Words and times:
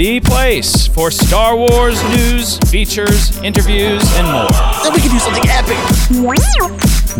The 0.00 0.18
place 0.20 0.86
for 0.86 1.10
Star 1.10 1.54
Wars 1.54 2.02
news, 2.04 2.56
features, 2.70 3.36
interviews, 3.42 4.02
and 4.16 4.26
more. 4.26 4.48
Then 4.82 4.94
we 4.94 5.00
can 5.00 5.10
do 5.10 5.18
something 5.18 5.44
epic. 5.46 5.76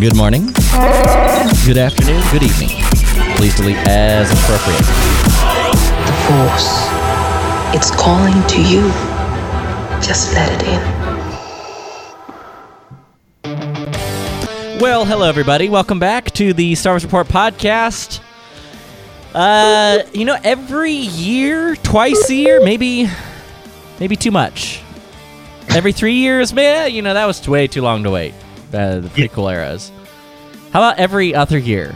Good 0.01 0.17
morning. 0.17 0.47
Good 1.67 1.77
afternoon. 1.77 2.23
Good 2.33 2.43
evening. 2.43 2.71
Please 3.37 3.55
delete 3.55 3.77
as 3.87 4.33
appropriate. 4.33 4.79
The 6.07 6.13
Force. 6.25 6.89
It's 7.77 7.91
calling 7.91 8.43
to 8.47 8.63
you. 8.63 8.91
Just 10.01 10.33
let 10.33 10.51
it 10.51 10.63
in. 10.67 10.81
Well, 14.81 15.05
hello 15.05 15.29
everybody. 15.29 15.69
Welcome 15.69 15.99
back 15.99 16.31
to 16.31 16.55
the 16.55 16.75
Star 16.77 16.95
Wars 16.95 17.05
Report 17.05 17.29
podcast. 17.29 18.21
Uh, 19.35 20.03
you 20.13 20.25
know, 20.25 20.37
every 20.43 20.93
year, 20.93 21.77
twice 21.77 22.29
a 22.31 22.35
year, 22.35 22.61
maybe, 22.63 23.09
maybe 24.01 24.17
too 24.17 24.31
much. 24.31 24.83
Every 25.71 25.93
three 25.93 26.15
years, 26.15 26.53
man, 26.53 26.93
you 26.93 27.01
know 27.01 27.15
that 27.15 27.27
was 27.27 27.47
way 27.49 27.69
too 27.69 27.83
long 27.83 28.03
to 28.03 28.11
wait. 28.11 28.35
Uh, 28.73 29.01
the 29.01 29.09
prequel 29.09 29.53
eras. 29.53 29.93
How 30.73 30.81
about 30.81 30.99
every 30.99 31.35
other 31.35 31.59
year? 31.59 31.95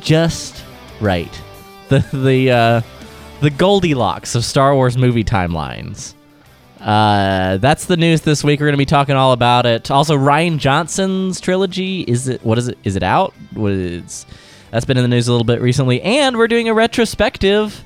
Just 0.00 0.64
right. 1.00 1.32
The 1.88 2.00
the 2.12 2.50
uh, 2.50 2.80
the 3.40 3.50
Goldilocks 3.50 4.34
of 4.34 4.44
Star 4.44 4.74
Wars 4.74 4.96
movie 4.96 5.24
timelines. 5.24 6.14
Uh, 6.80 7.56
that's 7.56 7.86
the 7.86 7.96
news 7.96 8.20
this 8.20 8.44
week. 8.44 8.60
We're 8.60 8.66
going 8.66 8.74
to 8.74 8.78
be 8.78 8.84
talking 8.84 9.16
all 9.16 9.32
about 9.32 9.66
it. 9.66 9.90
Also, 9.90 10.16
Rian 10.16 10.58
Johnson's 10.58 11.40
trilogy 11.40 12.02
is 12.02 12.28
it? 12.28 12.44
What 12.44 12.58
is 12.58 12.68
it? 12.68 12.78
Is 12.84 12.94
it 12.94 13.02
out? 13.02 13.34
What 13.54 13.72
is? 13.72 14.24
That's 14.76 14.84
been 14.84 14.98
in 14.98 15.04
the 15.04 15.08
news 15.08 15.26
a 15.26 15.32
little 15.32 15.46
bit 15.46 15.62
recently, 15.62 16.02
and 16.02 16.36
we're 16.36 16.48
doing 16.48 16.68
a 16.68 16.74
retrospective 16.74 17.82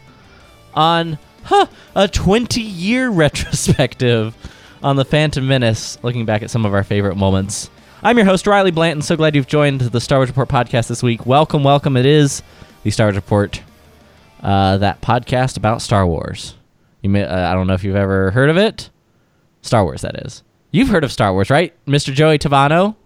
on 0.75 1.21
huh, 1.45 1.69
a 1.95 2.09
20 2.09 2.61
year 2.61 3.09
retrospective 3.13 4.37
on 4.83 4.97
the 4.97 5.05
Phantom 5.05 5.47
Menace, 5.47 6.03
looking 6.03 6.27
back 6.27 6.43
at 6.43 6.51
some 6.51 6.67
of 6.67 6.75
our 6.75 6.83
favorite 6.83 7.15
moments. 7.15 7.71
I'm 8.03 8.19
your 8.19 8.27
host 8.27 8.49
Riley 8.49 8.73
Blanton. 8.73 9.03
So 9.03 9.17
glad 9.17 9.37
you've 9.37 9.47
joined 9.47 9.83
the 9.83 10.01
Star 10.01 10.19
Wars 10.19 10.31
Report 10.31 10.49
podcast 10.49 10.89
this 10.89 11.01
week. 11.01 11.25
Welcome, 11.25 11.63
welcome. 11.63 11.97
It 11.97 12.07
is 12.07 12.43
the 12.83 12.91
Star 12.91 13.07
Wars 13.07 13.15
Report, 13.15 13.63
uh, 14.43 14.79
that 14.79 15.01
podcast 15.01 15.57
about 15.57 15.83
Star 15.83 16.05
Wars. 16.05 16.57
You 17.03 17.11
may, 17.11 17.23
uh, 17.23 17.53
I 17.53 17.55
don't 17.55 17.69
know 17.69 17.75
if 17.75 17.85
you've 17.85 17.95
ever 17.95 18.33
heard 18.33 18.51
of 18.51 18.57
it. 18.57 18.91
Star 19.63 19.85
Wars, 19.85 20.01
that 20.01 20.27
is. 20.27 20.43
You've 20.73 20.89
heard 20.89 21.05
of 21.05 21.13
Star 21.13 21.33
Wars, 21.33 21.51
right, 21.51 21.73
Mr. 21.87 22.13
Joey 22.13 22.41
Tavano? 22.41 22.97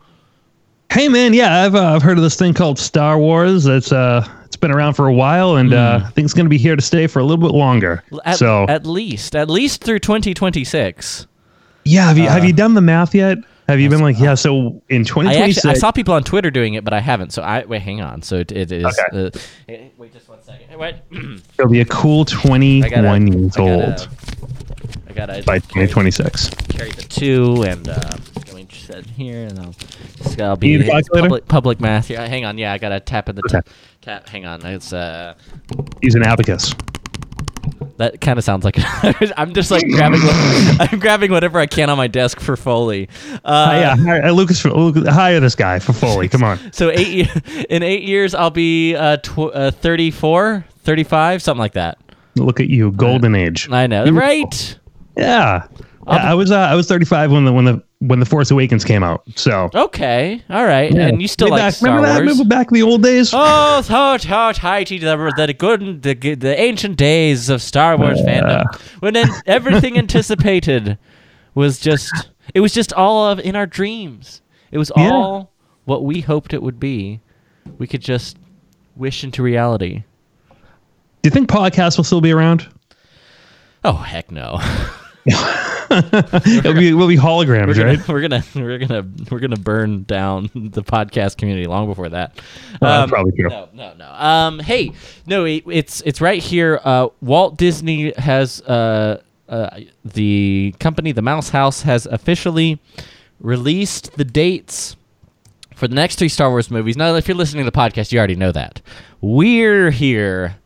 Hey 0.90 1.08
man, 1.08 1.34
yeah, 1.34 1.64
I've 1.64 1.74
uh, 1.74 1.94
I've 1.94 2.02
heard 2.02 2.18
of 2.18 2.22
this 2.22 2.36
thing 2.36 2.54
called 2.54 2.78
Star 2.78 3.18
Wars. 3.18 3.66
It's 3.66 3.90
uh 3.92 4.26
it's 4.44 4.56
been 4.56 4.70
around 4.70 4.94
for 4.94 5.08
a 5.08 5.12
while, 5.12 5.56
and 5.56 5.74
uh, 5.74 6.00
I 6.04 6.10
think 6.10 6.24
it's 6.24 6.34
going 6.34 6.46
to 6.46 6.50
be 6.50 6.58
here 6.58 6.76
to 6.76 6.82
stay 6.82 7.08
for 7.08 7.18
a 7.18 7.24
little 7.24 7.44
bit 7.44 7.52
longer. 7.56 8.04
At, 8.24 8.38
so 8.38 8.66
at 8.68 8.86
least, 8.86 9.34
at 9.34 9.50
least 9.50 9.82
through 9.82 9.98
2026. 9.98 11.26
yeah, 11.84 12.06
have 12.06 12.16
you 12.16 12.28
have 12.28 12.44
you 12.44 12.52
done 12.52 12.74
the 12.74 12.80
math 12.80 13.14
yet? 13.14 13.38
Have 13.66 13.80
you 13.80 13.88
been 13.88 14.02
like 14.02 14.18
yeah? 14.20 14.34
So 14.34 14.80
in 14.90 15.04
2026, 15.04 15.58
actually 15.58 15.70
I 15.70 15.74
saw 15.74 15.90
people 15.90 16.14
on 16.14 16.22
Twitter 16.22 16.50
doing 16.50 16.74
it, 16.74 16.84
but 16.84 16.92
I 16.92 17.00
haven't. 17.00 17.32
So 17.32 17.42
I 17.42 17.64
wait, 17.64 17.82
hang 17.82 18.00
on. 18.00 18.22
So 18.22 18.36
it, 18.36 18.52
it 18.52 18.70
is. 18.70 18.84
Okay. 18.84 19.26
Uh, 19.68 19.88
wait 19.96 20.12
just 20.12 20.28
one 20.28 20.42
second. 20.42 20.68
Hey, 20.68 20.76
wait. 20.76 20.96
it'll 21.58 21.70
be 21.70 21.80
a 21.80 21.86
cool 21.86 22.24
21 22.24 22.84
I 22.84 22.88
gotta, 22.88 23.38
years 23.38 23.56
I 23.56 23.60
old 23.60 23.80
gotta, 23.80 24.08
I 25.08 25.12
gotta 25.12 25.42
by 25.44 25.58
carry, 25.58 25.86
2026. 25.88 26.50
carry 26.68 26.92
the 26.92 27.02
two 27.02 27.64
and 27.64 27.88
uh, 27.88 28.00
to 28.74 28.80
set 28.80 29.06
here, 29.06 29.46
and 29.46 29.58
I'll 29.58 29.72
just 30.22 30.36
gotta 30.36 30.56
be 30.58 30.68
You 30.68 30.78
need 30.78 30.88
a 30.88 30.96
it's 30.96 31.08
calculator? 31.08 31.22
public 31.28 31.48
public 31.48 31.80
math. 31.80 32.10
Yeah, 32.10 32.26
hang 32.26 32.44
on. 32.44 32.58
Yeah, 32.58 32.72
I 32.72 32.78
gotta 32.78 33.00
tap 33.00 33.28
in 33.28 33.36
the 33.36 33.42
Okay. 33.46 33.52
tap. 33.58 33.68
tap. 34.02 34.28
Hang 34.28 34.44
on. 34.46 34.64
It's 34.66 34.92
uh. 34.92 35.34
Use 36.02 36.14
an 36.14 36.22
abacus. 36.24 36.74
That 37.96 38.20
kind 38.20 38.38
of 38.38 38.44
sounds 38.44 38.64
like 38.64 38.76
I'm 39.38 39.54
just 39.54 39.70
like 39.70 39.86
grabbing. 39.88 40.20
I'm 40.24 40.98
grabbing 40.98 41.30
whatever 41.30 41.58
I 41.60 41.66
can 41.66 41.88
on 41.90 41.96
my 41.96 42.08
desk 42.08 42.40
for 42.40 42.56
Foley. 42.56 43.08
Uh, 43.44 43.48
Uh, 43.48 43.70
yeah, 43.72 43.96
hire, 43.96 44.24
uh, 44.24 44.30
Lucas, 44.32 44.62
hire 44.62 45.38
this 45.40 45.54
guy 45.54 45.78
for 45.78 45.92
Foley. 45.92 46.28
Come 46.28 46.42
on. 46.42 46.58
So 46.72 46.90
eight 46.90 47.30
in 47.70 47.82
eight 47.84 48.02
years, 48.02 48.34
I'll 48.34 48.50
be 48.50 48.96
uh, 48.96 49.18
tw- 49.18 49.54
uh, 49.54 49.70
34, 49.70 50.64
35, 50.80 51.42
something 51.42 51.58
like 51.60 51.74
that. 51.74 51.98
Look 52.36 52.58
at 52.58 52.68
you, 52.68 52.90
golden 52.92 53.34
age. 53.36 53.70
I 53.70 53.86
know, 53.86 54.04
right? 54.10 54.78
Yeah, 55.16 55.66
Yeah, 56.06 56.12
I 56.12 56.34
was 56.34 56.50
uh, 56.50 56.56
I 56.58 56.74
was 56.74 56.88
35 56.88 57.30
when 57.30 57.44
the 57.44 57.52
when 57.52 57.64
the 57.64 57.82
when 58.06 58.20
the 58.20 58.26
Force 58.26 58.50
Awakens 58.50 58.84
came 58.84 59.02
out. 59.02 59.22
So 59.36 59.70
Okay, 59.74 60.42
all 60.50 60.64
right. 60.64 60.92
Yeah. 60.92 61.06
And 61.08 61.22
you 61.22 61.28
still 61.28 61.46
Way 61.46 61.52
like 61.52 61.60
back, 61.60 61.74
Star 61.74 61.88
remember 61.96 62.06
that? 62.08 62.14
Wars? 62.14 62.20
Remember 62.38 62.44
back 62.48 62.68
in 62.70 62.74
the 62.74 62.82
old 62.82 63.02
days? 63.02 63.30
Oh, 63.32 63.80
so 63.82 64.16
so 64.18 64.52
tighty 64.52 64.98
the 64.98 65.32
the 65.36 65.54
good 65.54 66.02
the, 66.02 66.14
good- 66.14 66.40
the 66.40 66.58
ancient 66.60 66.96
days 66.96 67.48
of 67.48 67.62
Star 67.62 67.96
Wars 67.96 68.20
fandom 68.20 68.64
when 69.00 69.16
everything 69.46 69.96
anticipated 69.98 70.98
was 71.54 71.78
just 71.78 72.12
it 72.54 72.60
was 72.60 72.72
just 72.72 72.92
all 72.92 73.26
of 73.30 73.38
in 73.40 73.56
our 73.56 73.66
dreams. 73.66 74.42
It 74.70 74.78
was 74.78 74.90
Yeah. 74.96 75.10
all 75.10 75.52
what 75.84 76.04
we 76.04 76.20
hoped 76.20 76.52
it 76.52 76.62
would 76.62 76.80
be. 76.80 77.20
We 77.78 77.86
could 77.86 78.02
just 78.02 78.36
wish 78.96 79.24
into 79.24 79.42
reality. 79.42 80.02
Do 80.50 81.28
you 81.28 81.30
think 81.30 81.48
podcasts 81.48 81.96
will 81.96 82.04
still 82.04 82.20
be 82.20 82.32
around? 82.32 82.68
Oh 83.84 83.92
heck 83.94 84.30
no. 84.30 84.58
It'll 85.90 86.74
be, 86.74 86.92
will 86.94 87.08
be 87.08 87.16
holograms, 87.16 87.66
we're 87.66 87.74
gonna, 87.74 87.96
right? 87.98 88.08
we're 88.08 88.20
gonna 88.20 88.44
we're 88.54 88.78
gonna 88.78 89.06
we're 89.30 89.38
gonna 89.38 89.56
burn 89.56 90.04
down 90.04 90.50
the 90.54 90.82
podcast 90.82 91.36
community 91.36 91.66
long 91.66 91.86
before 91.86 92.08
that. 92.10 92.38
Well, 92.80 93.02
Um, 93.02 93.08
probably 93.10 93.32
true. 93.32 93.48
No, 93.48 93.68
no, 93.72 93.94
no. 93.94 94.10
Um, 94.12 94.58
hey, 94.60 94.92
no, 95.26 95.44
it, 95.44 95.64
it's 95.70 96.00
it's 96.02 96.20
right 96.20 96.42
here. 96.42 96.80
Uh, 96.84 97.08
Walt 97.20 97.56
Disney 97.56 98.12
has 98.16 98.60
uh, 98.62 99.20
uh, 99.48 99.80
the 100.04 100.74
company, 100.80 101.12
the 101.12 101.22
Mouse 101.22 101.50
House, 101.50 101.82
has 101.82 102.06
officially 102.06 102.78
released 103.40 104.16
the 104.16 104.24
dates 104.24 104.96
for 105.74 105.88
the 105.88 105.94
next 105.94 106.18
three 106.18 106.28
Star 106.28 106.50
Wars 106.50 106.70
movies. 106.70 106.96
Now, 106.96 107.14
if 107.14 107.28
you're 107.28 107.36
listening 107.36 107.64
to 107.64 107.70
the 107.70 107.76
podcast, 107.76 108.12
you 108.12 108.18
already 108.18 108.36
know 108.36 108.52
that. 108.52 108.80
We're 109.20 109.90
here 109.90 110.56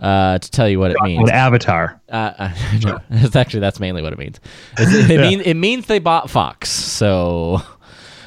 uh, 0.00 0.38
to 0.38 0.50
tell 0.50 0.68
you 0.68 0.78
what 0.78 0.90
it 0.90 0.96
means. 1.02 1.22
With 1.22 1.32
Avatar. 1.32 2.00
Uh, 2.10 2.32
uh, 2.38 2.54
no, 2.84 2.98
it's 3.10 3.36
actually 3.36 3.60
that's 3.60 3.80
mainly 3.80 4.02
what 4.02 4.12
it 4.12 4.18
means. 4.18 4.38
It's- 4.78 4.94
it, 5.10 5.10
Yeah. 5.16 5.22
mean, 5.22 5.40
it 5.40 5.54
means 5.54 5.86
they 5.86 5.98
bought 5.98 6.28
Fox. 6.30 6.70
So, 6.70 7.62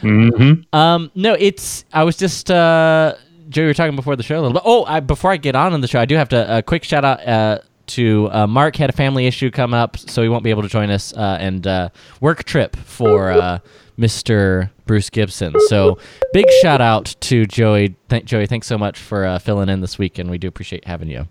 hmm 0.01 0.53
um, 0.73 1.11
no, 1.15 1.33
it's. 1.33 1.83
I 1.93 2.03
was 2.03 2.15
just 2.17 2.49
uh, 2.49 3.15
Joe. 3.49 3.61
You 3.61 3.67
were 3.67 3.73
talking 3.73 3.95
before 3.95 4.15
the 4.15 4.23
show 4.23 4.35
a 4.39 4.41
little 4.41 4.53
bit. 4.53 4.61
Oh, 4.65 4.85
I, 4.85 4.99
before 5.01 5.31
I 5.31 5.37
get 5.37 5.55
on 5.55 5.73
in 5.73 5.81
the 5.81 5.87
show, 5.87 5.99
I 5.99 6.05
do 6.05 6.15
have 6.15 6.29
to 6.29 6.57
a 6.57 6.61
quick 6.61 6.83
shout 6.83 7.03
out 7.03 7.27
uh, 7.27 7.59
to 7.87 8.29
uh, 8.31 8.47
Mark. 8.47 8.75
Had 8.77 8.89
a 8.89 8.93
family 8.93 9.27
issue 9.27 9.51
come 9.51 9.73
up, 9.73 9.97
so 9.97 10.21
he 10.23 10.29
won't 10.29 10.43
be 10.43 10.49
able 10.51 10.61
to 10.63 10.69
join 10.69 10.89
us. 10.89 11.13
Uh, 11.13 11.37
and 11.39 11.67
uh, 11.67 11.89
work 12.21 12.45
trip 12.45 12.75
for 12.77 13.31
uh, 13.31 13.59
Mr. 13.97 14.69
Bruce 14.85 15.09
Gibson. 15.09 15.53
So, 15.67 15.97
big 16.33 16.45
shout 16.61 16.79
out 16.81 17.15
to 17.21 17.45
Joey. 17.45 17.95
Thank 18.07 18.25
Joey. 18.25 18.45
Thanks 18.47 18.67
so 18.67 18.77
much 18.77 18.97
for 18.99 19.25
uh, 19.25 19.39
filling 19.39 19.67
in 19.69 19.81
this 19.81 19.97
week, 19.97 20.17
and 20.17 20.29
we 20.31 20.37
do 20.37 20.47
appreciate 20.47 20.85
having 20.85 21.09
you. 21.09 21.27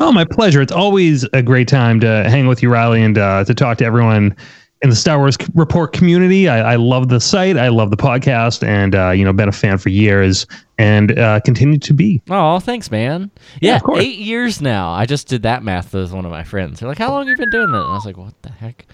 Oh, 0.00 0.10
my 0.12 0.24
pleasure. 0.24 0.62
It's 0.62 0.72
always 0.72 1.24
a 1.34 1.42
great 1.42 1.68
time 1.68 2.00
to 2.00 2.24
hang 2.28 2.46
with 2.46 2.62
you, 2.62 2.70
Riley, 2.70 3.02
and 3.02 3.18
uh, 3.18 3.44
to 3.44 3.54
talk 3.54 3.76
to 3.78 3.84
everyone 3.84 4.34
in 4.80 4.88
the 4.88 4.96
Star 4.96 5.18
Wars 5.18 5.36
Report 5.54 5.92
community. 5.92 6.48
I, 6.48 6.72
I 6.72 6.76
love 6.76 7.10
the 7.10 7.20
site. 7.20 7.58
I 7.58 7.68
love 7.68 7.90
the 7.90 7.98
podcast, 7.98 8.66
and 8.66 8.94
uh, 8.94 9.10
you 9.10 9.24
know, 9.24 9.32
been 9.34 9.50
a 9.50 9.52
fan 9.52 9.76
for 9.76 9.90
years, 9.90 10.46
and 10.78 11.18
uh, 11.18 11.40
continue 11.40 11.78
to 11.78 11.92
be. 11.92 12.22
Oh, 12.30 12.60
thanks, 12.60 12.90
man. 12.90 13.30
Yeah, 13.60 13.80
Yeah, 13.86 14.00
eight 14.00 14.18
years 14.18 14.62
now. 14.62 14.90
I 14.90 15.04
just 15.04 15.28
did 15.28 15.42
that 15.42 15.62
math 15.62 15.92
with 15.92 16.12
one 16.12 16.24
of 16.24 16.30
my 16.30 16.44
friends. 16.44 16.80
They're 16.80 16.88
like, 16.88 16.96
"How 16.96 17.10
long 17.10 17.26
have 17.26 17.28
you 17.28 17.36
been 17.36 17.50
doing 17.50 17.68
it?" 17.68 17.76
And 17.76 17.84
I 17.84 17.92
was 17.92 18.06
like, 18.06 18.16
"What 18.16 18.40
the 18.40 18.52
heck?" 18.52 18.86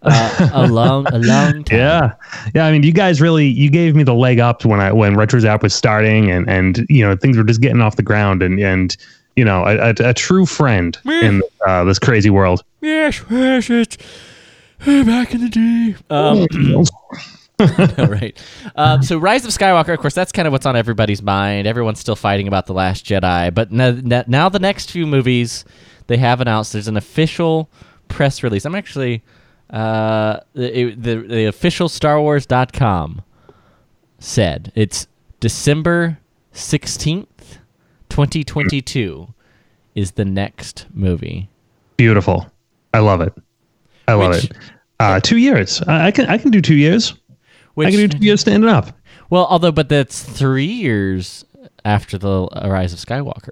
Uh, 0.00 0.48
a 0.54 0.66
long, 0.70 1.06
a 1.08 1.18
long 1.18 1.64
time. 1.64 1.78
Yeah, 1.78 2.14
yeah. 2.54 2.64
I 2.64 2.72
mean, 2.72 2.82
you 2.82 2.92
guys 2.92 3.20
really 3.20 3.46
you 3.46 3.68
gave 3.68 3.94
me 3.94 4.04
the 4.04 4.14
leg 4.14 4.40
up 4.40 4.64
when 4.64 4.80
I 4.80 4.90
when 4.90 5.16
RetroZap 5.16 5.62
was 5.62 5.74
starting, 5.74 6.30
and 6.30 6.48
and 6.48 6.86
you 6.88 7.06
know 7.06 7.14
things 7.14 7.36
were 7.36 7.44
just 7.44 7.60
getting 7.60 7.82
off 7.82 7.96
the 7.96 8.02
ground, 8.02 8.42
and 8.42 8.58
and 8.58 8.96
you 9.36 9.44
know 9.44 9.64
a, 9.64 9.90
a, 9.90 9.94
a 10.10 10.14
true 10.14 10.46
friend 10.46 10.98
in 11.04 11.42
uh, 11.66 11.84
this 11.84 11.98
crazy 11.98 12.30
world. 12.30 12.64
Yes, 12.80 13.22
yes, 13.30 13.70
it's 13.70 13.96
back 14.84 15.34
in 15.34 15.42
the 15.42 15.48
day. 15.48 15.96
Um, 16.10 16.46
right. 18.10 18.38
Um, 18.76 19.02
so, 19.02 19.16
Rise 19.16 19.44
of 19.46 19.50
Skywalker, 19.50 19.94
of 19.94 20.00
course, 20.00 20.14
that's 20.14 20.32
kind 20.32 20.46
of 20.46 20.52
what's 20.52 20.66
on 20.66 20.76
everybody's 20.76 21.22
mind. 21.22 21.66
Everyone's 21.66 22.00
still 22.00 22.16
fighting 22.16 22.48
about 22.48 22.66
The 22.66 22.74
Last 22.74 23.06
Jedi. 23.06 23.54
But 23.54 23.72
now, 23.72 24.24
now 24.26 24.48
the 24.50 24.58
next 24.58 24.90
few 24.90 25.06
movies, 25.06 25.64
they 26.06 26.18
have 26.18 26.42
announced 26.42 26.74
there's 26.74 26.88
an 26.88 26.98
official 26.98 27.70
press 28.08 28.42
release. 28.42 28.64
I'm 28.64 28.74
actually. 28.74 29.22
Uh, 29.68 30.38
the, 30.54 30.94
the, 30.94 31.16
the 31.16 31.44
official 31.46 31.88
StarWars.com 31.88 33.22
said. 34.20 34.70
It's 34.76 35.08
December 35.40 36.18
16th, 36.54 37.26
2022 38.16 39.28
is 39.94 40.12
the 40.12 40.24
next 40.24 40.86
movie. 40.94 41.50
Beautiful. 41.98 42.50
I 42.94 43.00
love 43.00 43.20
it. 43.20 43.34
I 44.08 44.14
love 44.14 44.30
Which- 44.36 44.44
it. 44.46 44.56
Uh, 44.98 45.20
two 45.20 45.36
years. 45.36 45.82
I, 45.82 46.06
I 46.06 46.10
can 46.10 46.24
I 46.24 46.38
can 46.38 46.50
do 46.50 46.62
two 46.62 46.74
years. 46.76 47.12
Which, 47.74 47.88
I 47.88 47.90
can 47.90 48.00
do 48.00 48.08
two 48.08 48.24
years 48.24 48.40
standing 48.40 48.70
up. 48.70 48.96
well, 49.28 49.44
although, 49.50 49.70
but 49.70 49.90
that's 49.90 50.22
three 50.22 50.64
years 50.64 51.44
after 51.84 52.16
the 52.16 52.48
Rise 52.64 52.94
of 52.94 52.98
Skywalker. 52.98 53.50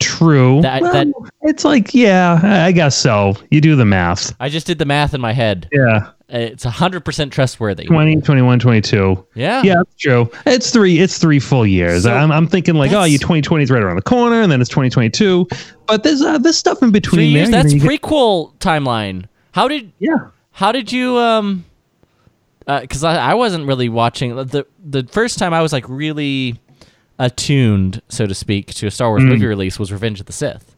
True. 0.00 0.60
That- 0.62 0.82
Well, 0.82 0.92
that- 0.92 1.06
it's 1.42 1.64
like 1.64 1.94
yeah, 1.94 2.40
I 2.42 2.66
I 2.66 2.72
guess 2.72 2.96
so. 2.96 3.34
You 3.52 3.60
do 3.60 3.76
the 3.76 3.84
math. 3.84 4.34
I 4.40 4.48
just 4.48 4.66
did 4.66 4.78
the 4.78 4.84
math 4.86 5.14
in 5.14 5.20
my 5.20 5.32
head. 5.32 5.68
Yeah. 5.70 6.10
It's 6.34 6.64
100% 6.64 7.30
trustworthy. 7.30 7.84
20, 7.84 8.22
21, 8.22 8.58
22. 8.58 9.26
Yeah. 9.34 9.62
Yeah, 9.62 9.74
that's 9.76 9.94
true. 9.96 10.30
It's 10.46 10.70
three. 10.70 10.98
It's 10.98 11.18
three 11.18 11.38
full 11.38 11.66
years. 11.66 12.04
So 12.04 12.14
I'm, 12.14 12.32
I'm 12.32 12.46
thinking 12.48 12.74
like, 12.74 12.92
oh, 12.92 13.04
you 13.04 13.18
2020 13.18 13.64
is 13.64 13.70
right 13.70 13.82
around 13.82 13.96
the 13.96 14.02
corner, 14.02 14.40
and 14.40 14.50
then 14.50 14.60
it's 14.62 14.70
2022. 14.70 15.46
But 15.86 16.02
there's 16.04 16.22
uh, 16.22 16.38
there's 16.38 16.56
stuff 16.56 16.82
in 16.82 16.90
between 16.90 17.18
Three 17.18 17.26
years. 17.26 17.50
there. 17.50 17.62
That's 17.62 17.74
you 17.74 17.80
get- 17.80 18.00
prequel 18.02 18.54
timeline. 18.56 19.26
How 19.52 19.68
did 19.68 19.92
yeah. 19.98 20.28
how 20.52 20.72
did 20.72 20.90
you 20.90 21.18
um? 21.18 21.66
Because 22.66 23.04
I, 23.04 23.16
I 23.16 23.34
wasn't 23.34 23.66
really 23.66 23.90
watching 23.90 24.34
the 24.34 24.64
the 24.82 25.06
first 25.10 25.38
time 25.38 25.52
I 25.52 25.60
was 25.60 25.72
like 25.72 25.84
really 25.88 26.58
attuned, 27.18 28.00
so 28.08 28.26
to 28.26 28.34
speak, 28.34 28.68
to 28.74 28.86
a 28.86 28.90
Star 28.90 29.10
Wars 29.10 29.22
movie 29.22 29.46
release 29.46 29.78
was 29.78 29.92
Revenge 29.92 30.20
of 30.20 30.26
the 30.26 30.32
Sith. 30.32 30.74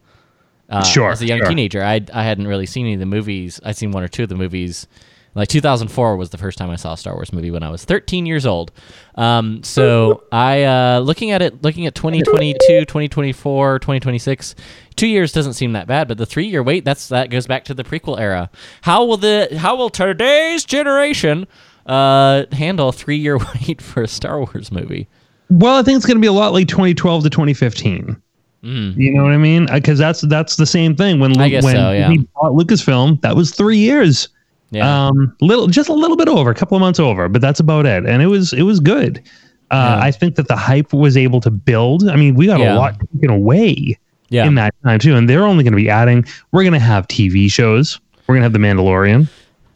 Uh, 0.69 0.81
Mm. 0.83 0.87
Sure, 0.93 1.11
As 1.13 1.21
a 1.21 1.27
young 1.27 1.39
sure. 1.41 1.49
teenager, 1.49 1.85
I 1.85 2.01
I 2.13 2.25
hadn't 2.25 2.49
really 2.49 2.67
seen 2.67 2.87
any 2.87 2.95
of 2.95 3.01
the 3.01 3.07
movies. 3.07 3.61
I'd 3.65 3.77
seen 3.77 3.93
one 3.93 4.03
or 4.03 4.09
two 4.09 4.23
of 4.25 4.29
the 4.31 4.35
movies. 4.35 4.87
Like 5.35 5.49
2004 5.49 6.17
was 6.17 6.31
the 6.31 6.39
first 6.39 6.59
time 6.59 6.71
I 6.71 6.77
saw 6.77 6.93
a 6.93 6.97
Star 6.97 7.15
Wars 7.15 7.33
movie 7.33 7.51
when 7.51 7.63
I 7.65 7.71
was 7.71 7.85
13 7.85 8.25
years 8.25 8.47
old. 8.47 8.71
Um, 9.17 9.63
so 9.65 10.23
I 10.33 10.63
uh, 10.65 11.01
looking 11.01 11.31
at 11.33 11.43
it, 11.43 11.63
looking 11.63 11.87
at 11.87 11.95
2022, 11.97 12.85
2024, 12.85 13.79
2026. 13.81 14.55
Two 14.97 15.07
years 15.09 15.33
doesn't 15.33 15.55
seem 15.55 15.73
that 15.73 15.87
bad, 15.89 16.07
but 16.07 16.19
the 16.19 16.27
three 16.27 16.47
year 16.47 16.63
wait 16.63 16.85
that's 16.85 17.09
that 17.09 17.31
goes 17.31 17.47
back 17.49 17.65
to 17.65 17.75
the 17.75 17.83
prequel 17.83 18.19
era. 18.21 18.49
How 18.83 19.05
will 19.05 19.17
the 19.17 19.49
how 19.59 19.75
will 19.77 19.91
today's 19.91 20.65
generation 20.65 21.47
uh, 21.87 22.45
handle 22.53 22.93
three 22.93 23.17
year 23.17 23.39
wait 23.67 23.83
for 23.83 24.03
a 24.05 24.09
Star 24.09 24.39
Wars 24.39 24.71
movie? 24.71 25.09
Well, 25.51 25.77
I 25.77 25.83
think 25.83 25.97
it's 25.97 26.07
going 26.07 26.17
to 26.17 26.21
be 26.23 26.27
a 26.29 26.33
lot 26.33 26.53
like 26.53 26.69
2012 26.69 27.25
to 27.25 27.31
2015. 27.31 28.17
You 28.63 29.13
know 29.13 29.23
what 29.25 29.33
I 29.33 29.37
mean? 29.37 29.67
Because 29.71 29.99
that's 29.99 30.23
that's 30.23 30.57
the 30.57 30.65
same 30.65 30.97
thing. 30.97 31.21
When 31.21 31.33
Mm. 31.35 31.39
I 31.39 31.45
Lu- 31.45 31.51
guess 31.51 31.65
when 31.65 31.77
so, 31.77 31.93
yeah. 31.93 32.09
he 32.09 32.19
bought 32.35 32.53
Lucasfilm, 32.53 33.21
that 33.21 33.37
was 33.37 33.51
three 33.55 33.77
years. 33.77 34.29
Yeah. 34.75 35.07
Um, 35.09 35.35
little, 35.41 35.67
just 35.69 35.89
a 35.89 35.93
little 35.95 36.17
bit 36.17 36.29
over, 36.29 36.51
a 36.51 36.55
couple 36.55 36.77
of 36.77 36.81
months 36.81 36.99
over, 37.01 37.29
but 37.29 37.41
that's 37.41 37.61
about 37.61 37.87
it. 37.87 38.05
And 38.07 38.21
it 38.23 38.27
was 38.27 38.53
it 38.53 38.63
was 38.63 38.81
good. 38.81 39.23
Uh, 39.71 39.99
I 40.03 40.11
think 40.11 40.37
that 40.37 40.49
the 40.49 40.57
hype 40.57 40.93
was 40.93 41.17
able 41.17 41.41
to 41.41 41.51
build. 41.51 42.09
I 42.09 42.17
mean, 42.17 42.35
we 42.35 42.47
got 42.47 42.61
Yeah. 42.61 42.75
a 42.75 42.77
lot 42.77 42.97
taken 43.15 43.31
away 43.31 43.99
yeah. 44.29 44.47
in 44.47 44.55
that 44.57 44.75
time 44.85 44.99
too, 44.99 45.17
and 45.17 45.29
they're 45.29 45.45
only 45.47 45.65
going 45.65 45.73
to 45.73 45.77
be 45.77 45.89
adding. 45.91 46.25
We're 46.53 46.63
going 46.63 46.75
to 46.75 46.79
have 46.79 47.09
TV 47.09 47.51
shows. 47.51 47.99
We're 48.27 48.35
going 48.35 48.43
to 48.43 48.45
have 48.45 48.53
The 48.53 48.59
Mandalorian. 48.59 49.29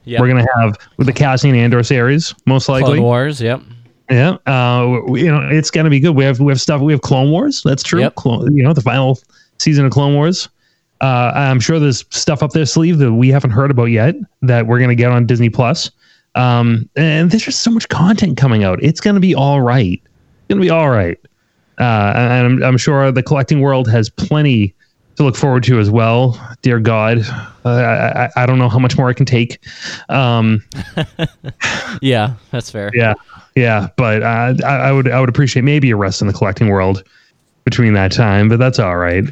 yeah. 0.04 0.20
We're 0.20 0.28
going 0.28 0.44
to 0.44 0.50
have 0.56 0.76
the 0.98 1.12
Cassian 1.12 1.54
Andor 1.54 1.82
series, 1.82 2.34
most 2.46 2.68
likely. 2.68 2.92
Clone 2.98 3.02
Wars. 3.02 3.40
Yep. 3.40 3.62
Yeah, 4.10 4.36
uh, 4.46 5.00
we- 5.06 5.22
you 5.24 5.28
know 5.30 5.46
it's 5.50 5.70
gonna 5.70 5.90
be 5.90 6.00
good. 6.00 6.12
We 6.16 6.24
have 6.24 6.40
we 6.40 6.50
have 6.50 6.60
stuff. 6.62 6.80
We 6.80 6.92
have 6.94 7.02
Clone 7.02 7.30
Wars. 7.30 7.62
That's 7.62 7.82
true. 7.82 8.00
Yep. 8.00 8.14
Clone, 8.14 8.56
you 8.56 8.62
know 8.62 8.72
the 8.72 8.80
final 8.80 9.18
season 9.58 9.84
of 9.84 9.90
Clone 9.92 10.14
Wars. 10.14 10.48
Uh, 11.00 11.32
I'm 11.34 11.60
sure 11.60 11.78
there's 11.78 12.04
stuff 12.10 12.42
up 12.42 12.52
their 12.52 12.66
sleeve 12.66 12.98
that 12.98 13.12
we 13.12 13.28
haven't 13.28 13.50
heard 13.50 13.70
about 13.70 13.86
yet 13.86 14.16
that 14.42 14.66
we're 14.66 14.80
gonna 14.80 14.94
get 14.94 15.10
on 15.10 15.26
Disney 15.26 15.48
Plus. 15.50 15.90
Um, 16.34 16.88
and 16.96 17.30
there's 17.30 17.44
just 17.44 17.62
so 17.62 17.70
much 17.70 17.88
content 17.88 18.36
coming 18.36 18.64
out. 18.64 18.82
It's 18.82 19.00
gonna 19.00 19.20
be 19.20 19.34
all 19.34 19.60
right. 19.60 20.00
It's 20.02 20.48
gonna 20.48 20.60
be 20.60 20.70
all 20.70 20.90
right. 20.90 21.18
Uh, 21.78 22.12
and 22.16 22.46
I'm, 22.46 22.62
I'm 22.62 22.76
sure 22.78 23.12
the 23.12 23.22
collecting 23.22 23.60
world 23.60 23.88
has 23.88 24.10
plenty 24.10 24.74
to 25.16 25.22
look 25.24 25.36
forward 25.36 25.62
to 25.64 25.78
as 25.80 25.90
well. 25.90 26.38
Dear 26.62 26.78
God, 26.80 27.18
uh, 27.64 27.68
I, 27.68 28.24
I, 28.24 28.30
I 28.36 28.46
don't 28.46 28.58
know 28.58 28.68
how 28.68 28.78
much 28.78 28.96
more 28.96 29.08
I 29.08 29.12
can 29.12 29.26
take. 29.26 29.58
Um, 30.08 30.64
Yeah, 32.02 32.34
that's 32.50 32.70
fair. 32.70 32.90
yeah, 32.94 33.14
yeah, 33.56 33.88
but 33.96 34.22
uh, 34.22 34.54
I, 34.64 34.76
I 34.76 34.92
would 34.92 35.08
I 35.08 35.20
would 35.20 35.28
appreciate 35.28 35.62
maybe 35.62 35.90
a 35.90 35.96
rest 35.96 36.20
in 36.20 36.28
the 36.28 36.32
collecting 36.34 36.68
world 36.68 37.02
between 37.64 37.94
that 37.94 38.12
time, 38.12 38.48
but 38.48 38.58
that's 38.58 38.78
all 38.78 38.96
right. 38.96 39.24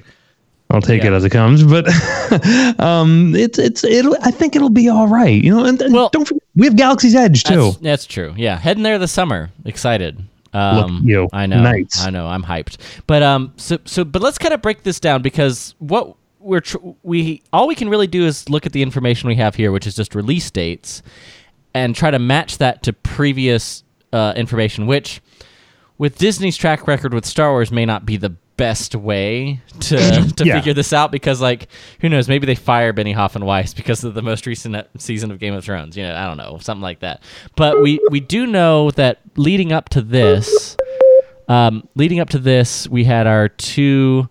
I'll 0.70 0.80
take 0.80 1.04
it 1.04 1.12
as 1.12 1.24
it 1.24 1.30
comes, 1.30 1.62
but 1.62 1.86
um, 2.80 3.34
it's 3.36 3.58
it's 3.58 3.84
it'll 3.84 4.16
I 4.22 4.30
think 4.30 4.56
it'll 4.56 4.68
be 4.70 4.88
all 4.88 5.06
right, 5.06 5.42
you 5.42 5.54
know. 5.54 5.64
And, 5.64 5.80
and 5.80 5.94
Well- 5.94 6.10
don't 6.12 6.26
forget, 6.26 6.42
we 6.56 6.66
have 6.66 6.76
Galaxy's 6.76 7.14
Edge 7.14 7.44
too. 7.44 7.66
That's, 7.66 7.76
that's 7.78 8.06
true. 8.06 8.34
Yeah, 8.36 8.58
heading 8.58 8.82
there 8.82 8.98
this 8.98 9.12
summer. 9.12 9.50
Excited. 9.64 10.18
Um, 10.52 10.98
at 10.98 11.04
you. 11.04 11.28
I 11.32 11.46
know. 11.46 11.62
Nice. 11.62 12.04
I 12.04 12.10
know. 12.10 12.26
I'm 12.26 12.42
hyped. 12.42 12.78
But 13.06 13.22
um, 13.22 13.52
so 13.56 13.78
so 13.84 14.04
but 14.04 14.22
let's 14.22 14.38
kind 14.38 14.54
of 14.54 14.62
break 14.62 14.82
this 14.82 14.98
down 14.98 15.22
because 15.22 15.74
what 15.78 16.16
we're 16.40 16.60
tr- 16.60 16.78
we 17.02 17.42
all 17.52 17.68
we 17.68 17.74
can 17.74 17.88
really 17.88 18.06
do 18.06 18.24
is 18.24 18.48
look 18.48 18.66
at 18.66 18.72
the 18.72 18.82
information 18.82 19.28
we 19.28 19.34
have 19.36 19.54
here, 19.54 19.70
which 19.70 19.86
is 19.86 19.94
just 19.94 20.14
release 20.14 20.50
dates, 20.50 21.02
and 21.74 21.94
try 21.94 22.10
to 22.10 22.18
match 22.18 22.58
that 22.58 22.82
to 22.84 22.92
previous 22.92 23.84
uh, 24.12 24.32
information, 24.34 24.86
which 24.86 25.20
with 25.98 26.18
Disney's 26.18 26.56
track 26.56 26.86
record 26.86 27.12
with 27.14 27.24
Star 27.26 27.50
Wars 27.50 27.70
may 27.70 27.84
not 27.84 28.06
be 28.06 28.16
the 28.16 28.34
best 28.56 28.94
way 28.94 29.60
to 29.80 29.96
to 30.36 30.44
Yeah. 30.44 30.56
figure 30.56 30.72
this 30.74 30.92
out 30.92 31.10
because 31.12 31.40
like 31.40 31.68
who 32.00 32.08
knows 32.08 32.28
maybe 32.28 32.46
they 32.46 32.54
fire 32.54 32.92
Benny 32.92 33.12
Weiss 33.14 33.74
because 33.74 34.02
of 34.04 34.14
the 34.14 34.22
most 34.22 34.46
recent 34.46 34.76
season 34.98 35.30
of 35.30 35.38
Game 35.38 35.54
of 35.54 35.64
Thrones 35.64 35.96
you 35.96 36.02
know 36.02 36.14
I 36.14 36.26
don't 36.26 36.36
know 36.38 36.58
something 36.60 36.82
like 36.82 37.00
that 37.00 37.22
but 37.56 37.82
we 37.82 38.00
we 38.10 38.20
do 38.20 38.46
know 38.46 38.90
that 38.92 39.20
leading 39.36 39.72
up 39.72 39.88
to 39.90 40.00
this 40.02 40.76
um, 41.48 41.86
leading 41.94 42.18
up 42.20 42.30
to 42.30 42.38
this 42.38 42.88
we 42.88 43.04
had 43.04 43.26
our 43.26 43.48
two 43.48 44.28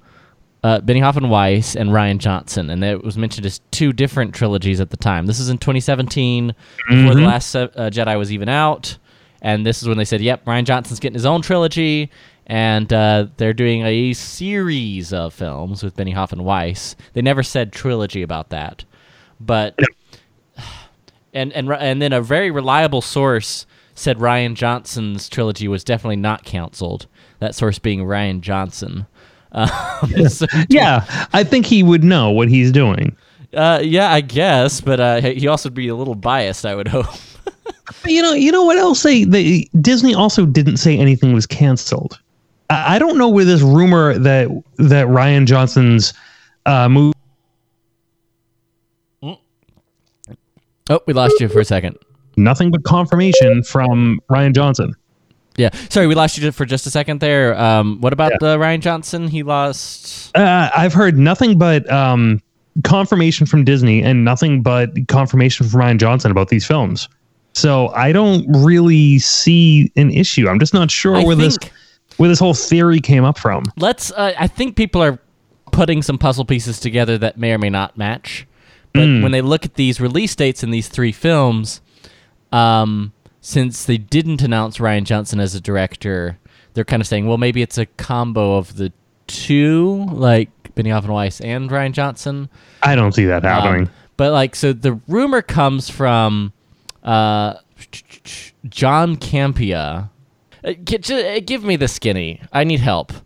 uh, 0.64 0.82
Benny 0.82 1.00
Weiss 1.02 1.76
and 1.76 1.92
Rian 1.92 2.18
Johnson, 2.18 2.72
and 2.72 2.84
it 2.84 3.04
was 3.04 3.20
mentioned 3.20 3.46
as 3.46 3.60
two 3.70 3.94
different 3.94 4.34
trilogies 4.34 4.82
at 4.82 4.90
the 4.90 4.98
time. 4.98 5.28
This 5.28 5.40
is 5.40 5.48
in 5.50 5.60
2017, 5.60 6.56
before 6.90 7.14
the 7.14 7.22
last 7.22 7.56
uh, 7.56 7.68
Jedi 7.92 8.18
was 8.18 8.34
even 8.34 8.50
out, 8.50 8.98
and 9.44 9.64
this 9.64 9.84
is 9.84 9.88
when 9.88 10.00
they 10.00 10.06
said, 10.06 10.22
"Yep, 10.22 10.46
Rian 10.46 10.64
Johnson's 10.64 11.00
getting 11.00 11.14
his 11.14 11.26
own 11.28 11.44
trilogy." 11.44 12.10
And 12.48 12.92
uh, 12.94 13.28
they're 13.38 13.54
doing 13.54 13.82
a 13.84 14.14
series 14.14 15.12
of 15.12 15.34
films 15.34 15.84
with 15.84 15.96
Benioff 15.96 16.32
and 16.32 16.46
Weiss. 16.46 16.96
They 17.14 17.22
never 17.24 17.42
said 17.42 17.72
trilogy 17.74 18.22
about 18.22 18.50
that, 18.50 18.86
but 19.40 19.78
and 21.34 21.52
and 21.54 21.72
and 21.72 22.02
then 22.02 22.14
a 22.14 22.22
very 22.22 22.52
reliable 22.52 23.02
source 23.02 23.66
said 23.96 24.18
Rian 24.18 24.56
Johnson's 24.56 25.28
trilogy 25.30 25.68
was 25.68 25.84
definitely 25.84 26.18
not 26.18 26.44
canceled. 26.44 27.08
That 27.40 27.56
source 27.56 27.80
being 27.80 28.02
Rian 28.02 28.42
Johnson. 28.42 29.06
Um, 29.56 30.28
so- 30.28 30.48
yeah, 30.68 31.06
I 31.32 31.46
think 31.46 31.66
he 31.66 31.82
would 31.82 32.04
know 32.04 32.30
what 32.30 32.50
he's 32.50 32.74
doing. 32.74 33.16
uh, 33.54 33.80
yeah, 33.82 34.12
I 34.12 34.20
guess, 34.20 34.82
but 34.82 35.00
uh, 35.00 35.22
he 35.22 35.48
also 35.48 35.70
would 35.70 35.74
be 35.74 35.88
a 35.88 35.96
little 35.96 36.14
biased. 36.16 36.66
I 36.66 36.76
would 36.76 36.90
hope. 36.90 37.06
But 38.02 38.12
you 38.12 38.22
know, 38.22 38.34
you 38.34 38.52
know 38.52 38.66
what 38.66 38.76
else? 38.78 39.02
They, 39.04 39.24
they 39.24 39.70
Disney 39.80 40.14
also 40.14 40.46
didn't 40.46 40.78
say 40.78 40.98
anything 40.98 41.32
was 41.34 41.46
canceled. 41.48 42.20
I, 42.70 42.98
don't 43.00 43.18
know 43.18 43.30
where 43.30 43.46
this 43.46 43.62
rumor 43.62 44.18
that 44.18 44.48
that 44.78 45.08
Rian 45.08 45.46
Johnson's 45.46 46.14
uh, 46.66 46.90
movie. 46.90 47.14
oh, 50.90 51.00
we 51.06 51.14
lost 51.14 51.40
you 51.40 51.48
for 51.48 51.60
a 51.60 51.66
second. 51.66 51.98
Nothing 52.38 52.72
but 52.72 52.84
confirmation 52.84 53.64
from 53.64 54.20
Rian 54.30 54.54
Johnson. 54.54 54.94
Yeah, 55.58 55.70
sorry, 55.90 56.08
we 56.08 56.16
lost 56.16 56.38
you 56.38 56.52
for 56.52 56.66
just 56.66 56.86
a 56.86 56.90
second 56.92 57.22
there. 57.22 57.58
Um, 57.58 58.02
what 58.02 58.12
about 58.12 58.32
Yeah. 58.34 58.38
the 58.42 58.58
Rian 58.58 58.82
Johnson? 58.82 59.28
He 59.30 59.42
lost. 59.44 60.36
Uh, 60.36 60.70
I've 60.76 60.94
heard 60.94 61.18
nothing 61.18 61.58
but 61.58 61.90
um, 61.90 62.42
confirmation 62.84 63.46
from 63.46 63.64
Disney 63.64 64.04
and 64.04 64.26
nothing 64.26 64.62
but 64.62 65.08
confirmation 65.08 65.68
from 65.70 65.80
Rian 65.82 65.98
Johnson 65.98 66.30
about 66.30 66.50
these 66.50 66.66
films. 66.66 67.08
So 67.54 67.88
I 67.90 68.12
don't 68.12 68.46
really 68.66 69.18
see 69.20 69.90
an 69.96 70.12
issue. 70.12 70.50
I'm 70.50 70.60
just 70.60 70.74
not 70.74 70.92
sure 70.92 71.16
I 71.16 71.24
where 71.24 71.38
this 71.38 71.58
think- 71.58 71.72
where 72.18 72.30
this 72.30 72.40
whole 72.40 72.54
theory 72.54 73.00
came 73.00 73.24
up 73.26 73.38
from. 73.38 73.64
Let's. 73.78 74.12
Uh, 74.12 74.34
I 74.38 74.48
think 74.48 74.76
people 74.76 75.02
are 75.04 75.20
putting 75.72 76.02
some 76.02 76.18
puzzle 76.18 76.46
pieces 76.46 76.80
together 76.80 77.18
that 77.18 77.38
may 77.38 77.52
or 77.54 77.58
may 77.58 77.70
not 77.70 77.98
match. 77.98 78.48
But 78.94 79.02
when 79.24 79.32
they 79.34 79.42
look 79.42 79.66
at 79.66 79.74
these 79.74 80.00
release 80.00 80.34
dates 80.38 80.64
in 80.64 80.72
these 80.72 80.88
three 80.88 81.12
films, 81.12 81.82
um, 82.54 83.12
since 83.42 83.84
they 83.84 83.98
didn't 83.98 84.42
announce 84.42 84.78
Rian 84.78 85.04
Johnson 85.04 85.42
as 85.42 85.54
a 85.54 85.60
director, 85.60 86.38
they're 86.74 86.86
kind 86.86 87.02
of 87.02 87.08
saying, 87.08 87.28
well, 87.28 87.38
maybe 87.38 87.62
it's 87.62 87.78
a 87.78 87.88
combo 87.88 88.56
of 88.56 88.78
the 88.78 88.94
two, 89.28 90.06
like 90.12 90.50
Benny 90.76 90.92
Weiss 90.94 91.42
and 91.42 91.70
Rian 91.70 91.92
Johnson. 91.92 92.48
I 92.84 92.96
don't 92.96 93.12
see 93.12 93.26
that 93.26 93.44
Um, 93.44 93.52
happening. 93.52 93.90
but 94.16 94.32
like, 94.32 94.56
so 94.56 94.72
the 94.72 94.94
rumor 95.10 95.42
comes 95.42 95.90
from 95.90 96.54
uh, 97.04 97.56
John 98.70 99.18
Campea. 99.18 100.10
Uh, 100.66 100.72
uh, 100.72 101.40
give 101.46 101.64
me 101.64 101.76
the 101.76 101.88
skinny. 101.88 102.42
I 102.52 102.64
need 102.64 102.80
help. 102.80 103.12
It's- 103.12 103.24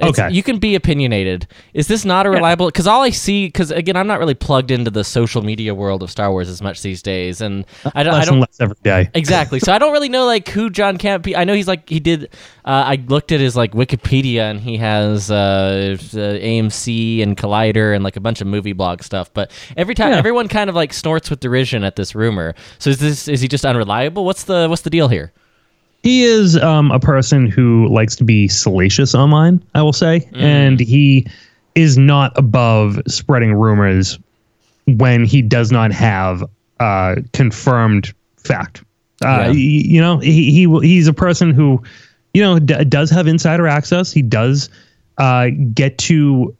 Okay. 0.00 0.30
You 0.32 0.44
can 0.44 0.58
be 0.60 0.76
opinionated. 0.76 1.48
Is 1.74 1.88
this 1.88 2.04
not 2.04 2.24
a 2.24 2.30
reliable? 2.30 2.66
Because 2.66 2.86
all 2.86 3.02
I 3.02 3.10
see, 3.10 3.46
because 3.48 3.72
again, 3.72 3.96
I'm 3.96 4.06
not 4.06 4.20
really 4.20 4.34
plugged 4.34 4.70
into 4.70 4.92
the 4.92 5.02
social 5.02 5.42
media 5.42 5.74
world 5.74 6.04
of 6.04 6.10
Star 6.12 6.30
Wars 6.30 6.48
as 6.48 6.62
much 6.62 6.82
these 6.82 7.02
days, 7.02 7.40
and 7.40 7.64
I 7.96 8.04
don't. 8.04 8.14
I 8.14 8.24
don't 8.24 8.34
and 8.34 8.40
less 8.42 8.60
every 8.60 8.76
day. 8.84 9.10
exactly. 9.14 9.58
So 9.58 9.72
I 9.72 9.78
don't 9.78 9.90
really 9.92 10.08
know 10.08 10.24
like 10.24 10.48
who 10.50 10.70
John 10.70 10.98
Camp. 10.98 11.26
I 11.36 11.42
know 11.42 11.52
he's 11.52 11.66
like 11.66 11.88
he 11.88 11.98
did. 11.98 12.26
Uh, 12.64 12.84
I 12.94 13.04
looked 13.08 13.32
at 13.32 13.40
his 13.40 13.56
like 13.56 13.72
Wikipedia, 13.72 14.42
and 14.48 14.60
he 14.60 14.76
has 14.76 15.32
uh, 15.32 15.96
uh, 15.98 16.16
AMC 16.16 17.20
and 17.20 17.36
Collider 17.36 17.92
and 17.92 18.04
like 18.04 18.14
a 18.16 18.20
bunch 18.20 18.40
of 18.40 18.46
movie 18.46 18.74
blog 18.74 19.02
stuff. 19.02 19.34
But 19.34 19.50
every 19.76 19.96
time, 19.96 20.12
Yeah. 20.12 20.18
everyone 20.18 20.46
kind 20.46 20.70
of 20.70 20.76
like 20.76 20.92
snorts 20.92 21.28
with 21.28 21.40
derision 21.40 21.82
at 21.82 21.96
this 21.96 22.14
rumor. 22.14 22.54
So 22.78 22.90
is 22.90 22.98
this 22.98 23.26
is 23.26 23.40
he 23.40 23.48
just 23.48 23.64
unreliable? 23.64 24.24
What's 24.24 24.44
the 24.44 24.68
what's 24.68 24.82
the 24.82 24.90
deal 24.90 25.08
here? 25.08 25.32
He 26.02 26.22
is 26.22 26.56
um, 26.56 26.90
a 26.90 27.00
person 27.00 27.46
who 27.46 27.88
likes 27.88 28.14
to 28.16 28.24
be 28.24 28.48
salacious 28.48 29.14
online, 29.14 29.62
I 29.74 29.82
will 29.82 29.92
say, 29.92 30.28
and 30.34 30.78
he 30.80 31.26
is 31.74 31.98
not 31.98 32.32
above 32.36 33.00
spreading 33.08 33.54
rumors 33.54 34.18
when 34.86 35.24
he 35.24 35.42
does 35.42 35.70
not 35.70 35.92
have 35.92 36.42
uh, 36.80 37.16
confirmed 37.32 38.12
fact. 38.36 38.82
Uh, 39.24 39.26
Yeah. 39.26 39.46
y- 39.48 39.52
You 39.54 40.00
know, 40.00 40.18
he, 40.18 40.50
he 40.52 40.78
he's 40.86 41.08
a 41.08 41.12
person 41.12 41.50
who, 41.52 41.82
you 42.32 42.42
know, 42.42 42.58
d- 42.58 42.84
does 42.84 43.10
have 43.10 43.26
insider 43.26 43.66
access. 43.66 44.12
He 44.12 44.22
does 44.22 44.70
uh, 45.18 45.48
get 45.74 45.98
to 45.98 46.54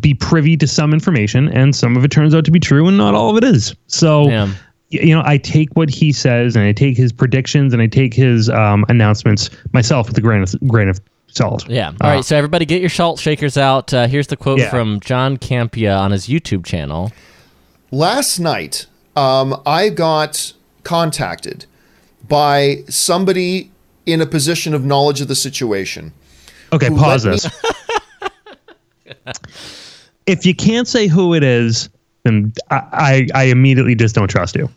be 0.00 0.14
privy 0.14 0.56
to 0.56 0.66
some 0.66 0.92
information, 0.92 1.48
and 1.48 1.74
some 1.74 1.96
of 1.96 2.04
it 2.04 2.10
turns 2.10 2.34
out 2.34 2.44
to 2.44 2.50
be 2.52 2.60
true, 2.60 2.86
and 2.86 2.96
not 2.96 3.14
all 3.14 3.30
of 3.30 3.36
it 3.36 3.44
is. 3.44 3.74
So 3.88 4.28
Yeah. 4.28 4.48
Y- 4.92 5.00
you 5.02 5.14
know, 5.14 5.22
I 5.24 5.38
take 5.38 5.70
what 5.74 5.90
he 5.90 6.12
says 6.12 6.56
and 6.56 6.64
I 6.64 6.72
take 6.72 6.96
his 6.96 7.12
predictions 7.12 7.72
and 7.72 7.82
I 7.82 7.86
take 7.86 8.14
his 8.14 8.48
um, 8.50 8.84
announcements 8.88 9.50
myself 9.72 10.08
with 10.08 10.16
a 10.18 10.20
grain 10.20 10.42
of 10.42 10.54
grain 10.66 10.88
of 10.88 11.00
salt. 11.26 11.68
Yeah. 11.68 11.88
All 12.00 12.10
right. 12.10 12.24
So 12.24 12.36
everybody, 12.36 12.64
get 12.64 12.80
your 12.80 12.88
salt 12.90 13.18
shakers 13.20 13.56
out. 13.58 13.92
Uh, 13.92 14.06
here's 14.06 14.28
the 14.28 14.36
quote 14.36 14.58
Yeah. 14.60 14.70
from 14.70 15.00
John 15.00 15.36
Campea 15.36 15.98
on 15.98 16.10
his 16.10 16.26
YouTube 16.26 16.64
channel. 16.64 17.12
Last 17.90 18.38
night, 18.38 18.86
um, 19.16 19.60
I 19.66 19.88
got 19.90 20.52
contacted 20.84 21.66
by 22.28 22.82
somebody 22.88 23.70
in 24.06 24.20
a 24.22 24.26
position 24.26 24.72
of 24.74 24.84
knowledge 24.84 25.20
of 25.20 25.28
the 25.28 25.34
situation. 25.34 26.12
Okay, 26.72 26.88
pause 26.90 27.24
let 27.26 27.44
me- 27.44 27.50
this. 29.16 29.36
if 30.26 30.46
you 30.46 30.54
can't 30.54 30.86
say 30.88 31.06
who 31.06 31.34
it 31.34 31.42
is, 31.42 31.88
then 32.28 32.52
I, 32.70 32.76
I, 32.92 33.28
I 33.34 33.42
immediately 33.44 33.94
just 33.94 34.14
don't 34.14 34.28
trust 34.28 34.54
you. 34.56 34.68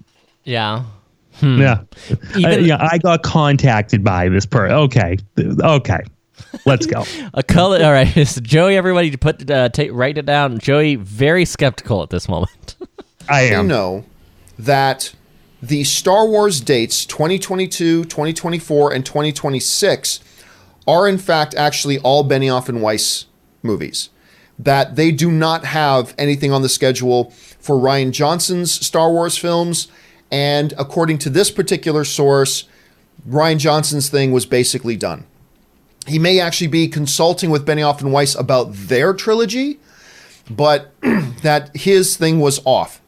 Yeah. 0.43 0.84
Yeah. 1.41 1.81
Even- 2.38 2.46
I, 2.46 2.58
yeah, 2.58 2.88
I 2.91 2.98
got 2.98 3.24
contacted 3.24 4.03
by 4.03 4.29
this 4.29 4.46
person. 4.46 4.75
Okay. 4.75 5.17
Okay. 5.39 6.00
Let's 6.65 6.86
go. 6.86 7.03
A 7.34 7.43
color. 7.43 7.84
All 7.84 7.91
right. 7.91 8.08
So 8.27 8.41
Joey, 8.41 8.75
everybody, 8.75 9.12
to 9.12 9.17
put 9.17 9.50
uh, 9.50 9.70
take 9.70 9.91
write 9.91 10.17
it 10.17 10.25
down. 10.25 10.60
Joey, 10.60 10.96
very 10.96 11.46
skeptical 11.46 12.03
at 12.03 12.10
this 12.10 12.27
moment. 12.29 12.75
I 13.29 13.50
you 13.51 13.63
know 13.63 14.03
that 14.60 15.13
the 15.62 15.84
Star 15.84 16.27
Wars 16.27 16.60
dates 16.62 17.05
2022, 17.05 18.05
2024, 18.05 18.93
and 18.93 19.05
2026 19.05 20.20
are 20.88 21.08
in 21.08 21.17
fact 21.17 21.53
actually 21.55 22.00
all 22.00 22.27
Benioff 22.27 22.67
and 22.70 22.81
Weiss 22.81 23.25
movies. 23.63 24.10
That 24.63 24.96
they 24.96 25.12
do 25.12 25.32
not 25.32 25.65
have 25.65 26.13
anything 26.18 26.51
on 26.51 26.62
the 26.62 26.70
schedule 26.70 27.32
for 27.60 27.75
Rian 27.75 28.12
Johnson's 28.12 28.72
Star 28.72 29.12
Wars 29.12 29.38
films, 29.38 29.88
and 30.32 30.74
according 30.77 31.18
to 31.20 31.30
this 31.30 31.51
particular 31.51 32.03
source, 32.03 32.65
Rian 33.27 33.58
Johnson's 33.58 34.10
thing 34.10 34.32
was 34.32 34.46
basically 34.46 34.96
done. 34.96 35.25
He 36.08 36.20
may 36.20 36.39
actually 36.39 36.68
be 36.68 36.88
consulting 36.88 37.50
with 37.50 37.65
Benioff 37.65 38.01
and 38.01 38.12
Weiss 38.12 38.36
about 38.36 38.74
their 38.74 39.13
trilogy, 39.13 39.80
but 40.50 40.91
that 41.01 41.75
his 41.75 42.18
thing 42.18 42.39
was 42.39 42.62
off. 42.65 43.01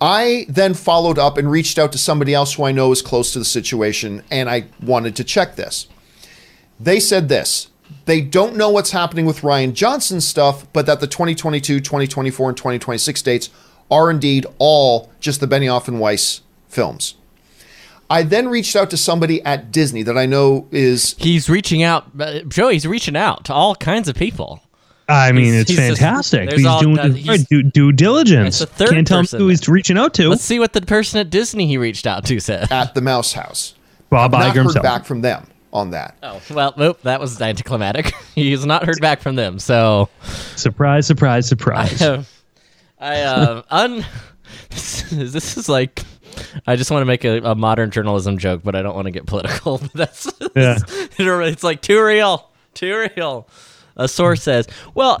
I 0.00 0.46
then 0.48 0.74
followed 0.74 1.18
up 1.18 1.38
and 1.38 1.50
reached 1.50 1.78
out 1.78 1.92
to 1.92 1.98
somebody 1.98 2.34
else 2.34 2.54
who 2.54 2.64
I 2.64 2.72
know 2.72 2.90
is 2.90 3.02
close 3.02 3.32
to 3.34 3.38
the 3.38 3.44
situation, 3.44 4.24
and 4.30 4.50
I 4.50 4.64
wanted 4.82 5.14
to 5.16 5.24
check 5.24 5.56
this. 5.56 5.86
They 6.80 6.98
said 6.98 7.28
this 7.28 7.68
they 8.06 8.20
don't 8.20 8.56
know 8.56 8.70
what's 8.70 8.90
happening 8.90 9.26
with 9.26 9.40
Rian 9.40 9.72
Johnson's 9.74 10.26
stuff, 10.26 10.66
but 10.72 10.86
that 10.86 11.00
the 11.00 11.06
2022, 11.06 11.80
2024, 11.80 12.48
and 12.50 12.56
2026 12.56 13.22
dates 13.22 13.50
are 13.90 14.10
indeed 14.10 14.46
all 14.58 15.10
just 15.20 15.40
the 15.40 15.46
Benioff 15.46 15.88
and 15.88 16.00
Weiss 16.00 16.40
films. 16.68 17.14
I 18.10 18.22
then 18.22 18.48
reached 18.48 18.76
out 18.76 18.90
to 18.90 18.96
somebody 18.96 19.42
at 19.42 19.70
Disney 19.72 20.02
that 20.02 20.18
I 20.18 20.26
know 20.26 20.66
is 20.70 21.14
He's 21.18 21.48
reaching 21.48 21.82
out. 21.82 22.06
Uh, 22.18 22.40
Joey's 22.40 22.86
reaching 22.86 23.16
out 23.16 23.44
to 23.46 23.54
all 23.54 23.74
kinds 23.74 24.08
of 24.08 24.16
people. 24.16 24.60
I 25.08 25.32
mean, 25.32 25.46
He's- 25.46 25.62
it's 25.62 25.70
he's 25.70 25.78
fantastic. 25.78 26.48
there's 26.50 26.60
he's 26.60 26.66
all- 26.66 26.80
doing 26.80 26.98
uh, 26.98 27.08
he's- 27.12 27.44
due, 27.46 27.62
due 27.62 27.92
diligence. 27.92 28.60
It's 28.60 28.70
the 28.70 28.76
third 28.84 28.90
Can't 28.94 29.06
tell 29.06 29.20
him 29.20 29.26
who 29.26 29.48
he's 29.48 29.66
reaching 29.68 29.98
out 29.98 30.14
to. 30.14 30.28
Let's 30.28 30.42
see 30.44 30.58
what 30.58 30.72
the 30.74 30.82
person 30.82 31.20
at 31.20 31.30
Disney 31.30 31.66
he 31.66 31.76
reached 31.78 32.06
out 32.06 32.24
to 32.26 32.38
said. 32.40 32.70
at 32.70 32.94
the 32.94 33.00
Mouse 33.00 33.32
House. 33.32 33.74
Bob 34.10 34.32
Not 34.32 34.42
Iger 34.42 34.46
heard 34.46 34.56
himself. 34.64 34.82
back 34.82 35.04
from 35.06 35.22
them 35.22 35.46
on 35.72 35.90
that. 35.90 36.16
Oh 36.22 36.40
well, 36.50 36.74
nope, 36.76 37.00
that 37.02 37.20
was 37.20 37.40
anticlimactic. 37.40 38.14
He's 38.34 38.64
not 38.66 38.84
heard 38.84 39.00
back 39.00 39.20
from 39.20 39.36
them. 39.36 39.58
So 39.58 40.08
Surprise, 40.56 41.06
surprise, 41.06 41.46
surprise. 41.46 42.02
I 43.00 43.20
uh, 43.22 43.62
un. 43.70 44.04
This 44.70 45.12
is, 45.12 45.32
this 45.32 45.56
is 45.56 45.68
like. 45.68 46.02
I 46.66 46.76
just 46.76 46.90
want 46.90 47.02
to 47.02 47.06
make 47.06 47.24
a, 47.24 47.38
a 47.42 47.54
modern 47.54 47.90
journalism 47.90 48.38
joke, 48.38 48.62
but 48.64 48.74
I 48.74 48.80
don't 48.82 48.94
want 48.94 49.04
to 49.06 49.10
get 49.10 49.26
political. 49.26 49.78
But 49.78 49.92
that's 49.92 50.30
Yeah. 50.56 50.78
it's 51.18 51.62
like 51.62 51.82
too 51.82 52.02
real, 52.02 52.50
too 52.74 53.06
real. 53.16 53.48
A 53.96 54.08
source 54.08 54.42
says, 54.42 54.66
"Well, 54.94 55.20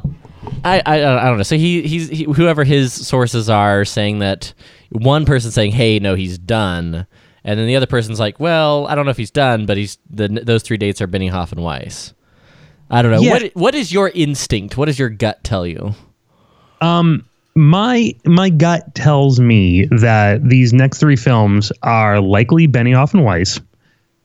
I 0.64 0.80
I, 0.86 0.96
I 0.96 1.24
don't 1.24 1.36
know." 1.36 1.42
So 1.42 1.56
he 1.56 1.82
he's 1.82 2.08
he, 2.08 2.24
whoever 2.24 2.64
his 2.64 2.92
sources 2.94 3.50
are 3.50 3.84
saying 3.84 4.20
that 4.20 4.54
one 4.90 5.26
person 5.26 5.50
saying, 5.50 5.72
"Hey, 5.72 5.98
no, 5.98 6.14
he's 6.14 6.38
done," 6.38 7.06
and 7.44 7.58
then 7.58 7.66
the 7.66 7.76
other 7.76 7.86
person's 7.86 8.20
like, 8.20 8.38
"Well, 8.40 8.86
I 8.86 8.94
don't 8.94 9.04
know 9.04 9.10
if 9.10 9.16
he's 9.16 9.30
done, 9.30 9.66
but 9.66 9.76
he's 9.76 9.98
the 10.10 10.28
those 10.28 10.62
three 10.62 10.76
dates 10.76 11.00
are 11.00 11.08
Benioff 11.08 11.52
and 11.52 11.62
Weiss." 11.62 12.14
I 12.90 13.02
don't 13.02 13.10
know. 13.10 13.20
Yeah. 13.20 13.32
What 13.32 13.52
what 13.54 13.74
is 13.74 13.92
your 13.92 14.10
instinct? 14.10 14.76
What 14.76 14.86
does 14.86 14.98
your 14.98 15.08
gut 15.08 15.42
tell 15.44 15.66
you? 15.66 15.94
Um, 16.80 17.24
my 17.54 18.14
my 18.24 18.50
gut 18.50 18.94
tells 18.94 19.40
me 19.40 19.86
that 19.86 20.48
these 20.48 20.72
next 20.72 20.98
three 20.98 21.16
films 21.16 21.72
are 21.82 22.20
likely 22.20 22.68
Benioff 22.68 23.14
and 23.14 23.24
Weiss, 23.24 23.60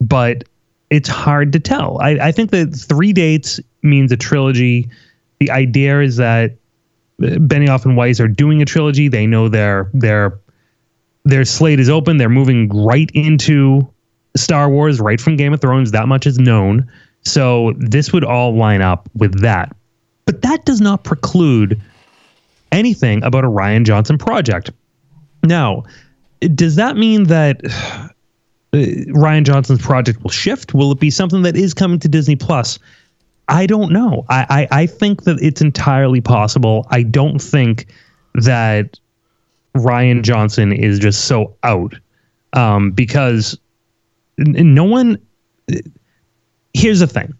but 0.01 0.43
it's 0.89 1.09
hard 1.09 1.51
to 1.53 1.59
tell. 1.59 1.99
I, 2.01 2.11
I 2.11 2.31
think 2.31 2.51
that 2.51 2.73
three 2.73 3.13
dates 3.13 3.59
means 3.83 4.11
a 4.11 4.17
trilogy. 4.17 4.89
The 5.39 5.51
idea 5.51 6.01
is 6.01 6.17
that 6.17 6.55
Benioff 7.19 7.85
and 7.85 7.97
Weiss 7.97 8.19
are 8.19 8.27
doing 8.27 8.61
a 8.61 8.65
trilogy. 8.65 9.07
They 9.07 9.27
know 9.27 9.49
their 9.49 9.89
their 9.93 10.39
their 11.27 11.45
slate 11.45 11.79
is 11.79 11.89
open. 11.89 12.17
They're 12.17 12.29
moving 12.29 12.69
right 12.69 13.09
into 13.13 13.87
Star 14.35 14.69
Wars, 14.69 14.99
right 14.99 15.19
from 15.19 15.35
Game 15.35 15.53
of 15.53 15.61
Thrones. 15.61 15.91
That 15.91 16.07
much 16.07 16.25
is 16.25 16.39
known. 16.39 16.89
So 17.23 17.73
this 17.77 18.13
would 18.13 18.23
all 18.23 18.55
line 18.55 18.81
up 18.81 19.09
with 19.15 19.41
that. 19.41 19.75
But 20.25 20.41
that 20.41 20.65
does 20.65 20.81
not 20.81 21.03
preclude 21.03 21.81
anything 22.71 23.23
about 23.23 23.43
a 23.43 23.49
Rian 23.49 23.85
Johnson 23.85 24.17
project. 24.17 24.71
Now, 25.43 25.83
does 26.53 26.75
that 26.75 26.97
mean 26.97 27.25
that 27.25 27.61
uh, 27.65 28.09
Rian 28.73 29.43
Johnson's 29.43 29.81
project 29.81 30.23
will 30.23 30.29
shift? 30.29 30.73
Will 30.73 30.91
it 30.91 30.99
be 30.99 31.09
something 31.09 31.41
that 31.43 31.55
is 31.55 31.73
coming 31.73 31.99
to 31.99 32.07
Disney 32.07 32.35
Plus? 32.35 32.79
I 33.49 33.65
don't 33.65 33.91
know. 33.91 34.25
I, 34.29 34.67
I, 34.71 34.81
I 34.81 34.85
think 34.85 35.23
that 35.23 35.41
it's 35.41 35.61
entirely 35.61 36.19
possible. 36.19 36.85
I 36.89 37.03
don't 37.03 37.39
think 37.39 37.87
that 38.35 38.99
Rian 39.77 40.21
Johnson 40.23 40.71
is 40.71 40.99
just 40.99 41.25
so 41.25 41.55
out 41.63 41.95
um, 42.53 42.91
because 42.91 43.57
no 44.37 44.83
one. 44.83 45.17
Here's 46.73 46.99
the 46.99 47.07
thing 47.07 47.33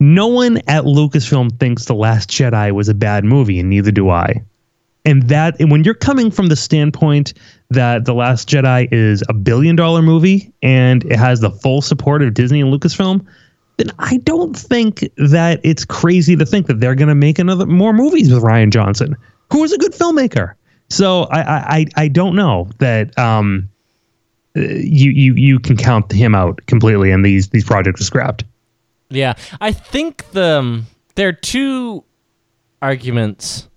no 0.00 0.26
one 0.26 0.58
at 0.68 0.84
Lucasfilm 0.84 1.58
thinks 1.58 1.86
The 1.86 1.94
Last 1.94 2.30
Jedi 2.30 2.72
was 2.72 2.88
a 2.88 2.94
bad 2.94 3.24
movie, 3.24 3.58
and 3.58 3.70
neither 3.70 3.90
do 3.90 4.10
I 4.10 4.42
and 5.04 5.24
that 5.24 5.58
and 5.60 5.70
when 5.70 5.84
you're 5.84 5.94
coming 5.94 6.30
from 6.30 6.48
the 6.48 6.56
standpoint 6.56 7.34
that 7.70 8.04
the 8.04 8.14
last 8.14 8.48
jedi 8.48 8.88
is 8.92 9.22
a 9.28 9.32
billion 9.32 9.76
dollar 9.76 10.02
movie 10.02 10.52
and 10.62 11.04
it 11.04 11.16
has 11.16 11.40
the 11.40 11.50
full 11.50 11.82
support 11.82 12.22
of 12.22 12.34
disney 12.34 12.60
and 12.60 12.72
lucasfilm 12.72 13.24
then 13.76 13.90
i 13.98 14.16
don't 14.18 14.56
think 14.56 15.08
that 15.16 15.60
it's 15.62 15.84
crazy 15.84 16.36
to 16.36 16.46
think 16.46 16.66
that 16.66 16.80
they're 16.80 16.94
going 16.94 17.08
to 17.08 17.14
make 17.14 17.38
another 17.38 17.66
more 17.66 17.92
movies 17.92 18.32
with 18.32 18.42
rian 18.42 18.70
johnson 18.70 19.16
who 19.52 19.62
is 19.62 19.72
a 19.72 19.78
good 19.78 19.92
filmmaker 19.92 20.54
so 20.94 21.24
i 21.24 21.40
i 21.78 21.86
i 21.96 22.08
don't 22.08 22.34
know 22.36 22.68
that 22.78 23.16
um 23.18 23.68
uh, 24.56 24.60
you 24.60 25.10
you 25.10 25.34
you 25.34 25.58
can 25.58 25.76
count 25.76 26.10
him 26.12 26.34
out 26.34 26.60
completely 26.66 27.10
and 27.10 27.24
these 27.24 27.48
these 27.48 27.64
projects 27.64 28.00
are 28.00 28.04
scrapped 28.04 28.44
Yeah, 29.10 29.34
I 29.60 29.72
think 29.72 30.30
the 30.32 30.58
um, 30.58 30.86
there 31.16 31.28
are 31.28 31.32
two 31.32 32.04
arguments 32.82 33.68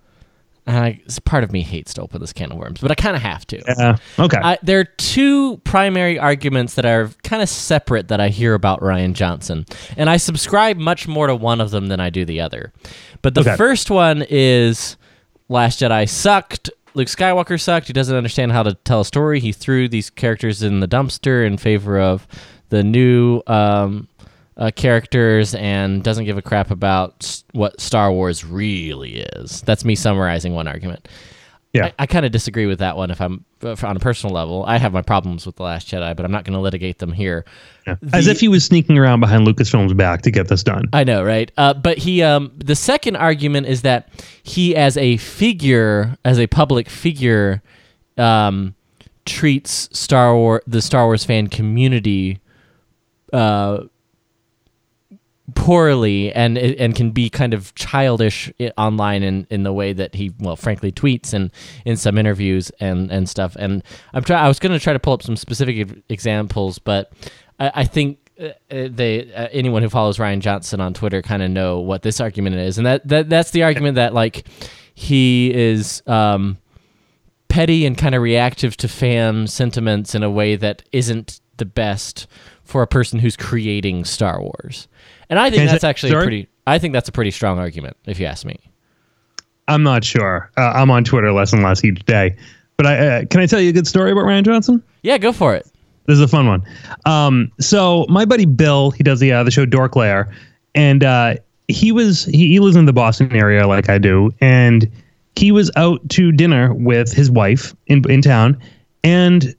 and 0.65 0.77
I, 0.77 1.00
part 1.24 1.45
of 1.45 1.51
me 1.53 1.62
hates 1.62 1.93
to 1.93 2.01
open 2.01 2.19
this 2.19 2.33
can 2.33 2.51
of 2.51 2.57
worms, 2.57 2.81
but 2.81 2.91
I 2.91 2.95
kind 2.95 3.15
of 3.15 3.21
have 3.21 3.47
to. 3.47 3.62
Yeah. 3.79 3.95
Okay. 4.19 4.38
I, 4.38 4.57
there 4.63 4.81
are 4.81 4.83
two 4.97 5.57
primary 5.63 6.19
arguments 6.19 6.74
that 6.74 6.86
are 6.86 7.09
kind 7.24 7.41
of 7.41 7.47
separate 7.47 8.09
that 8.09 8.19
I 8.19 8.27
hear 8.27 8.53
about 8.53 8.81
Rian 8.81 9.13
Johnson, 9.13 9.65
and 9.95 10.09
I 10.09 10.17
subscribe 10.17 10.75
much 10.77 11.07
more 11.07 11.27
to 11.27 11.36
one 11.36 11.62
of 11.62 11.71
them 11.71 11.88
than 11.88 12.01
I 12.01 12.09
do 12.09 12.25
the 12.25 12.41
other. 12.41 12.74
But 13.21 13.33
the 13.33 13.41
Okay. 13.41 13.55
first 13.55 13.89
one 13.89 14.25
is 14.29 14.97
Last 15.47 15.79
Jedi 15.79 16.09
sucked. 16.09 16.69
Luke 16.94 17.08
Skywalker 17.08 17.60
sucked. 17.60 17.88
He 17.88 17.94
doesn't 17.94 18.15
understand 18.15 18.51
how 18.51 18.63
to 18.63 18.74
tell 18.74 19.01
a 19.01 19.06
story. 19.06 19.39
He 19.39 19.51
threw 19.51 19.88
these 19.88 20.10
characters 20.10 20.63
in 20.63 20.79
the 20.79 20.88
dumpster 20.88 21.46
in 21.46 21.58
favor 21.58 22.00
of 22.00 22.27
the 22.70 22.84
new 22.84 23.41
um, 23.48 24.08
uh, 24.58 24.72
characters 24.75 25.53
and 25.56 26.03
doesn't 26.03 26.25
give 26.25 26.38
a 26.38 26.41
crap 26.41 26.72
about 26.72 27.44
what 27.51 27.79
Star 27.79 28.12
Wars 28.12 28.44
really 28.44 29.20
is. 29.20 29.62
That's 29.62 29.86
me 29.86 29.96
summarizing 29.96 30.53
one 30.53 30.67
argument. 30.67 31.08
Yeah. 31.77 31.86
I, 31.88 31.93
I 32.00 32.05
kind 32.05 32.25
of 32.25 32.31
disagree 32.31 32.65
with 32.65 32.79
that 32.79 32.98
one. 32.98 33.10
If 33.12 33.22
I'm 33.22 33.46
if 33.62 33.84
on 33.84 33.96
a 33.96 34.00
personal 34.00 34.36
level, 34.36 34.63
I 34.65 34.77
have 34.77 34.93
my 34.93 35.01
problems 35.01 35.46
with 35.46 35.55
the 35.55 35.63
Last 35.63 35.88
Jedi, 35.88 36.15
but 36.15 36.25
I'm 36.25 36.31
not 36.31 36.43
going 36.43 36.53
to 36.53 36.60
litigate 36.60 37.00
them 37.00 37.12
here. 37.12 37.46
As 38.13 38.25
The- 38.25 38.31
if 38.31 38.39
he 38.39 38.48
was 38.48 38.63
sneaking 38.65 38.98
around 38.98 39.19
behind 39.19 39.48
Lucasfilm's 39.48 39.93
back 39.93 40.22
to 40.24 40.31
get 40.31 40.48
this 40.48 40.63
done. 40.63 40.86
I 40.93 41.03
know, 41.03 41.24
right? 41.24 41.51
Uh, 41.57 41.74
but 41.74 41.98
he, 41.98 42.22
um, 42.22 42.51
the 42.57 42.75
second 42.75 43.15
argument 43.15 43.67
is 43.67 43.81
that 43.84 44.10
he, 44.43 44.75
as 44.75 44.98
a 44.98 45.17
figure, 45.17 46.17
as 46.25 46.39
a 46.39 46.48
public 46.48 46.89
figure, 46.89 47.62
um, 48.17 48.75
treats 49.25 49.89
Star 49.98 50.36
War 50.36 50.62
the 50.67 50.81
Star 50.81 51.05
Wars 51.05 51.24
fan 51.25 51.48
community, 51.48 52.39
uh, 53.34 53.84
poorly 55.55 56.31
and 56.33 56.57
and 56.57 56.93
can 56.93 57.11
be 57.11 57.29
kind 57.29 57.53
of 57.53 57.73
childish 57.75 58.51
online 58.77 59.23
in, 59.23 59.47
in 59.49 59.63
the 59.63 59.71
way 59.71 59.93
that 59.93 60.13
he 60.13 60.33
well 60.39 60.57
frankly 60.57 60.91
tweets 60.91 61.33
and 61.33 61.51
in 61.85 61.95
some 61.95 62.17
interviews 62.17 62.69
and 62.79 63.09
and 63.11 63.29
stuff. 63.29 63.55
And 63.57 63.83
I'm 64.13 64.23
try 64.23 64.41
I 64.41 64.47
was 64.47 64.59
going 64.59 64.73
to 64.73 64.79
try 64.79 64.93
to 64.93 64.99
pull 64.99 65.13
up 65.13 65.23
some 65.23 65.37
specific 65.37 66.03
examples 66.09 66.79
but 66.79 67.13
I, 67.59 67.71
I 67.75 67.83
think 67.85 68.27
uh, 68.39 68.47
uh, 68.69 68.89
they 68.91 69.33
uh, 69.33 69.47
anyone 69.51 69.83
who 69.83 69.89
follows 69.89 70.17
Rian 70.17 70.39
Johnson 70.39 70.81
on 70.81 70.93
Twitter 70.93 71.21
kind 71.21 71.41
of 71.41 71.49
know 71.49 71.79
what 71.79 72.01
this 72.01 72.19
argument 72.19 72.57
is. 72.57 72.77
And 72.77 72.85
that, 72.85 73.07
that 73.07 73.29
that's 73.29 73.51
the 73.51 73.63
argument 73.63 73.95
that 73.95 74.13
like 74.13 74.47
he 74.93 75.53
is 75.53 76.03
um 76.07 76.57
petty 77.47 77.85
and 77.85 77.97
kind 77.97 78.13
of 78.15 78.21
reactive 78.21 78.75
to 78.77 78.87
fan 78.87 79.47
sentiments 79.47 80.13
in 80.13 80.23
a 80.23 80.29
way 80.29 80.57
that 80.57 80.83
isn't 80.91 81.39
the 81.55 81.65
best 81.65 82.27
for 82.67 82.81
a 82.81 82.88
person 82.88 83.19
who's 83.19 83.36
creating 83.38 84.05
Star 84.05 84.41
Wars. 84.41 84.88
And 85.29 85.39
I 85.39 85.50
think 85.50 85.63
Is 85.63 85.71
that's 85.71 85.83
it- 85.83 85.88
actually 85.88 86.12
sorry? 86.12 86.24
pretty 86.24 86.47
I 86.67 86.79
think 86.79 86.93
that's 86.93 87.07
a 87.07 87.12
pretty 87.13 87.31
strong 87.31 87.59
argument 87.59 87.95
if 88.05 88.19
you 88.19 88.25
ask 88.25 88.45
me. 88.45 88.59
I'm 89.69 89.83
not 89.83 90.03
sure. 90.03 90.51
Uh, 90.57 90.62
I'm 90.75 90.91
on 90.91 91.03
Twitter 91.03 91.31
less 91.31 91.53
and 91.53 91.63
less 91.63 91.83
each 91.83 92.03
day. 92.05 92.36
But 92.77 92.86
I 92.88 93.07
uh, 93.07 93.25
can 93.25 93.41
I 93.41 93.45
tell 93.45 93.59
you 93.59 93.69
a 93.69 93.74
good 93.74 93.88
story 93.88 94.12
about 94.12 94.25
Rian 94.25 94.43
Johnson? 94.43 94.83
Yeah, 95.01 95.17
go 95.17 95.31
for 95.31 95.55
it. 95.55 95.65
This 96.05 96.15
is 96.15 96.21
a 96.21 96.27
fun 96.27 96.47
one. 96.47 96.63
Um, 97.05 97.51
so 97.59 98.05
my 98.07 98.24
buddy 98.25 98.45
Bill, 98.45 98.91
he 98.91 99.03
does 99.03 99.19
the 99.19 99.31
uh, 99.31 99.43
the 99.43 99.51
show 99.51 99.65
Dork 99.65 99.95
Lair, 99.95 100.31
and 100.75 101.03
uh, 101.03 101.36
he 101.67 101.91
was 101.91 102.25
he, 102.25 102.50
he 102.50 102.59
lives 102.59 102.75
in 102.75 102.86
the 102.86 102.93
Boston 102.93 103.31
area 103.36 103.67
like 103.67 103.89
I 103.89 103.97
do, 103.97 104.31
and 104.39 104.89
he 105.36 105.51
was 105.51 105.69
out 105.75 106.07
to 106.09 106.31
dinner 106.31 106.74
with 106.74 107.12
his 107.12 107.29
wife 107.31 107.75
in 107.88 108.09
in 108.09 108.21
town, 108.21 108.57
and 109.03 109.53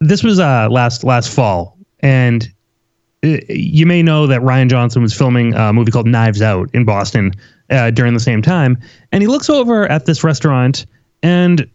this 0.00 0.22
was 0.22 0.38
uh 0.38 0.68
last 0.70 1.02
last 1.04 1.32
fall, 1.34 1.76
and 2.02 2.52
uh, 3.24 3.38
you 3.48 3.86
may 3.86 4.02
know 4.02 4.26
that 4.26 4.40
Rian 4.40 4.68
Johnson 4.68 5.02
was 5.02 5.14
filming 5.14 5.54
a 5.54 5.72
movie 5.72 5.90
called 5.90 6.06
Knives 6.06 6.42
Out 6.42 6.68
in 6.72 6.84
Boston 6.84 7.32
uh, 7.70 7.90
during 7.90 8.14
the 8.14 8.20
same 8.20 8.42
time, 8.42 8.78
and 9.12 9.22
he 9.22 9.28
looks 9.28 9.48
over 9.48 9.86
at 9.86 10.06
this 10.06 10.24
restaurant, 10.24 10.86
and 11.22 11.68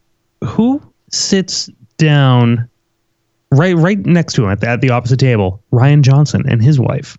who 0.44 0.82
sits 1.10 1.70
down 1.98 2.68
right 3.52 3.76
right 3.76 4.06
next 4.06 4.34
to 4.34 4.44
him 4.44 4.52
at 4.52 4.62
the, 4.62 4.68
at 4.68 4.82
the 4.82 4.90
opposite 4.90 5.20
table? 5.20 5.62
Rian 5.72 6.02
Johnson 6.02 6.44
and 6.48 6.62
his 6.62 6.80
wife, 6.80 7.18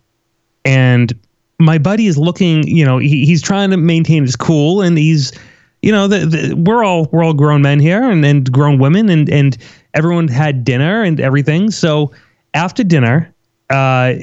and 0.63 1.13
my 1.59 1.77
buddy 1.77 2.07
is 2.07 2.17
looking. 2.17 2.67
You 2.67 2.85
know, 2.85 2.97
he, 2.99 3.25
he's 3.25 3.41
trying 3.41 3.71
to 3.71 3.77
maintain 3.77 4.23
his 4.23 4.35
cool, 4.35 4.81
and 4.81 4.97
he's 4.97 5.33
you 5.81 5.91
know, 5.91 6.07
the, 6.07 6.25
the, 6.25 6.53
we're 6.55 6.83
all 6.83 7.07
we're 7.11 7.23
all 7.23 7.33
grown 7.33 7.61
men 7.61 7.79
here 7.79 8.03
and, 8.03 8.25
and 8.25 8.51
grown 8.51 8.79
women, 8.79 9.09
and 9.09 9.29
and 9.29 9.57
everyone 9.93 10.27
had 10.27 10.63
dinner 10.63 11.03
and 11.03 11.19
everything. 11.19 11.71
So 11.71 12.11
after 12.53 12.83
dinner, 12.83 13.33
uh, 13.69 14.15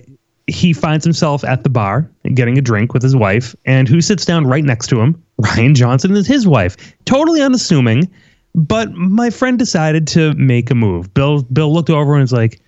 he 0.46 0.72
finds 0.72 1.04
himself 1.04 1.44
at 1.44 1.64
the 1.64 1.70
bar 1.70 2.08
getting 2.34 2.56
a 2.56 2.60
drink 2.60 2.94
with 2.94 3.02
his 3.02 3.16
wife, 3.16 3.54
and 3.64 3.88
who 3.88 4.00
sits 4.00 4.24
down 4.24 4.46
right 4.46 4.64
next 4.64 4.86
to 4.88 5.00
him? 5.00 5.22
Rian 5.42 5.74
Johnson 5.74 6.16
is 6.16 6.26
his 6.26 6.46
wife. 6.46 6.76
Totally 7.04 7.42
unassuming, 7.42 8.08
but 8.54 8.92
my 8.92 9.30
friend 9.30 9.58
decided 9.58 10.06
to 10.08 10.32
make 10.34 10.70
a 10.70 10.74
move. 10.74 11.12
Bill 11.14 11.42
Bill 11.42 11.72
looked 11.72 11.90
over 11.90 12.14
and 12.14 12.22
was 12.22 12.32
like, 12.32 12.60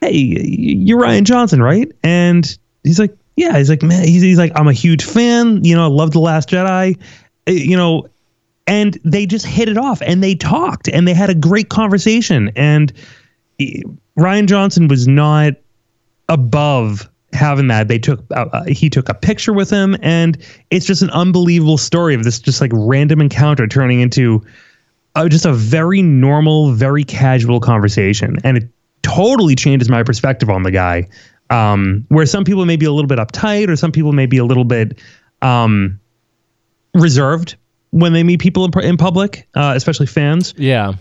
"Hey, 0.00 0.12
you're 0.16 1.00
Rian 1.00 1.24
Johnson, 1.24 1.62
right?" 1.62 1.90
And 2.02 2.56
he's 2.84 2.98
like, 2.98 3.16
"Yeah." 3.36 3.56
He's 3.58 3.70
like, 3.70 3.82
"Man," 3.82 4.06
he's, 4.06 4.22
he's 4.22 4.38
like, 4.38 4.52
"I'm 4.56 4.68
a 4.68 4.72
huge 4.72 5.04
fan. 5.04 5.62
You 5.64 5.76
know, 5.76 5.84
I 5.84 5.88
love 5.88 6.12
the 6.12 6.20
Last 6.20 6.50
Jedi. 6.50 6.98
Uh, 7.48 7.50
You 7.52 7.76
know." 7.76 8.08
And 8.68 8.98
they 9.04 9.26
just 9.26 9.46
hit 9.46 9.68
it 9.68 9.78
off, 9.78 10.02
and 10.02 10.24
they 10.24 10.34
talked, 10.34 10.88
and 10.88 11.06
they 11.06 11.14
had 11.14 11.30
a 11.30 11.36
great 11.36 11.68
conversation. 11.68 12.50
And 12.56 12.92
Rian 14.18 14.46
Johnson 14.46 14.88
was 14.88 15.06
not 15.06 15.54
above 16.28 17.08
having 17.32 17.68
that. 17.68 17.88
They 17.88 17.98
took 17.98 18.24
uh, 18.30 18.46
uh, 18.52 18.64
he 18.64 18.88
took 18.88 19.08
a 19.08 19.14
picture 19.14 19.52
with 19.52 19.70
him, 19.70 19.96
and 20.02 20.38
it's 20.70 20.86
just 20.86 21.02
an 21.02 21.10
unbelievable 21.10 21.78
story 21.78 22.14
of 22.14 22.24
this 22.24 22.38
just 22.38 22.60
like 22.60 22.70
random 22.74 23.20
encounter 23.20 23.66
turning 23.66 24.00
into 24.00 24.44
uh, 25.14 25.28
just 25.28 25.46
a 25.46 25.52
very 25.52 26.02
normal, 26.02 26.72
very 26.72 27.04
casual 27.04 27.60
conversation, 27.60 28.36
and 28.44 28.56
it 28.56 28.68
totally 29.02 29.54
changes 29.54 29.88
my 29.88 30.02
perspective 30.02 30.50
on 30.50 30.62
the 30.62 30.70
guy. 30.70 31.06
Um, 31.48 32.04
where 32.08 32.26
some 32.26 32.42
people 32.44 32.66
may 32.66 32.74
be 32.76 32.86
a 32.86 32.92
little 32.92 33.06
bit 33.06 33.18
uptight, 33.18 33.68
or 33.68 33.76
some 33.76 33.92
people 33.92 34.12
may 34.12 34.26
be 34.26 34.36
a 34.36 34.44
little 34.44 34.64
bit 34.64 34.98
um, 35.42 36.00
reserved 36.94 37.54
when 37.90 38.12
they 38.12 38.24
meet 38.24 38.40
people 38.40 38.64
in, 38.64 38.84
in 38.84 38.96
public, 38.96 39.46
uh, 39.54 39.72
especially 39.76 40.06
fans 40.06 40.54
Yeah. 40.56 40.94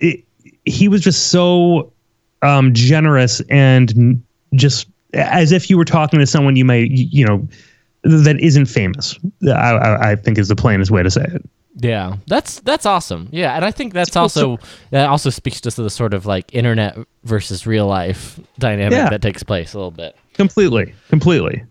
it, 0.00 0.24
he 0.64 0.88
was 0.88 1.02
just 1.02 1.28
so 1.28 1.91
um, 2.42 2.72
generous 2.74 3.40
and 3.48 4.22
just 4.54 4.88
as 5.14 5.52
if 5.52 5.68
you 5.70 5.76
were 5.76 5.84
talking 5.84 6.18
to 6.20 6.26
someone 6.26 6.56
you 6.56 6.64
may 6.64 6.88
you 6.90 7.24
know 7.26 7.46
that 8.04 8.38
isn't 8.40 8.66
famous. 8.66 9.18
I, 9.44 9.50
I, 9.50 10.10
I 10.10 10.16
think 10.16 10.36
is 10.38 10.48
the 10.48 10.56
plainest 10.56 10.90
way 10.90 11.02
to 11.02 11.10
say 11.10 11.22
it. 11.22 11.48
Yeah, 11.76 12.16
that's 12.26 12.60
that's 12.60 12.84
awesome. 12.84 13.28
Yeah, 13.30 13.54
and 13.54 13.64
I 13.64 13.70
think 13.70 13.94
that's 13.94 14.16
also 14.16 14.58
that 14.90 15.08
also 15.08 15.30
speaks 15.30 15.60
to 15.62 15.70
the 15.70 15.88
sort 15.88 16.12
of 16.12 16.26
like 16.26 16.54
internet 16.54 16.98
versus 17.24 17.66
real 17.66 17.86
life 17.86 18.38
dynamic 18.58 18.92
Yeah. 18.92 19.08
that 19.08 19.22
takes 19.22 19.42
place 19.42 19.72
a 19.72 19.78
little 19.78 19.90
bit. 19.90 20.16
Completely, 20.34 20.94
completely. 21.08 21.64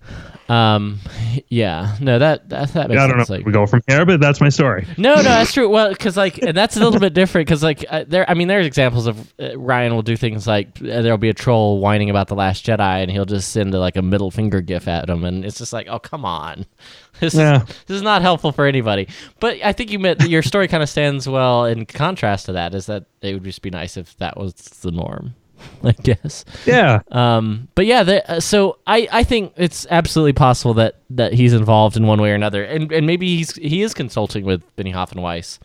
Um, 0.50 1.00
yeah, 1.50 1.96
no, 2.02 2.20
that 2.20 2.50
that, 2.50 2.74
that 2.74 2.90
makes 2.90 3.00
I 3.02 3.08
don't 3.08 3.18
know 3.18 3.24
sense. 3.24 3.30
where 3.30 3.40
Like, 3.40 3.46
we 3.46 3.52
go 3.54 3.66
from 3.66 3.82
here, 3.88 4.06
but 4.06 4.20
that's 4.20 4.42
my 4.42 4.50
story. 4.50 4.86
no, 4.98 5.16
no, 5.16 5.22
that's 5.24 5.54
true. 5.54 5.70
Well, 5.70 5.90
because 5.90 6.18
like 6.18 6.40
and 6.40 6.58
that's 6.58 6.76
a 6.76 6.80
little 6.82 7.00
bit 7.00 7.14
different. 7.14 7.48
Because 7.48 7.64
like 7.64 7.86
uh, 7.90 8.04
there, 8.08 8.30
I 8.30 8.34
mean, 8.34 8.48
there's 8.48 8.66
examples 8.66 9.08
of 9.08 9.20
uh, 9.40 9.52
Rian 9.56 9.92
will 9.92 10.02
do 10.02 10.18
things 10.18 10.48
like 10.48 10.70
uh, 10.82 11.02
there'll 11.02 11.18
be 11.18 11.30
a 11.30 11.34
troll 11.34 11.80
whining 11.80 12.10
about 12.10 12.28
the 12.28 12.36
Last 12.36 12.66
Jedi, 12.66 13.02
and 13.02 13.10
he'll 13.12 13.26
just 13.26 13.52
send 13.52 13.74
a, 13.74 13.80
like 13.80 13.96
a 13.96 14.02
middle 14.02 14.32
finger 14.32 14.62
gif 14.62 14.88
at 14.88 15.10
him, 15.10 15.24
and 15.24 15.46
it's 15.46 15.58
just 15.58 15.72
like, 15.74 15.88
oh 15.90 16.00
come 16.00 16.26
on, 16.26 16.66
this 17.20 17.34
Yeah. 17.34 17.62
is 17.62 17.68
this 17.88 17.96
is 17.98 18.02
not 18.02 18.22
helpful 18.22 18.52
for 18.52 18.66
anybody. 18.66 19.08
But 19.40 19.58
I 19.64 19.72
think 19.72 19.92
you 19.92 20.00
meant 20.00 20.22
your 20.28 20.42
story 20.44 20.68
kind 20.68 20.84
of 20.84 20.90
stands 20.90 21.30
well 21.30 21.66
in 21.66 21.86
contrast 21.86 22.48
to 22.48 22.54
that. 22.54 22.76
Is 22.76 22.88
that 22.88 23.06
it 23.22 23.34
would 23.36 23.44
just 23.44 23.62
be 23.62 23.70
nice 23.70 23.96
if 23.96 24.18
that 24.18 24.38
was 24.38 24.54
the 24.54 24.92
norm, 24.92 25.34
I 25.84 25.92
guess. 25.94 26.46
Yeah, 26.66 27.02
Um, 27.12 27.68
but 27.76 27.86
yeah, 27.86 28.04
the, 28.04 28.32
uh, 28.32 28.40
so 28.40 28.78
I, 28.86 29.08
I 29.12 29.24
think 29.24 29.54
it's 29.58 29.88
absolutely 29.90 30.34
possible 30.34 30.74
that, 30.76 30.96
that 31.10 31.34
he's 31.34 31.54
involved 31.54 31.98
in 31.98 32.06
one 32.06 32.22
way 32.22 32.32
or 32.32 32.36
another, 32.36 32.64
and 32.64 32.92
and 32.92 33.08
maybe 33.08 33.36
he's 33.38 33.56
he 33.56 33.82
is 33.82 33.94
consulting 33.94 34.46
with 34.46 34.62
Benioff 34.76 35.12
and 35.12 35.22
Weiss 35.22 35.60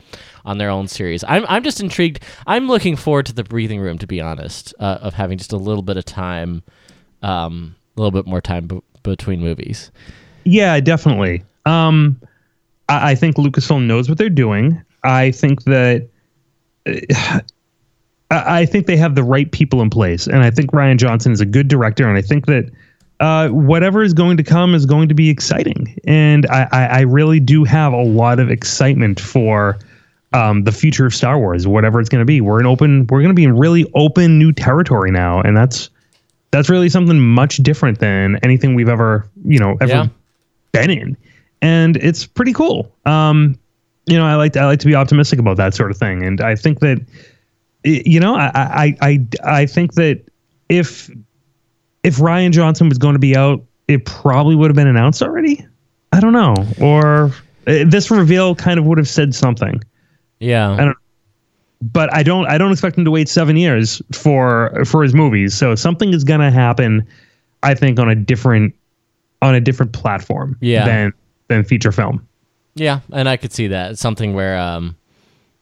on 0.44 0.58
their 0.58 0.70
own 0.70 0.88
series. 0.88 1.22
I'm 1.28 1.44
I'm 1.48 1.62
just 1.62 1.80
intrigued. 1.80 2.22
I'm 2.46 2.66
looking 2.68 2.96
forward 2.96 3.26
to 3.26 3.32
the 3.32 3.44
breathing 3.44 3.80
room, 3.80 3.98
to 3.98 4.06
be 4.06 4.20
honest, 4.20 4.74
uh, 4.80 4.98
of 5.02 5.14
having 5.14 5.38
just 5.38 5.52
a 5.52 5.56
little 5.58 5.82
bit 5.82 5.96
of 5.96 6.04
time, 6.04 6.62
um, 7.22 7.74
a 7.96 8.00
little 8.00 8.10
bit 8.12 8.26
more 8.26 8.40
time 8.40 8.66
b- 8.66 8.80
between 9.02 9.40
movies. 9.40 9.90
yeah, 10.44 10.80
definitely. 10.80 11.44
Um, 11.66 12.20
I, 12.88 13.10
I 13.10 13.14
think 13.14 13.36
Lucasfilm 13.36 13.86
knows 13.86 14.08
what 14.08 14.18
they're 14.18 14.30
doing. 14.30 14.82
I 15.04 15.30
think 15.30 15.64
that. 15.64 16.08
I 18.30 18.66
think 18.66 18.86
they 18.86 18.96
have 18.96 19.14
the 19.14 19.22
right 19.22 19.50
people 19.52 19.82
in 19.82 19.90
place, 19.90 20.26
and 20.26 20.38
I 20.42 20.50
think 20.50 20.72
Rian 20.72 20.96
Johnson 20.98 21.32
is 21.32 21.40
a 21.40 21.46
good 21.46 21.68
director, 21.68 22.08
and 22.08 22.18
I 22.18 22.22
think 22.22 22.46
that 22.46 22.70
uh, 23.20 23.48
whatever 23.48 24.02
is 24.02 24.12
going 24.12 24.36
to 24.36 24.42
come 24.42 24.74
is 24.74 24.84
going 24.84 25.08
to 25.08 25.14
be 25.14 25.30
exciting, 25.30 25.96
and 26.06 26.44
I, 26.46 26.68
I, 26.72 26.86
I 26.86 27.00
really 27.02 27.38
do 27.38 27.62
have 27.64 27.92
a 27.92 28.02
lot 28.02 28.40
of 28.40 28.50
excitement 28.50 29.20
for 29.20 29.78
um, 30.32 30.64
the 30.64 30.72
future 30.72 31.06
of 31.06 31.14
Star 31.14 31.38
Wars, 31.38 31.68
whatever 31.68 32.00
it's 32.00 32.08
going 32.08 32.20
to 32.20 32.26
be. 32.26 32.40
We're 32.40 32.58
in 32.58 32.66
open, 32.66 33.06
we're 33.08 33.20
going 33.20 33.30
to 33.30 33.34
be 33.34 33.44
in 33.44 33.56
really 33.56 33.88
open 33.94 34.38
new 34.38 34.52
territory 34.52 35.12
now, 35.12 35.40
and 35.40 35.56
that's 35.56 35.88
that's 36.50 36.68
really 36.68 36.88
something 36.88 37.20
much 37.20 37.58
different 37.58 38.00
than 38.00 38.36
anything 38.42 38.74
we've 38.74 38.88
ever, 38.88 39.28
you 39.44 39.58
know, 39.60 39.76
ever 39.80 39.92
Yeah. 39.92 40.06
been 40.72 40.90
in, 40.90 41.16
and 41.62 41.96
it's 41.98 42.26
pretty 42.26 42.52
cool. 42.52 42.90
Um, 43.04 43.56
you 44.06 44.16
know, 44.18 44.26
I 44.26 44.34
like 44.34 44.52
to, 44.54 44.60
I 44.60 44.64
like 44.66 44.80
to 44.80 44.86
be 44.86 44.94
optimistic 44.96 45.38
about 45.38 45.56
that 45.58 45.74
sort 45.74 45.92
of 45.92 45.96
thing, 45.96 46.24
and 46.24 46.40
I 46.40 46.56
think 46.56 46.80
that 46.80 47.00
you 47.86 48.20
know, 48.20 48.34
I 48.34 48.50
I 48.54 48.96
I 49.00 49.26
I 49.44 49.66
think 49.66 49.94
that 49.94 50.22
if 50.68 51.10
if 52.02 52.16
Rian 52.16 52.52
Johnson 52.52 52.88
was 52.88 52.98
going 52.98 53.14
to 53.14 53.18
be 53.18 53.36
out, 53.36 53.62
it 53.88 54.04
probably 54.04 54.54
would 54.54 54.70
have 54.70 54.76
been 54.76 54.88
announced 54.88 55.22
already. 55.22 55.66
I 56.12 56.20
don't 56.20 56.32
know, 56.32 56.54
or 56.80 57.32
uh, 57.66 57.84
this 57.86 58.10
reveal 58.10 58.54
kind 58.54 58.78
of 58.78 58.86
would 58.86 58.98
have 58.98 59.08
said 59.08 59.34
something. 59.34 59.82
Yeah. 60.40 60.72
I 60.72 60.84
don't. 60.84 60.96
But 61.82 62.12
I 62.14 62.22
don't. 62.22 62.46
I 62.46 62.58
don't 62.58 62.72
expect 62.72 62.96
him 62.96 63.04
to 63.04 63.10
wait 63.10 63.28
seven 63.28 63.56
years 63.56 64.00
for 64.12 64.84
for 64.84 65.02
his 65.02 65.14
movies. 65.14 65.54
So 65.54 65.74
something 65.74 66.14
is 66.14 66.24
going 66.24 66.40
to 66.40 66.50
happen. 66.50 67.06
I 67.62 67.74
think 67.74 67.98
on 67.98 68.08
a 68.08 68.14
different 68.14 68.74
on 69.42 69.54
a 69.54 69.60
different 69.60 69.92
platform. 69.92 70.56
Yeah. 70.60 70.86
Than 70.86 71.12
than 71.48 71.64
feature 71.64 71.92
film. 71.92 72.26
Yeah, 72.74 73.00
and 73.12 73.28
I 73.28 73.36
could 73.36 73.52
see 73.52 73.68
that. 73.68 73.92
It's 73.92 74.00
something 74.00 74.34
where 74.34 74.58
um, 74.58 74.96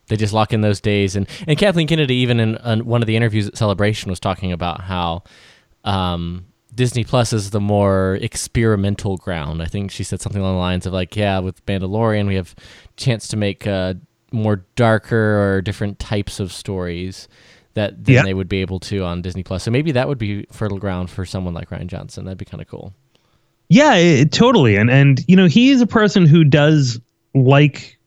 they 0.07 0.15
just 0.17 0.33
lock 0.33 0.53
in 0.53 0.61
those 0.61 0.79
days. 0.81 1.15
And, 1.15 1.27
and 1.47 1.57
Kathleen 1.57 1.87
Kennedy, 1.87 2.15
even 2.15 2.39
in, 2.39 2.55
in 2.57 2.85
one 2.85 3.01
of 3.01 3.07
the 3.07 3.15
interviews 3.15 3.47
at 3.47 3.57
Celebration, 3.57 4.09
was 4.09 4.19
talking 4.19 4.51
about 4.51 4.81
how 4.81 5.23
um, 5.83 6.45
Disney 6.73 7.03
Plus 7.03 7.33
is 7.33 7.51
the 7.51 7.59
more 7.61 8.17
experimental 8.21 9.17
ground. 9.17 9.61
I 9.61 9.65
think 9.65 9.91
she 9.91 10.03
said 10.03 10.21
something 10.21 10.41
along 10.41 10.55
the 10.55 10.59
lines 10.59 10.85
of 10.85 10.93
like, 10.93 11.15
yeah, 11.15 11.39
with 11.39 11.65
Mandalorian, 11.65 12.27
we 12.27 12.35
have 12.35 12.55
chance 12.97 13.27
to 13.29 13.37
make 13.37 13.65
uh, 13.65 13.95
more 14.31 14.65
darker 14.75 15.41
or 15.55 15.61
different 15.61 15.99
types 15.99 16.39
of 16.39 16.51
stories 16.51 17.27
that 17.73 18.03
than 18.05 18.15
Yeah. 18.15 18.23
they 18.23 18.33
would 18.33 18.49
be 18.49 18.61
able 18.61 18.79
to 18.81 19.03
on 19.03 19.21
Disney 19.21 19.43
Plus. 19.43 19.63
So 19.63 19.71
maybe 19.71 19.91
that 19.93 20.07
would 20.07 20.17
be 20.17 20.45
fertile 20.51 20.77
ground 20.77 21.09
for 21.09 21.25
someone 21.25 21.53
like 21.53 21.69
Rian 21.69 21.87
Johnson. 21.87 22.25
That'd 22.25 22.37
be 22.37 22.45
kind 22.45 22.61
of 22.61 22.67
cool. 22.67 22.93
Yeah, 23.69 23.95
it, 23.95 24.31
totally. 24.31 24.75
And 24.75 24.89
and 24.91 25.23
you 25.27 25.35
know, 25.35 25.47
he 25.47 25.71
is 25.71 25.81
a 25.81 25.87
person 25.87 26.25
who 26.27 26.43
does 26.43 26.99
like 27.33 27.97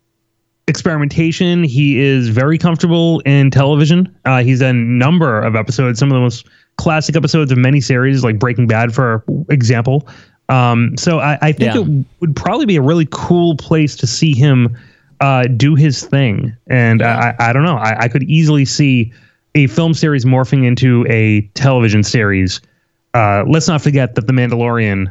experimentation. 0.69 1.65
He 1.65 1.99
is 1.99 2.29
very 2.29 2.59
comfortable 2.59 3.21
in 3.21 3.51
television. 3.51 4.15
Uh, 4.25 4.43
he's 4.43 4.61
done 4.61 4.77
a 4.77 4.79
number 4.79 5.41
of 5.41 5.57
episodes, 5.57 5.99
some 5.99 6.11
of 6.11 6.15
the 6.15 6.21
most 6.21 6.47
classic 6.77 7.17
episodes 7.17 7.51
of 7.51 7.59
many 7.59 7.81
series, 7.81 8.23
like 8.23 8.39
Breaking 8.39 8.67
Bad, 8.67 8.95
for 8.95 9.25
example. 9.49 10.07
Um, 10.49 10.97
so 10.97 11.19
I, 11.19 11.39
I 11.43 11.53
think 11.53 11.75
Yeah. 11.75 11.81
it 11.83 12.05
would 12.21 12.37
probably 12.37 12.67
be 12.67 12.77
a 12.77 12.83
really 12.83 13.09
cool 13.11 13.57
place 13.57 13.97
to 13.97 14.07
see 14.07 14.35
him 14.35 14.77
uh, 15.21 15.45
do 15.57 15.75
his 15.75 16.05
thing. 16.05 16.57
And 16.69 17.03
I, 17.03 17.35
I 17.39 17.51
I 17.51 17.53
don't 17.53 17.65
know. 17.65 17.77
I, 17.77 18.03
I 18.05 18.09
could 18.09 18.23
easily 18.25 18.65
see 18.65 19.13
a 19.55 19.67
film 19.67 19.93
series 19.93 20.25
morphing 20.25 20.65
into 20.65 21.05
a 21.09 21.41
television 21.55 22.03
series. 22.05 22.61
Uh, 23.15 23.43
let's 23.49 23.67
not 23.67 23.83
forget 23.83 24.15
that 24.15 24.27
The 24.29 24.33
Mandalorian 24.33 25.11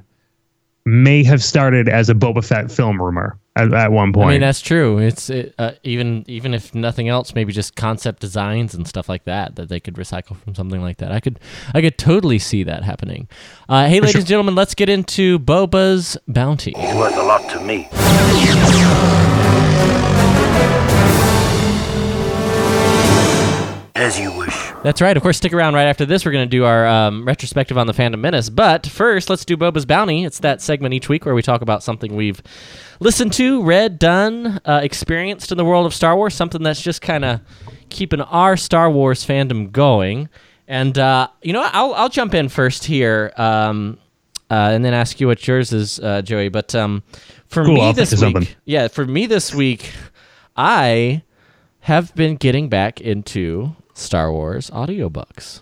may 0.85 1.23
have 1.25 1.43
started 1.43 1.89
as 1.89 2.09
a 2.09 2.13
Boba 2.15 2.45
Fett 2.45 2.71
film 2.71 3.01
rumor 3.01 3.37
at, 3.57 3.73
at 3.73 3.91
one 3.91 4.13
point. 4.13 4.27
I 4.27 4.31
mean, 4.31 4.41
that's 4.41 4.61
true. 4.61 4.99
It's 4.99 5.29
it, 5.29 5.55
uh, 5.57 5.71
even 5.83 6.23
even 6.27 6.53
if 6.53 6.75
nothing 6.75 7.09
else, 7.09 7.33
maybe 7.33 7.51
just 7.51 7.75
concept 7.75 8.19
designs 8.19 8.73
and 8.73 8.87
stuff 8.87 9.09
like 9.09 9.23
that 9.25 9.55
that 9.55 9.69
they 9.69 9.79
could 9.79 9.95
recycle 9.95 10.37
from 10.37 10.55
something 10.55 10.81
like 10.81 10.97
that. 10.97 11.11
I 11.11 11.19
could 11.19 11.39
I 11.73 11.81
could 11.81 11.97
totally 11.97 12.39
see 12.39 12.63
that 12.63 12.83
happening. 12.83 13.27
Uh, 13.67 13.87
hey, 13.87 13.99
ladies 13.99 14.15
and 14.15 14.25
gentlemen, 14.25 14.55
let's 14.55 14.75
get 14.75 14.89
into 14.89 15.39
Boba's 15.39 16.17
bounty. 16.27 16.73
He's 16.77 16.95
worth 16.95 17.15
a 17.17 17.23
lot 17.23 17.49
to 17.51 17.59
me. 17.59 17.87
As 23.95 24.19
you 24.19 24.31
wish. 24.37 24.66
That's 24.83 25.01
right. 25.01 25.17
Of 25.17 25.23
course, 25.23 25.37
stick 25.37 25.53
around 25.53 25.73
right 25.73 25.87
after 25.87 26.05
this. 26.05 26.23
We're 26.23 26.31
going 26.31 26.47
to 26.47 26.49
do 26.49 26.63
our 26.63 26.85
um, 26.85 27.25
retrospective 27.25 27.77
on 27.77 27.87
the 27.87 27.93
Phantom 27.93 28.21
Menace. 28.21 28.49
But 28.49 28.85
first, 28.85 29.29
let's 29.29 29.43
do 29.43 29.57
Boba's 29.57 29.85
Bounty. 29.85 30.23
It's 30.23 30.39
that 30.39 30.61
segment 30.61 30.93
each 30.93 31.09
week 31.09 31.25
where 31.25 31.33
we 31.35 31.41
talk 31.41 31.61
about 31.61 31.83
something 31.83 32.15
we've 32.15 32.41
listened 32.99 33.33
to, 33.33 33.63
read, 33.63 33.99
done, 33.99 34.61
uh, 34.65 34.79
experienced 34.83 35.51
in 35.51 35.57
the 35.57 35.65
world 35.65 35.85
of 35.87 35.93
Star 35.93 36.15
Wars, 36.15 36.35
something 36.35 36.63
that's 36.63 36.81
just 36.81 37.01
kind 37.01 37.25
of 37.25 37.41
keeping 37.89 38.21
our 38.21 38.55
Star 38.55 38.89
Wars 38.89 39.25
fandom 39.25 39.71
going. 39.71 40.29
And, 40.67 40.97
uh, 40.97 41.29
you 41.41 41.53
know. 41.53 41.67
I'll, 41.73 41.93
I'll 41.95 42.09
jump 42.09 42.33
in 42.33 42.47
first 42.47 42.85
here 42.85 43.33
um, 43.35 43.97
uh, 44.49 44.69
and 44.73 44.85
then 44.85 44.93
ask 44.93 45.19
you 45.19 45.27
what 45.27 45.45
yours 45.47 45.73
is, 45.73 45.99
uh, 45.99 46.21
Joey. 46.21 46.49
But 46.49 46.75
um, 46.75 47.03
for 47.47 47.65
Cool, 47.65 47.73
me 47.73 47.81
I'll 47.81 47.93
this 47.93 48.11
week, 48.11 48.19
something. 48.19 48.47
yeah, 48.63 48.87
for 48.89 49.05
me 49.05 49.25
this 49.25 49.53
week, 49.55 49.91
I 50.55 51.23
have 51.81 52.13
been 52.15 52.35
getting 52.35 52.69
back 52.69 53.01
into 53.01 53.75
Star 53.97 54.31
Wars 54.31 54.69
audiobooks. 54.69 55.61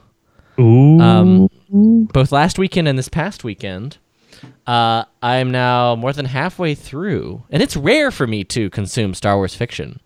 Ooh. 0.59 0.99
Um, 0.99 1.49
both 2.13 2.31
last 2.31 2.57
weekend 2.57 2.87
and 2.87 2.97
this 2.97 3.09
past 3.09 3.43
weekend. 3.43 3.97
Uh, 4.67 5.03
I 5.21 5.37
am 5.37 5.51
now 5.51 5.95
more 5.95 6.13
than 6.13 6.25
halfway 6.25 6.75
through, 6.75 7.43
and 7.49 7.61
it's 7.63 7.75
rare 7.75 8.11
for 8.11 8.25
me 8.27 8.43
to 8.45 8.69
consume 8.69 9.13
Star 9.13 9.35
Wars 9.37 9.55
fiction. 9.55 9.99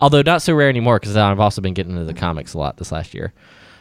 Although 0.00 0.22
not 0.22 0.42
so 0.42 0.54
rare 0.54 0.68
anymore 0.68 0.98
because 1.00 1.16
I've 1.16 1.40
also 1.40 1.60
been 1.60 1.74
getting 1.74 1.92
into 1.92 2.04
the 2.04 2.14
comics 2.14 2.54
a 2.54 2.58
lot 2.58 2.76
this 2.76 2.92
last 2.92 3.14
year. 3.14 3.32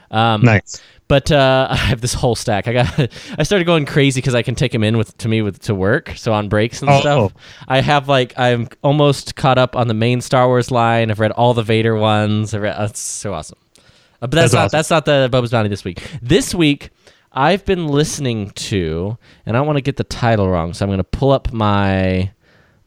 Um, 0.10 0.42
nice. 0.42 0.82
But 1.08 1.32
uh, 1.32 1.68
I 1.72 1.76
have 1.76 2.02
this 2.02 2.14
whole 2.14 2.36
stack. 2.36 2.68
I 2.68 2.74
got. 2.74 3.12
I 3.38 3.44
started 3.44 3.66
going 3.66 3.86
crazy 3.86 4.20
because 4.20 4.34
I 4.36 4.42
can 4.42 4.56
take 4.56 4.72
them 4.72 4.84
in 4.84 4.98
with 4.98 5.16
to 5.20 5.28
me 5.28 5.42
with 5.42 5.60
to 5.64 5.76
work. 5.76 6.14
So 6.16 6.34
on 6.34 6.50
breaks 6.50 6.82
and 6.82 6.90
Oh. 6.90 7.00
stuff, 7.02 7.34
I 7.68 7.82
have 7.82 8.08
like 8.08 8.34
I'm 8.38 8.68
almost 8.84 9.36
caught 9.36 9.58
up 9.58 9.76
on 9.76 9.88
the 9.88 9.94
main 9.94 10.22
Star 10.22 10.48
Wars 10.48 10.72
line. 10.72 11.12
I've 11.12 11.20
read 11.20 11.32
all 11.32 11.54
the 11.54 11.64
Vader 11.64 11.96
ones. 11.96 12.54
I 12.54 12.58
read. 12.60 12.76
uh, 12.80 12.86
It's 12.90 13.00
so 13.00 13.34
awesome. 13.34 13.60
But 14.20 14.32
that's, 14.32 14.52
That's 14.52 14.54
not 14.54 14.66
awesome. 14.66 14.78
that's 14.78 14.90
not 14.90 15.06
the 15.06 15.30
Boba's 15.32 15.52
Bounty 15.52 15.70
this 15.70 15.84
week. 15.84 16.02
This 16.22 16.56
week, 16.56 16.90
I've 17.32 17.66
been 17.66 17.88
listening 17.88 18.50
to, 18.52 19.18
and 19.46 19.56
I 19.56 19.60
don't 19.60 19.68
want 19.68 19.78
to 19.78 19.82
get 19.82 19.98
the 19.98 20.04
title 20.04 20.50
wrong, 20.50 20.74
so 20.74 20.84
I'm 20.86 20.90
going 20.90 20.98
to 20.98 21.04
pull 21.04 21.32
up 21.32 21.52
my 21.54 22.32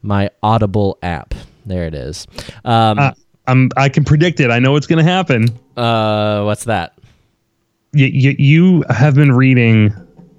my 0.01 0.29
Audible 0.43 0.97
app. 1.03 1.33
There 1.65 1.85
it 1.85 1.93
is. 1.93 2.27
Um, 2.65 2.99
Uh, 2.99 3.11
I'm, 3.47 3.69
I 3.77 3.89
can 3.89 4.03
predict 4.03 4.39
it. 4.39 4.51
I 4.51 4.59
know 4.59 4.71
what's 4.71 4.87
going 4.87 5.03
to 5.03 5.09
happen. 5.09 5.47
uh, 5.77 6.43
what's 6.43 6.65
that? 6.65 6.97
You, 7.93 8.05
you, 8.07 8.35
you 8.37 8.83
have 8.89 9.15
been 9.15 9.31
reading 9.31 9.89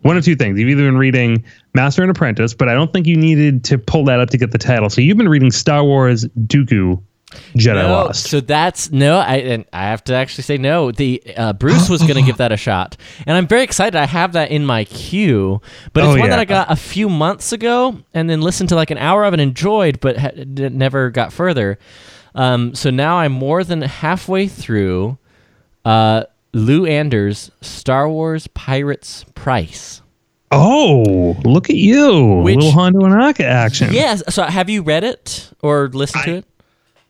one 0.02 0.16
of 0.16 0.24
two 0.24 0.34
things. 0.36 0.58
You've 0.58 0.68
either 0.70 0.84
been 0.84 0.96
reading 0.98 1.44
Master 1.74 2.02
and 2.02 2.10
Apprentice, 2.10 2.54
but 2.54 2.68
I 2.68 2.74
don't 2.74 2.92
think 2.92 3.06
you 3.06 3.16
needed 3.16 3.64
to 3.64 3.78
pull 3.78 4.04
that 4.06 4.20
up 4.20 4.30
to 4.30 4.38
get 4.38 4.50
the 4.52 4.58
title. 4.58 4.88
So 4.88 5.00
you've 5.00 5.16
been 5.18 5.28
reading 5.28 5.50
Star 5.50 5.84
Wars 5.84 6.24
Dooku 6.46 7.00
Jedi 7.56 7.74
No, 7.82 7.88
Lost. 7.92 8.28
So 8.28 8.40
that's 8.40 8.90
no. 8.90 9.18
I 9.18 9.36
and 9.36 9.64
I 9.72 9.84
have 9.84 10.02
to 10.04 10.14
actually 10.14 10.44
say 10.44 10.58
no. 10.58 10.90
The 10.92 11.22
uh, 11.36 11.52
Bruce 11.52 11.88
was 11.88 12.00
going 12.02 12.14
to 12.16 12.22
give 12.22 12.38
that 12.38 12.52
a 12.52 12.56
shot, 12.56 12.96
and 13.26 13.36
I'm 13.36 13.46
very 13.46 13.62
excited. 13.62 13.96
I 13.96 14.06
have 14.06 14.32
that 14.32 14.50
in 14.50 14.64
my 14.66 14.84
queue, 14.84 15.60
but 15.92 16.04
it's 16.04 16.16
Oh, 16.16 16.18
one 16.20 16.30
that. 16.30 16.38
I 16.38 16.44
got 16.44 16.70
a 16.70 16.76
few 16.76 17.08
months 17.08 17.52
ago, 17.52 17.98
and 18.14 18.28
then 18.30 18.40
listened 18.40 18.68
to 18.70 18.74
like 18.74 18.90
an 18.90 18.98
hour 18.98 19.24
of 19.24 19.34
it 19.34 19.40
and 19.40 19.48
enjoyed, 19.50 20.00
but 20.00 20.16
ha- 20.18 20.30
never 20.36 21.10
got 21.10 21.32
further. 21.32 21.78
Um, 22.34 22.74
so 22.74 22.90
now 22.90 23.16
I'm 23.18 23.32
more 23.32 23.62
than 23.64 23.82
halfway 23.82 24.48
through 24.48 25.18
uh, 25.84 26.24
Lou 26.54 26.86
Anders' 26.86 27.50
Star 27.60 28.08
Wars 28.08 28.46
Pirates 28.48 29.24
Price. 29.34 30.00
oh, 30.50 31.34
look 31.44 31.70
at 31.70 31.76
you. 31.76 32.40
Which- 32.42 32.56
Little 32.56 32.72
Hondo 32.72 33.00
Ohnaka 33.00 33.40
action. 33.44 33.92
Yes. 33.92 34.22
So 34.28 34.42
have 34.44 34.68
you 34.70 34.82
read 34.82 35.02
it 35.04 35.50
or 35.62 35.88
listened 35.88 36.24
to 36.24 36.34
it? 36.36 36.44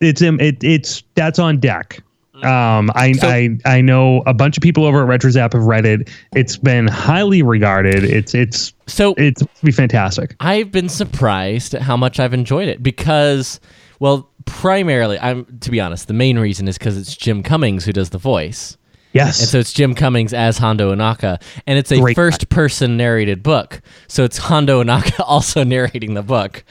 It's 0.02 0.20
it, 0.22 0.62
it's 0.62 1.02
that's 1.14 1.38
on 1.38 1.58
deck. 1.58 2.00
Um, 2.42 2.90
I, 2.96 3.12
So- 3.12 3.28
I 3.28 3.56
I 3.64 3.80
know 3.80 4.22
a 4.26 4.34
bunch 4.34 4.56
of 4.56 4.62
people 4.62 4.84
over 4.84 5.00
at 5.10 5.20
RetroZap 5.20 5.52
have 5.52 5.64
read 5.64 5.86
it. 5.86 6.10
It's 6.34 6.56
been 6.56 6.88
highly 6.88 7.40
regarded. 7.42 8.02
It's 8.02 8.34
it's 8.34 8.72
So 8.86 9.14
it's 9.16 9.40
supposed 9.40 9.60
to 9.60 9.66
be 9.66 9.72
fantastic. 9.72 10.34
I've 10.40 10.72
been 10.72 10.88
surprised 10.88 11.72
at 11.74 11.82
how 11.82 11.96
much 11.96 12.18
I've 12.18 12.34
enjoyed 12.34 12.66
it 12.68 12.82
because, 12.82 13.60
well, 14.00 14.28
primarily, 14.44 15.20
I'm 15.20 15.44
to 15.60 15.70
be 15.70 15.80
honest, 15.80 16.08
the 16.08 16.14
main 16.14 16.36
reason 16.38 16.66
is 16.66 16.78
because 16.78 16.98
it's 16.98 17.16
Jim 17.16 17.44
Cummings 17.44 17.84
who 17.84 17.92
does 17.92 18.10
the 18.10 18.18
voice, 18.18 18.76
Yes. 19.12 19.38
and 19.38 19.48
so 19.48 19.58
it's 19.60 19.72
Jim 19.72 19.94
Cummings 19.94 20.32
as 20.34 20.58
Hondo 20.58 20.92
Ohnaka, 20.92 21.40
and 21.68 21.78
it's 21.78 21.92
a 21.92 22.00
Great 22.00 22.16
first-person 22.16 22.96
narrated 22.96 23.44
book, 23.44 23.80
so 24.08 24.24
it's 24.24 24.38
Hondo 24.38 24.82
Ohnaka 24.82 25.20
also 25.24 25.62
narrating 25.62 26.14
the 26.14 26.22
book. 26.22 26.64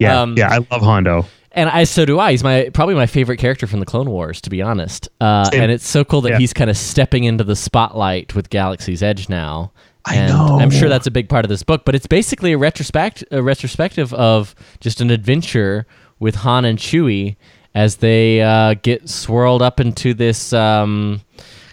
yeah, 0.00 0.20
um, 0.20 0.34
yeah. 0.36 0.48
I 0.50 0.56
love 0.72 0.82
Hondo. 0.82 1.26
And 1.54 1.68
I 1.68 1.84
so 1.84 2.04
do 2.06 2.18
I. 2.18 2.30
He's 2.30 2.42
my 2.42 2.70
probably 2.72 2.94
my 2.94 3.06
favorite 3.06 3.36
character 3.36 3.66
from 3.66 3.80
the 3.80 3.86
Clone 3.86 4.10
Wars, 4.10 4.40
to 4.42 4.50
be 4.50 4.62
honest. 4.62 5.08
Uh, 5.20 5.48
and 5.52 5.70
it's 5.70 5.86
so 5.86 6.04
cool 6.04 6.22
that 6.22 6.30
Yeah. 6.30 6.38
he's 6.38 6.52
kind 6.52 6.70
of 6.70 6.76
stepping 6.76 7.24
into 7.24 7.44
the 7.44 7.56
spotlight 7.56 8.34
with 8.34 8.48
Galaxy's 8.50 9.02
Edge 9.02 9.28
now. 9.28 9.70
I 10.04 10.16
and 10.16 10.32
know. 10.32 10.58
I'm 10.58 10.70
sure 10.70 10.88
that's 10.88 11.06
a 11.06 11.10
big 11.10 11.28
part 11.28 11.44
of 11.44 11.48
this 11.48 11.62
book, 11.62 11.84
but 11.84 11.94
it's 11.94 12.06
basically 12.06 12.52
a 12.52 12.58
retrospect 12.58 13.22
a 13.30 13.42
retrospective 13.42 14.12
of 14.14 14.54
just 14.80 15.00
an 15.00 15.10
adventure 15.10 15.86
with 16.18 16.36
Han 16.36 16.64
and 16.64 16.78
Chewie 16.78 17.36
as 17.74 17.96
they 17.96 18.40
uh, 18.42 18.74
get 18.82 19.08
swirled 19.08 19.62
up 19.62 19.78
into 19.78 20.12
this 20.14 20.52
um, 20.52 21.20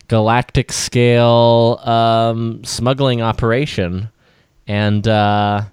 galactic 0.07 0.71
scale 0.71 1.79
um, 1.83 2.63
smuggling 2.63 3.21
operation, 3.21 4.09
and 4.67 5.07
uh, 5.07 5.63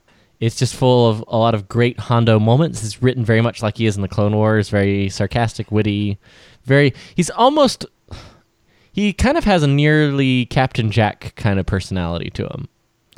it's 0.41 0.57
just 0.57 0.75
full 0.75 1.09
of 1.09 1.25
a 1.29 1.37
lot 1.37 1.55
of 1.55 1.69
great 1.69 1.99
Hondo 1.99 2.39
moments. 2.39 2.85
It's 2.85 3.03
written 3.03 3.25
very 3.25 3.41
much 3.41 3.63
like 3.63 3.77
he 3.77 3.87
is 3.87 3.97
in 3.97 4.03
the 4.03 4.09
Clone 4.09 4.35
Wars, 4.37 4.69
very 4.69 5.09
sarcastic, 5.09 5.71
witty, 5.73 6.19
very. 6.65 6.93
He's 7.15 7.31
almost. 7.31 7.87
He 8.93 9.13
kind 9.13 9.37
of 9.37 9.45
has 9.45 9.63
a 9.63 9.67
nearly 9.67 10.47
Captain 10.47 10.91
Jack 10.91 11.35
kind 11.37 11.61
of 11.61 11.67
personality 11.67 12.31
to 12.31 12.47
him. 12.47 12.67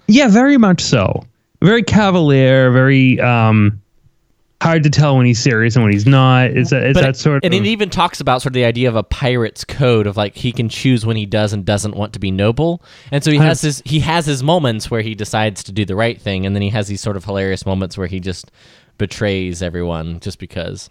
Yeah, 0.09 0.29
very 0.29 0.57
much 0.57 0.81
so. 0.81 1.25
Very 1.63 1.83
cavalier. 1.85 2.73
Very 2.73 3.21
um, 3.21 3.81
hard 4.61 4.83
to 4.83 4.91
tell 4.91 5.17
when 5.17 5.27
he's 5.27 5.41
serious 5.41 5.77
and 5.77 5.85
when 5.85 5.93
he's 5.93 6.07
not. 6.07 6.51
Is 6.51 6.71
that 6.71 6.85
is 6.85 6.95
but 6.95 7.03
that 7.03 7.17
sort 7.17 7.45
and 7.45 7.55
of 7.55 7.59
And 7.59 7.67
it 7.67 7.71
even 7.71 7.91
talks 7.91 8.21
about 8.21 8.43
sort 8.43 8.51
of 8.51 8.55
the 8.55 8.65
idea 8.65 8.89
of 8.89 8.97
a 8.97 9.03
pirate's 9.03 9.65
code 9.65 10.07
of 10.07 10.17
like 10.17 10.35
he 10.35 10.53
can 10.53 10.69
choose 10.69 11.07
when 11.07 11.17
he 11.17 11.27
does 11.27 11.53
and 11.53 11.65
doesn't 11.65 11.95
want 11.95 12.13
to 12.15 12.19
be 12.19 12.31
noble 12.31 12.83
and 13.13 13.23
so 13.23 13.31
he 13.31 13.39
has 13.39 13.61
his 13.61 13.83
he 13.85 14.01
has 14.01 14.27
his 14.27 14.43
moments 14.43 14.91
where 14.91 15.01
he 15.01 15.15
decides 15.15 15.63
to 15.65 15.73
do 15.73 15.85
the 15.85 15.95
right 15.95 16.21
thing 16.21 16.45
and 16.45 16.57
then 16.57 16.63
he 16.63 16.71
has 16.71 16.89
these 16.89 17.01
sort 17.01 17.17
of 17.17 17.25
hilarious 17.25 17.65
moments 17.65 17.97
where 17.97 18.09
he 18.09 18.19
just 18.21 18.51
betrays 18.99 19.63
everyone 19.63 20.19
just 20.21 20.39
because 20.41 20.91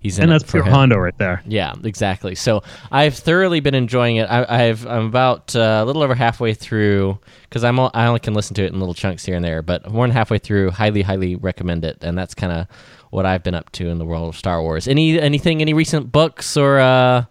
he's 0.00 0.18
in 0.18 0.24
and 0.24 0.32
that's 0.32 0.44
for 0.44 0.58
pure 0.58 0.64
him. 0.64 0.72
Hondo 0.72 0.96
right 0.96 1.16
there. 1.18 1.42
Yeah, 1.46 1.74
exactly. 1.82 2.34
So 2.34 2.62
I've 2.90 3.14
thoroughly 3.14 3.60
been 3.60 3.74
enjoying 3.74 4.16
it. 4.16 4.24
I, 4.24 4.68
I've 4.68 4.86
I'm 4.86 5.06
about 5.06 5.54
uh, 5.56 5.80
a 5.82 5.84
little 5.84 6.02
over 6.02 6.14
halfway 6.14 6.54
through 6.54 7.18
because 7.48 7.64
I'm 7.64 7.78
all, 7.78 7.90
I 7.94 8.06
only 8.06 8.20
can 8.20 8.34
listen 8.34 8.54
to 8.54 8.64
it 8.64 8.72
in 8.72 8.78
little 8.78 8.94
chunks 8.94 9.24
here 9.24 9.34
and 9.34 9.44
there, 9.44 9.62
but 9.62 9.90
more 9.90 10.06
than 10.06 10.14
halfway 10.14 10.38
through. 10.38 10.70
Highly, 10.70 11.02
highly 11.02 11.36
recommend 11.36 11.84
it, 11.84 11.98
and 12.02 12.16
that's 12.16 12.34
kind 12.34 12.52
of 12.52 12.66
what 13.10 13.26
I've 13.26 13.42
been 13.42 13.54
up 13.54 13.70
to 13.72 13.88
in 13.88 13.98
the 13.98 14.04
world 14.04 14.28
of 14.28 14.36
Star 14.36 14.62
Wars. 14.62 14.88
Any 14.88 15.20
anything, 15.20 15.60
any 15.60 15.74
recent 15.74 16.12
books 16.12 16.56
or 16.56 16.78
uh, 16.78 17.24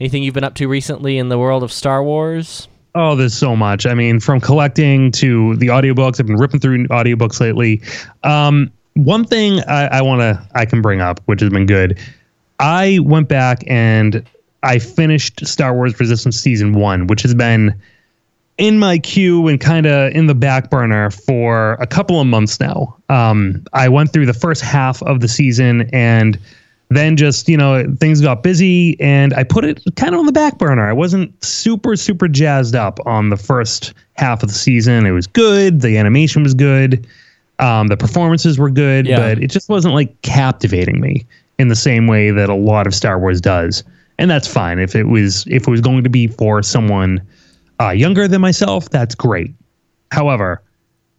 anything 0.00 0.22
you've 0.22 0.34
been 0.34 0.44
up 0.44 0.54
to 0.56 0.68
recently 0.68 1.18
in 1.18 1.28
the 1.28 1.38
world 1.38 1.62
of 1.62 1.72
Star 1.72 2.02
Wars? 2.02 2.68
Oh, 2.94 3.14
there's 3.14 3.34
so 3.34 3.54
much. 3.54 3.84
I 3.84 3.94
mean, 3.94 4.20
from 4.20 4.40
collecting 4.40 5.10
to 5.12 5.54
the 5.56 5.66
audiobooks, 5.66 6.18
I've 6.18 6.26
been 6.26 6.36
ripping 6.36 6.60
through 6.60 6.86
audiobooks 6.88 7.40
lately. 7.40 7.82
Um, 8.22 8.72
one 8.94 9.24
thing 9.26 9.60
I, 9.68 9.98
I 9.98 10.02
want 10.02 10.20
to 10.20 10.48
I 10.54 10.64
can 10.64 10.80
bring 10.80 11.02
up, 11.02 11.20
which 11.26 11.40
has 11.40 11.50
been 11.50 11.66
good. 11.66 11.98
I 12.58 12.98
went 13.02 13.28
back 13.28 13.62
and 13.66 14.24
I 14.62 14.78
finished 14.78 15.46
Star 15.46 15.74
Wars 15.74 15.98
Resistance 16.00 16.40
season 16.40 16.72
one, 16.72 17.06
which 17.06 17.22
has 17.22 17.34
been 17.34 17.78
in 18.58 18.78
my 18.78 18.98
queue 18.98 19.46
and 19.48 19.60
kind 19.60 19.86
of 19.86 20.12
in 20.12 20.26
the 20.26 20.34
back 20.34 20.70
burner 20.70 21.10
for 21.10 21.74
a 21.74 21.86
couple 21.86 22.20
of 22.20 22.26
months 22.26 22.58
now. 22.58 22.96
Um, 23.08 23.62
I 23.74 23.88
went 23.88 24.12
through 24.12 24.26
the 24.26 24.32
first 24.34 24.62
half 24.62 25.02
of 25.02 25.20
the 25.20 25.28
season 25.28 25.90
and 25.92 26.38
then 26.88 27.16
just, 27.16 27.48
you 27.48 27.56
know, 27.56 27.84
things 28.00 28.20
got 28.20 28.42
busy 28.42 28.98
and 29.00 29.34
I 29.34 29.42
put 29.44 29.64
it 29.64 29.82
kind 29.96 30.14
of 30.14 30.20
on 30.20 30.26
the 30.26 30.32
back 30.32 30.56
burner. 30.56 30.88
I 30.88 30.92
wasn't 30.92 31.44
super, 31.44 31.96
super 31.96 32.28
jazzed 32.28 32.74
up 32.74 32.98
on 33.04 33.28
the 33.28 33.36
first 33.36 33.92
half 34.14 34.42
of 34.42 34.48
the 34.48 34.54
season. 34.54 35.04
It 35.04 35.10
was 35.10 35.26
good. 35.26 35.82
The 35.82 35.98
animation 35.98 36.42
was 36.42 36.54
good. 36.54 37.06
Um, 37.58 37.88
the 37.88 37.96
performances 37.96 38.58
were 38.58 38.70
good, 38.70 39.06
Yeah. 39.06 39.18
but 39.18 39.42
it 39.42 39.50
just 39.50 39.68
wasn't 39.68 39.94
like 39.94 40.20
captivating 40.22 41.00
me 41.00 41.26
in 41.58 41.68
the 41.68 41.76
same 41.76 42.06
way 42.06 42.30
that 42.30 42.48
a 42.48 42.54
lot 42.54 42.86
of 42.86 42.94
Star 42.94 43.18
Wars 43.18 43.40
does. 43.40 43.82
And 44.18 44.30
that's 44.30 44.46
fine. 44.48 44.78
If 44.78 44.94
it 44.94 45.04
was 45.08 45.44
if 45.48 45.66
it 45.66 45.70
was 45.70 45.80
going 45.82 46.04
to 46.04 46.10
be 46.10 46.26
for 46.26 46.62
someone 46.62 47.20
uh, 47.80 47.90
younger 47.90 48.26
than 48.28 48.40
myself, 48.40 48.90
that's 48.90 49.14
great. 49.14 49.52
However, 50.12 50.62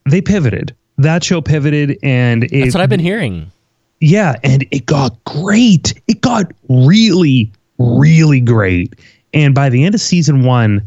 they 0.09 0.21
pivoted. 0.21 0.75
That 0.97 1.23
show 1.23 1.41
pivoted, 1.41 1.97
and 2.01 2.45
it, 2.45 2.51
That's 2.51 2.73
what 2.73 2.81
I've 2.81 2.89
been 2.89 2.99
hearing. 2.99 3.51
yeah, 3.99 4.35
and 4.43 4.65
it 4.71 4.85
got 4.85 5.23
great. 5.25 5.93
It 6.07 6.21
got 6.21 6.51
really, 6.69 7.51
really 7.77 8.39
great. 8.39 8.95
And 9.33 9.53
by 9.53 9.69
the 9.69 9.83
end 9.83 9.93
of 9.93 10.01
season 10.01 10.43
one, 10.43 10.81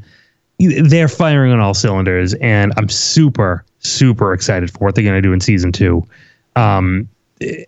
they're 0.59 1.09
firing 1.09 1.53
on 1.53 1.61
all 1.61 1.75
cylinders, 1.75 2.35
and 2.35 2.73
I'm 2.77 2.89
super, 2.89 3.65
super 3.79 4.33
excited 4.33 4.71
for 4.71 4.79
what 4.81 4.95
they're 4.95 5.05
going 5.05 5.17
to 5.17 5.23
do 5.23 5.33
in 5.33 5.41
season 5.41 5.71
two. 5.73 6.05
Um, 6.57 7.09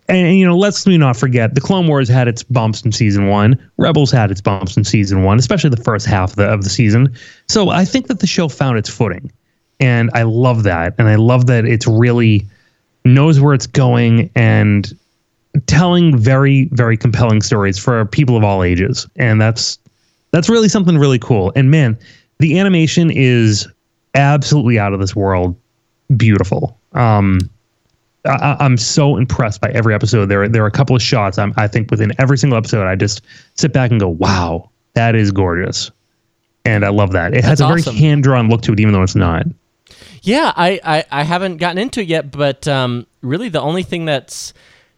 and, 0.07 0.37
you 0.37 0.45
know, 0.45 0.57
let's 0.57 0.85
me 0.85 0.97
not 0.97 1.17
forget 1.17 1.55
the 1.55 1.61
Clone 1.61 1.87
Wars 1.87 2.07
had 2.07 2.27
its 2.27 2.43
bumps 2.43 2.83
in 2.83 2.91
season 2.91 3.27
one. 3.27 3.57
Rebels 3.77 4.11
had 4.11 4.29
its 4.29 4.41
bumps 4.41 4.77
in 4.77 4.83
season 4.83 5.23
one, 5.23 5.39
especially 5.39 5.71
the 5.71 5.77
first 5.77 6.05
half 6.05 6.31
of 6.31 6.35
the, 6.35 6.45
of 6.45 6.63
the 6.63 6.69
season. 6.69 7.13
So 7.47 7.69
I 7.69 7.85
think 7.85 8.07
that 8.07 8.19
the 8.19 8.27
show 8.27 8.47
found 8.47 8.77
its 8.77 8.89
footing, 8.89 9.31
and 9.79 10.11
I 10.13 10.23
love 10.23 10.63
that. 10.63 10.93
And 10.97 11.07
I 11.07 11.15
love 11.15 11.47
that 11.47 11.65
it's 11.65 11.87
really 11.87 12.47
knows 13.05 13.39
where 13.39 13.53
it's 13.53 13.67
going 13.67 14.29
and 14.35 14.93
telling 15.67 16.17
very 16.17 16.65
very 16.71 16.97
compelling 16.97 17.41
stories 17.41 17.77
for 17.77 18.05
people 18.05 18.35
of 18.35 18.43
all 18.43 18.63
ages 18.63 19.07
and 19.17 19.39
that's 19.39 19.77
that's 20.31 20.49
really 20.49 20.67
something 20.67 20.97
really 20.97 21.19
cool 21.19 21.51
and 21.55 21.69
man 21.69 21.97
the 22.39 22.59
animation 22.59 23.11
is 23.11 23.67
absolutely 24.15 24.79
out 24.79 24.93
of 24.93 24.99
this 24.99 25.15
world 25.15 25.55
beautiful 26.17 26.77
um 26.93 27.39
I, 28.25 28.55
I'm 28.59 28.77
so 28.77 29.17
impressed 29.17 29.61
by 29.61 29.69
every 29.71 29.93
episode. 29.93 30.27
There, 30.27 30.47
there 30.47 30.63
are 30.63 30.67
a 30.67 30.71
couple 30.71 30.95
of 30.95 31.01
shots. 31.01 31.37
I'm, 31.37 31.53
I 31.57 31.67
think 31.67 31.91
within 31.91 32.11
every 32.19 32.37
single 32.37 32.57
episode, 32.57 32.87
I 32.87 32.95
just 32.95 33.21
sit 33.55 33.73
back 33.73 33.91
and 33.91 33.99
go, 33.99 34.09
"Wow, 34.09 34.69
that 34.93 35.15
is 35.15 35.31
gorgeous," 35.31 35.91
and 36.65 36.85
I 36.85 36.89
love 36.89 37.11
that. 37.11 37.33
It 37.33 37.43
has 37.43 37.59
That's 37.59 37.85
a 37.85 37.91
very 37.91 37.97
hand 37.97 38.23
drawn 38.23 38.49
look 38.49 38.61
to 38.63 38.73
it, 38.73 38.79
even 38.79 38.93
though 38.93 39.03
it's 39.03 39.15
not. 39.15 39.45
Yeah, 40.21 40.53
I, 40.55 40.79
I, 40.83 41.05
I 41.11 41.23
haven't 41.23 41.57
gotten 41.57 41.77
into 41.77 41.99
it 41.99 42.07
yet, 42.07 42.31
but 42.31 42.65
um, 42.67 43.07
really 43.21 43.49
the 43.49 43.61
only 43.61 43.83
thing 43.83 44.05
that's 44.05 44.53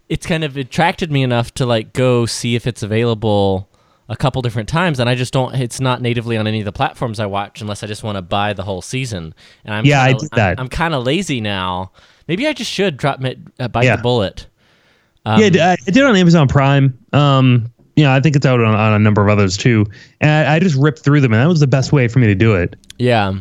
it's 0.07 0.27
kind 0.27 0.43
of 0.43 0.55
attracted 0.55 1.11
me 1.11 1.23
enough 1.23 1.51
to 1.55 1.65
like 1.65 1.93
go 1.93 2.27
see 2.27 2.55
if 2.55 2.67
it's 2.67 2.83
available 2.83 3.67
a 4.07 4.15
couple 4.15 4.41
different 4.41 4.69
times, 4.69 4.99
and 4.99 5.09
I 5.09 5.15
just 5.15 5.33
don't. 5.33 5.55
It's 5.55 5.79
not 5.79 6.01
natively 6.01 6.37
on 6.37 6.45
any 6.47 6.59
of 6.59 6.65
the 6.65 6.71
platforms 6.71 7.19
I 7.19 7.25
watch 7.25 7.61
unless 7.61 7.83
I 7.83 7.87
just 7.87 8.03
want 8.03 8.17
to 8.17 8.21
buy 8.21 8.53
the 8.53 8.63
whole 8.63 8.81
season. 8.81 9.33
And 9.63 9.73
I'm 9.73 9.85
Yeah, 9.85 10.01
I 10.03 10.07
kinda, 10.09 10.19
did 10.21 10.31
that. 10.31 10.59
I'm, 10.59 10.67
kind 10.69 10.93
of 10.93 11.03
lazy 11.03 11.41
now. 11.41 11.91
Maybe 12.27 12.47
I 12.47 12.53
just 12.53 12.71
should 12.71 12.97
drop 12.97 13.23
it, 13.23 13.39
uh, 13.59 13.67
bite 13.67 13.85
Yeah. 13.85 13.95
the 13.95 14.01
bullet. 14.01 14.47
Um, 15.25 15.41
yeah, 15.41 15.69
I, 15.69 15.71
I 15.87 15.91
did 15.91 16.03
on 16.03 16.15
Amazon 16.15 16.47
Prime. 16.47 16.97
Um, 17.13 17.71
you 17.95 18.03
know, 18.03 18.11
I 18.11 18.19
think 18.19 18.35
it's 18.35 18.45
out 18.45 18.59
on, 18.59 18.75
on 18.75 18.93
a 18.93 18.99
number 18.99 19.21
of 19.23 19.29
others 19.29 19.57
too. 19.57 19.85
And 20.21 20.29
I, 20.29 20.55
I 20.55 20.59
just 20.59 20.75
ripped 20.75 20.99
through 20.99 21.21
them, 21.21 21.33
and 21.33 21.41
that 21.41 21.47
was 21.47 21.59
the 21.61 21.67
best 21.67 21.91
way 21.91 22.07
for 22.07 22.19
me 22.19 22.27
to 22.27 22.35
do 22.35 22.53
it. 22.55 22.75
Yeah. 22.99 23.33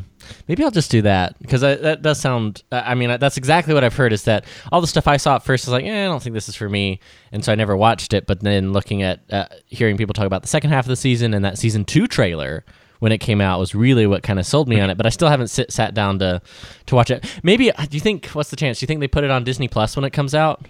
Maybe 0.48 0.64
I'll 0.64 0.70
just 0.70 0.90
do 0.90 1.02
that 1.02 1.38
because 1.40 1.60
that 1.60 2.02
does 2.02 2.20
sound. 2.20 2.62
I 2.70 2.94
mean, 2.94 3.16
that's 3.18 3.36
exactly 3.36 3.74
what 3.74 3.84
I've 3.84 3.94
heard. 3.96 4.12
Is 4.12 4.24
that 4.24 4.44
all 4.72 4.80
the 4.80 4.86
stuff 4.86 5.06
I 5.06 5.16
saw 5.16 5.36
at 5.36 5.44
first 5.44 5.64
is 5.64 5.70
like, 5.70 5.84
eh, 5.84 6.04
I 6.04 6.06
don't 6.06 6.22
think 6.22 6.34
this 6.34 6.48
is 6.48 6.56
for 6.56 6.68
me, 6.68 7.00
and 7.32 7.44
so 7.44 7.52
I 7.52 7.54
never 7.54 7.76
watched 7.76 8.14
it. 8.14 8.26
But 8.26 8.40
then 8.40 8.72
looking 8.72 9.02
at, 9.02 9.20
uh, 9.30 9.46
hearing 9.66 9.96
people 9.96 10.14
talk 10.14 10.26
about 10.26 10.42
the 10.42 10.48
second 10.48 10.70
half 10.70 10.84
of 10.84 10.88
the 10.88 10.96
season 10.96 11.34
and 11.34 11.44
that 11.44 11.58
season 11.58 11.84
two 11.84 12.06
trailer 12.06 12.64
when 13.00 13.12
it 13.12 13.18
came 13.18 13.40
out 13.40 13.58
was 13.58 13.74
really 13.74 14.06
what 14.06 14.22
kind 14.22 14.38
of 14.38 14.46
sold 14.46 14.68
me 14.68 14.80
on 14.80 14.88
it. 14.90 14.96
But 14.96 15.06
I 15.06 15.10
still 15.10 15.28
haven't 15.28 15.48
sit, 15.48 15.72
sat 15.72 15.94
down 15.94 16.18
to 16.20 16.40
to 16.86 16.94
watch 16.94 17.10
it. 17.10 17.24
Maybe 17.42 17.70
uh, 17.70 17.84
do 17.86 17.96
you 17.96 18.00
think? 18.00 18.26
What's 18.28 18.50
the 18.50 18.56
chance? 18.56 18.80
Do 18.80 18.84
you 18.84 18.86
think 18.86 19.00
they 19.00 19.08
put 19.08 19.24
it 19.24 19.30
on 19.30 19.44
Disney 19.44 19.68
Plus 19.68 19.96
when 19.96 20.04
it 20.04 20.10
comes 20.10 20.34
out? 20.34 20.66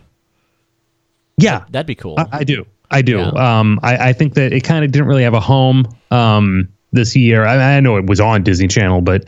Yeah, 1.37 1.65
That'd 1.71 1.87
be 1.87 1.95
cool. 1.95 2.15
I, 2.19 2.29
I 2.33 2.45
do. 2.45 2.65
I 2.91 3.03
do. 3.03 3.19
Yeah. 3.19 3.31
Um, 3.31 3.81
I, 3.83 4.11
I 4.11 4.13
think 4.13 4.35
that 4.35 4.53
it 4.53 4.63
kind 4.63 4.85
of 4.85 4.93
didn't 4.93 5.09
really 5.09 5.25
have 5.25 5.35
a 5.35 5.41
home 5.41 5.87
um, 6.11 6.69
this 6.95 7.15
year. 7.15 7.45
I, 7.47 7.77
I 7.77 7.81
know 7.81 7.97
it 7.97 8.07
was 8.07 8.21
on 8.21 8.43
Disney 8.43 8.69
Channel, 8.69 9.01
but 9.03 9.25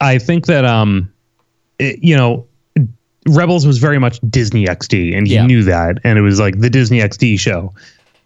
I 0.00 0.18
think 0.18 0.46
that 0.46 0.64
um, 0.64 1.12
it, 1.78 1.98
you 2.02 2.16
know, 2.16 2.46
Rebels 3.28 3.66
was 3.66 3.78
very 3.78 3.98
much 3.98 4.20
Disney 4.30 4.66
XD, 4.66 5.16
and 5.16 5.26
he 5.26 5.34
Yeah. 5.34 5.46
knew 5.46 5.64
that, 5.64 5.98
and 6.04 6.18
it 6.18 6.22
was 6.22 6.38
like 6.38 6.60
the 6.60 6.70
Disney 6.70 7.00
XD 7.00 7.40
show. 7.40 7.74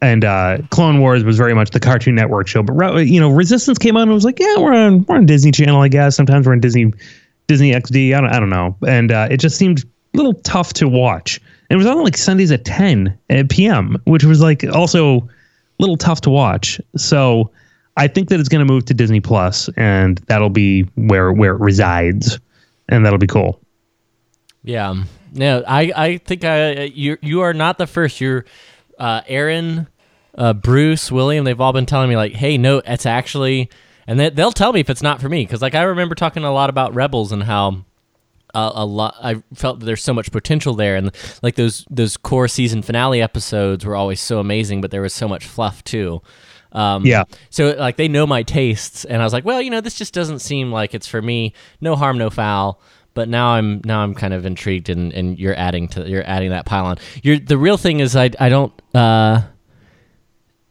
And 0.03 0.25
uh, 0.25 0.59
Clone 0.71 0.99
Wars 0.99 1.23
was 1.23 1.37
very 1.37 1.53
much 1.53 1.71
the 1.71 1.79
Cartoon 1.79 2.15
Network 2.15 2.47
show, 2.47 2.63
but 2.63 2.73
Re- 2.73 3.03
you 3.03 3.19
know, 3.19 3.29
Resistance 3.29 3.77
came 3.77 3.95
on 3.97 4.03
and 4.03 4.11
was 4.11 4.25
like, 4.25 4.39
yeah, 4.39 4.57
we're 4.57 4.73
on 4.73 5.05
we're 5.05 5.15
on 5.15 5.25
Disney 5.25 5.51
Channel, 5.51 5.81
I 5.81 5.87
guess. 5.87 6.15
Sometimes 6.15 6.45
we're 6.47 6.53
on 6.53 6.59
Disney 6.59 6.91
Disney 7.47 7.71
XD. 7.71 8.15
I 8.15 8.21
don't 8.21 8.29
I 8.31 8.39
don't 8.39 8.49
know, 8.49 8.75
and 8.87 9.11
uh, 9.11 9.27
it 9.31 9.37
just 9.37 9.57
seemed 9.57 9.83
a 9.83 10.17
little 10.17 10.33
tough 10.35 10.73
to 10.73 10.87
watch. 10.87 11.39
And 11.69 11.75
it 11.75 11.77
was 11.77 11.85
on 11.87 12.03
like 12.03 12.17
Sundays 12.17 12.51
at 12.51 12.65
10 12.65 13.17
p.m., 13.49 13.95
which 14.05 14.23
was 14.25 14.41
like 14.41 14.63
also 14.73 15.19
a 15.19 15.23
little 15.79 15.97
tough 15.97 16.21
to 16.21 16.29
watch. 16.29 16.81
So 16.97 17.49
I 17.97 18.07
think 18.07 18.29
that 18.29 18.39
it's 18.39 18.49
going 18.49 18.65
to 18.65 18.71
move 18.71 18.85
to 18.85 18.93
Disney 18.93 19.19
Plus, 19.19 19.69
and 19.75 20.17
that'll 20.27 20.49
be 20.49 20.83
where 20.95 21.31
where 21.31 21.55
it 21.55 21.59
resides, 21.59 22.39
and 22.89 23.05
that'll 23.05 23.19
be 23.19 23.27
cool. 23.27 23.59
Yeah. 24.63 25.03
No, 25.33 25.63
I, 25.67 25.91
I 25.95 26.17
think 26.17 26.43
I 26.43 26.83
you 26.83 27.17
you 27.21 27.41
are 27.41 27.53
not 27.53 27.77
the 27.77 27.87
first. 27.87 28.21
You're 28.21 28.45
uh, 28.99 29.21
Aaron, 29.27 29.87
uh, 30.37 30.53
Bruce, 30.53 31.11
William. 31.11 31.45
They've 31.45 31.59
all 31.59 31.73
been 31.73 31.85
telling 31.85 32.09
me 32.09 32.15
like, 32.15 32.33
hey, 32.33 32.57
no, 32.57 32.79
it's 32.85 33.05
actually, 33.05 33.69
and 34.07 34.19
they, 34.19 34.29
they'll 34.29 34.51
tell 34.51 34.73
me 34.73 34.79
if 34.79 34.89
it's 34.89 35.01
not 35.01 35.21
for 35.21 35.29
me 35.29 35.43
because 35.43 35.61
like 35.61 35.75
I 35.75 35.83
remember 35.83 36.15
talking 36.15 36.43
a 36.43 36.51
lot 36.51 36.69
about 36.69 36.93
Rebels 36.93 37.31
and 37.31 37.43
how. 37.43 37.85
Uh, 38.53 38.69
a 38.75 38.85
lot. 38.85 39.15
I 39.23 39.41
felt 39.53 39.79
that 39.79 39.85
there's 39.85 40.03
so 40.03 40.13
much 40.13 40.29
potential 40.29 40.73
there, 40.73 40.97
and 40.97 41.11
like 41.41 41.55
those 41.55 41.85
those 41.89 42.17
core 42.17 42.49
season 42.49 42.81
finale 42.81 43.21
episodes 43.21 43.85
were 43.85 43.95
always 43.95 44.19
so 44.19 44.39
amazing, 44.39 44.81
but 44.81 44.91
there 44.91 45.01
was 45.01 45.13
so 45.13 45.25
much 45.25 45.45
fluff 45.45 45.85
too. 45.85 46.21
Um, 46.71 47.05
Yeah. 47.05 47.23
So 47.49 47.75
like 47.77 47.97
they 47.97 48.07
know 48.07 48.25
my 48.25 48.43
tastes, 48.43 49.05
and 49.05 49.21
I 49.21 49.25
was 49.25 49.33
like, 49.33 49.45
well, 49.45 49.61
you 49.61 49.69
know, 49.69 49.81
this 49.81 49.95
just 49.95 50.13
doesn't 50.13 50.39
seem 50.39 50.71
like 50.71 50.93
it's 50.93 51.07
for 51.07 51.21
me. 51.21 51.53
No 51.79 51.95
harm, 51.95 52.17
no 52.17 52.29
foul. 52.29 52.79
But 53.13 53.27
now 53.27 53.49
I'm 53.49 53.81
now 53.83 53.99
I'm 54.01 54.13
kind 54.15 54.33
of 54.33 54.45
intrigued, 54.45 54.89
and, 54.89 55.11
and 55.11 55.37
you're 55.37 55.57
adding 55.57 55.89
to 55.89 56.07
you're 56.07 56.25
adding 56.25 56.51
that 56.51 56.65
pile 56.65 56.85
on. 56.85 56.97
You're 57.23 57.39
the 57.39 57.57
real 57.57 57.77
thing 57.77 57.99
is 57.99 58.15
I 58.15 58.29
I 58.39 58.47
don't 58.47 58.71
uh, 58.95 59.41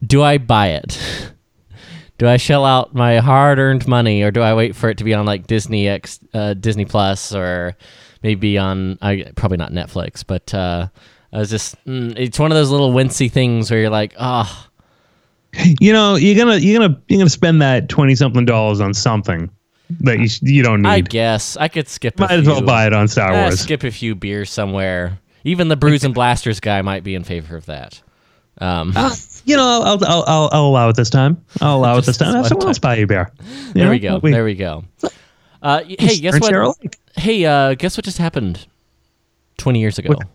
do 0.05 0.23
I 0.23 0.39
buy 0.39 0.69
it? 0.69 1.33
do 2.19 2.27
I 2.27 2.39
shell 2.39 2.65
out 2.65 2.95
my 2.95 3.19
hard 3.19 3.59
earned 3.59 3.87
money, 3.87 4.23
or 4.23 4.31
do 4.31 4.41
I 4.41 4.55
wait 4.55 4.75
for 4.75 4.89
it 4.89 4.97
to 4.99 5.05
be 5.05 5.13
on 5.13 5.27
like 5.27 5.47
Disney 5.47 5.87
X 5.87 6.19
uh, 6.33 6.55
Disney 6.55 6.87
Plus 6.87 7.35
or 7.35 7.77
maybe 8.23 8.57
on 8.57 8.99
I 9.03 9.33
probably 9.37 9.59
not 9.59 9.73
Netflix, 9.73 10.25
but 10.27 10.55
uh, 10.55 10.89
I 11.35 11.39
was 11.39 11.51
just 11.51 11.83
mm, 11.85 12.15
it's 12.17 12.39
one 12.39 12.51
of 12.51 12.57
those 12.57 12.71
little 12.71 12.93
wincy 12.95 13.31
things 13.31 13.71
where 13.71 13.81
you're 13.81 13.91
like, 13.91 14.15
oh. 14.19 14.67
You 15.53 15.93
know, 15.93 16.15
you're 16.17 16.37
gonna 16.37 16.57
you're 16.59 16.79
gonna 16.79 17.01
you're 17.09 17.19
gonna 17.19 17.31
spend 17.31 17.61
that 17.63 17.89
twenty 17.89 18.15
something 18.15 18.45
dollars 18.45 18.81
on 18.81 18.95
something 18.95 19.51
that 20.01 20.19
you 20.21 20.29
you 20.43 20.63
don't 20.63 20.83
need. 20.83 20.89
I 20.89 21.01
guess 21.01 21.57
I 21.57 21.69
could 21.69 21.89
skip. 21.89 22.19
Might 22.19 22.31
as 22.31 22.47
well 22.47 22.63
buy 22.63 22.87
it 22.87 22.93
on 22.93 23.09
Star 23.09 23.33
eh, 23.33 23.43
Wars. 23.43 23.61
skip 23.61 23.83
a 23.83 23.91
few 23.91 24.15
beers 24.15 24.51
somewhere 24.51 25.19
Even 25.45 25.69
the 25.69 25.77
Bruise 25.77 26.05
and 26.05 26.15
Blasters 26.15 26.61
guy 26.61 26.83
might 26.83 27.03
be 27.03 27.15
in 27.15 27.25
favor 27.25 27.57
of 27.57 27.67
that. 27.67 28.01
Um, 28.59 28.93
You 29.45 29.57
know, 29.57 29.83
I'll 29.85 30.05
I'll, 30.05 30.25
I'll, 30.27 30.49
I'll 30.53 30.67
allow 30.67 30.89
it 30.91 30.97
this 30.97 31.11
time. 31.11 31.43
I'll 31.61 31.79
allow 31.79 31.97
it 31.99 32.05
this 32.07 32.19
time. 32.19 32.35
One 32.35 32.45
someone 32.45 32.69
else 32.69 32.79
buy 32.79 32.97
you 32.97 33.07
beer. 33.07 33.33
You 33.41 33.73
there 33.73 33.85
know? 33.87 33.91
we 33.91 33.99
go. 33.99 34.19
We- 34.23 34.31
There 34.31 34.45
we 34.45 34.55
go. 34.55 34.85
Uh, 35.63 35.83
hey, 35.85 36.19
guess 36.19 36.41
what? 36.41 36.77
Hey, 37.17 37.45
uh, 37.45 37.75
guess 37.75 37.97
what 37.97 38.05
just 38.05 38.19
happened? 38.19 38.67
Twenty 39.59 39.81
years 39.81 39.99
ago. 39.99 40.11
What? 40.11 40.27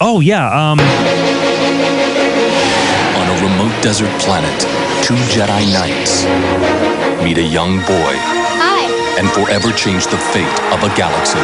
Oh 0.00 0.20
yeah. 0.20 0.72
Um. 0.72 0.78
On 3.82 3.88
a 3.88 3.90
remote 3.90 4.06
desert 4.06 4.20
planet, 4.20 4.60
two 5.02 5.14
Jedi 5.34 5.72
Knights 5.72 6.24
meet 7.24 7.38
a 7.38 7.42
young 7.42 7.78
boy 7.78 8.14
Hi. 8.58 8.86
and 9.18 9.28
forever 9.30 9.72
change 9.72 10.06
the 10.06 10.18
fate 10.18 10.46
of 10.72 10.82
a 10.82 10.94
galaxy. 10.94 11.38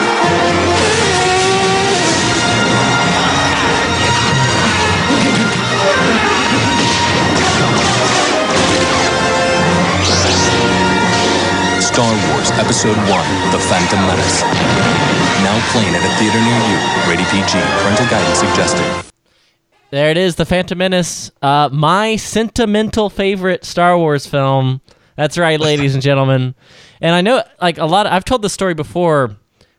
Star 11.80 12.12
Wars 12.30 12.50
Episode 12.52 12.96
1 12.96 13.50
The 13.50 13.58
Phantom 13.58 14.00
Menace. 14.06 14.42
Now 15.42 15.58
playing 15.72 15.94
at 15.94 16.04
a 16.04 16.12
theater 16.18 16.38
near 16.38 16.60
you. 16.70 16.78
Rated 17.10 17.26
PG. 17.26 17.58
Parental 17.82 18.06
guidance 18.06 18.38
suggested. 18.38 19.17
There 19.90 20.10
it 20.10 20.18
is, 20.18 20.36
The 20.36 20.44
Phantom 20.44 20.76
Menace. 20.76 21.30
Uh, 21.40 21.70
my 21.72 22.16
sentimental 22.16 23.08
favorite 23.08 23.64
Star 23.64 23.96
Wars 23.96 24.26
film. 24.26 24.82
That's 25.16 25.38
right, 25.38 25.58
ladies 25.58 25.94
and 25.94 26.02
gentlemen. 26.02 26.54
And 27.00 27.14
I 27.14 27.22
know, 27.22 27.42
like 27.60 27.78
a 27.78 27.86
lot. 27.86 28.06
I've 28.06 28.24
told 28.24 28.42
this 28.42 28.52
story 28.52 28.74
before, 28.74 29.36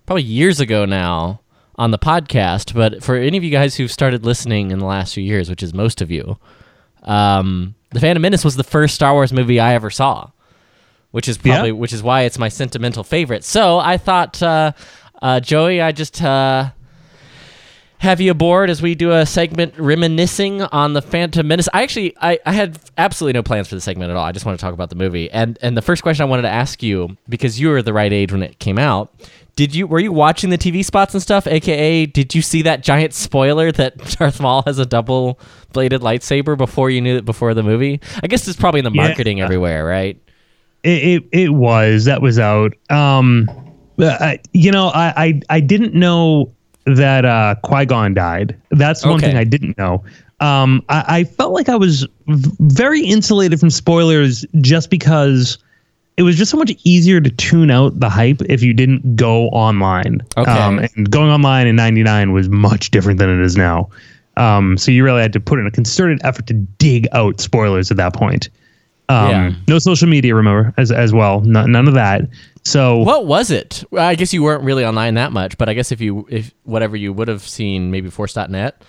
probably 0.08 0.24
years 0.24 0.60
ago 0.60 0.86
now 0.86 1.42
on 1.76 1.92
the 1.92 2.00
podcast. 2.00 2.74
But 2.74 3.04
for 3.04 3.16
any 3.18 3.38
of 3.38 3.44
you 3.44 3.52
guys 3.52 3.76
who've 3.76 3.92
started 3.92 4.26
listening 4.26 4.72
in 4.72 4.80
the 4.80 4.86
last 4.86 5.14
few 5.14 5.24
years, 5.24 5.48
which 5.50 5.62
is 5.62 5.74
most 5.76 6.02
of 6.02 6.10
you, 6.10 6.40
um, 7.04 7.76
The 7.92 8.00
Phantom 8.00 8.22
Menace 8.22 8.44
was 8.44 8.56
the 8.56 8.64
first 8.64 8.96
Star 8.96 9.14
Wars 9.14 9.32
movie 9.32 9.60
I 9.60 9.76
ever 9.76 9.92
saw, 9.92 10.32
which 11.12 11.30
is 11.30 11.38
probably 11.38 11.70
Yeah? 11.70 11.76
which 11.76 11.94
is 11.94 12.02
why 12.02 12.22
it's 12.24 12.40
my 12.40 12.50
sentimental 12.50 13.04
favorite. 13.04 13.44
So 13.44 13.78
I 13.78 13.98
thought, 13.98 14.42
uh, 14.42 14.72
uh, 15.22 15.40
Joey, 15.40 15.82
I 15.82 15.92
just. 15.92 16.20
Uh, 16.20 16.72
have 18.00 18.22
you 18.22 18.32
aboard 18.32 18.70
as 18.70 18.82
we 18.82 18.96
do 18.96 19.12
a 19.12 19.26
segment 19.26 19.78
reminiscing 19.78 20.62
on 20.62 20.94
the 20.94 21.02
Phantom 21.02 21.46
Menace. 21.48 21.68
I 21.74 21.84
actually 21.84 22.16
I, 22.22 22.40
I 22.46 22.54
had 22.54 22.80
absolutely 22.98 23.34
no 23.38 23.44
plans 23.44 23.68
for 23.68 23.76
the 23.76 23.82
segment 23.82 24.10
at 24.10 24.16
all. 24.18 24.24
I 24.26 24.32
just 24.32 24.46
want 24.46 24.58
to 24.58 24.64
talk 24.64 24.74
about 24.74 24.90
the 24.90 24.96
movie. 24.96 25.30
And 25.32 25.60
and 25.62 25.76
the 25.76 25.82
first 25.82 26.02
question 26.02 26.24
I 26.24 26.26
wanted 26.26 26.44
to 26.44 26.50
ask 26.50 26.82
you, 26.82 27.18
because 27.28 27.60
you 27.60 27.70
were 27.70 27.82
the 27.82 27.94
right 27.94 28.12
age 28.12 28.32
when 28.32 28.42
it 28.42 28.58
came 28.60 28.80
out, 28.80 29.14
did 29.58 29.76
you 29.76 29.86
were 29.86 30.00
you 30.00 30.14
watching 30.14 30.50
the 30.50 30.58
TV 30.58 30.84
spots 30.86 31.14
and 31.14 31.22
stuff? 31.22 31.46
AKA, 31.46 32.06
did 32.06 32.34
you 32.34 32.42
see 32.42 32.62
that 32.62 32.84
giant 32.84 33.14
spoiler 33.14 33.72
that 33.74 33.98
Darth 34.18 34.40
Maul 34.40 34.64
has 34.66 34.80
a 34.80 34.86
double 34.86 35.38
bladed 35.74 36.00
lightsaber 36.02 36.58
before 36.58 36.90
you 36.90 37.02
knew 37.02 37.18
it 37.18 37.26
before 37.26 37.54
the 37.54 37.64
movie? 37.64 38.00
I 38.24 38.28
guess 38.28 38.48
it's 38.48 38.58
probably 38.58 38.80
in 38.80 38.86
the 38.86 38.92
Yeah. 38.92 39.08
marketing 39.08 39.42
everywhere, 39.42 39.86
right? 39.86 40.18
It, 40.84 41.04
it 41.04 41.24
it 41.34 41.50
was 41.50 42.06
that 42.06 42.22
was 42.22 42.40
out. 42.40 42.74
Um, 42.90 43.50
uh, 44.00 44.16
I, 44.22 44.40
you 44.54 44.72
know, 44.72 44.88
I, 44.88 45.14
I 45.26 45.42
I 45.50 45.60
didn't 45.60 45.94
know 45.94 46.54
that 46.98 47.26
uh, 47.26 47.56
Qui 47.64 47.86
Gon 47.86 48.14
died. 48.14 48.56
That's 48.72 49.06
one 49.06 49.16
Okay. 49.16 49.28
thing 49.28 49.38
I 49.38 49.44
didn't 49.44 49.78
know. 49.78 50.04
Um, 50.40 50.84
I, 50.90 51.04
I 51.20 51.24
felt 51.26 51.54
like 51.54 51.68
I 51.70 51.76
was 51.76 52.08
v- 52.28 52.52
very 52.60 53.02
insulated 53.02 53.60
from 53.60 53.70
spoilers 53.70 54.46
just 54.62 54.90
because 54.90 55.58
it 56.18 56.24
was 56.24 56.38
just 56.38 56.50
so 56.52 56.58
much 56.58 56.72
easier 56.86 57.20
to 57.22 57.30
tune 57.30 57.72
out 57.72 58.00
the 58.00 58.10
hype 58.10 58.42
if 58.48 58.62
you 58.64 58.74
didn't 58.74 59.16
go 59.16 59.48
online. 59.50 60.22
Okay. 60.38 60.50
Um, 60.52 60.80
and 60.80 61.10
going 61.12 61.30
online 61.30 61.68
in 61.68 61.76
'99 61.76 62.32
was 62.32 62.48
much 62.50 62.92
different 62.92 63.20
than 63.20 63.30
it 63.30 63.44
is 63.44 63.58
now. 63.58 63.90
Um, 64.38 64.78
so 64.78 64.92
you 64.92 65.04
really 65.04 65.22
had 65.22 65.34
to 65.34 65.40
put 65.42 65.60
in 65.60 65.68
a 65.68 65.72
concerted 65.72 66.22
effort 66.24 66.48
to 66.48 66.54
dig 66.54 67.08
out 67.12 67.42
spoilers 67.42 67.92
at 67.92 67.98
that 67.98 68.14
point. 68.14 68.50
Um, 69.10 69.30
Yeah. 69.30 69.54
No 69.68 69.80
social 69.80 70.08
media, 70.08 70.36
remember, 70.36 70.74
as 70.78 70.92
as 70.92 71.12
well. 71.14 71.42
No, 71.42 71.66
none 71.66 71.88
of 71.88 71.94
that. 71.96 72.22
So 72.70 73.00
What 73.00 73.26
was 73.26 73.50
it? 73.50 73.84
I 73.98 74.14
guess 74.14 74.32
you 74.32 74.44
weren't 74.44 74.64
really 74.64 74.86
online 74.86 75.16
that 75.16 75.32
much, 75.32 75.58
but 75.58 75.70
I 75.70 75.74
guess 75.74 75.92
if 75.92 76.00
you 76.00 76.28
if 76.30 76.54
whatever 76.64 76.96
you 76.96 77.12
would 77.12 77.28
have 77.28 77.42
seen 77.42 77.90
maybe 77.90 78.12
force.net. 78.12 78.84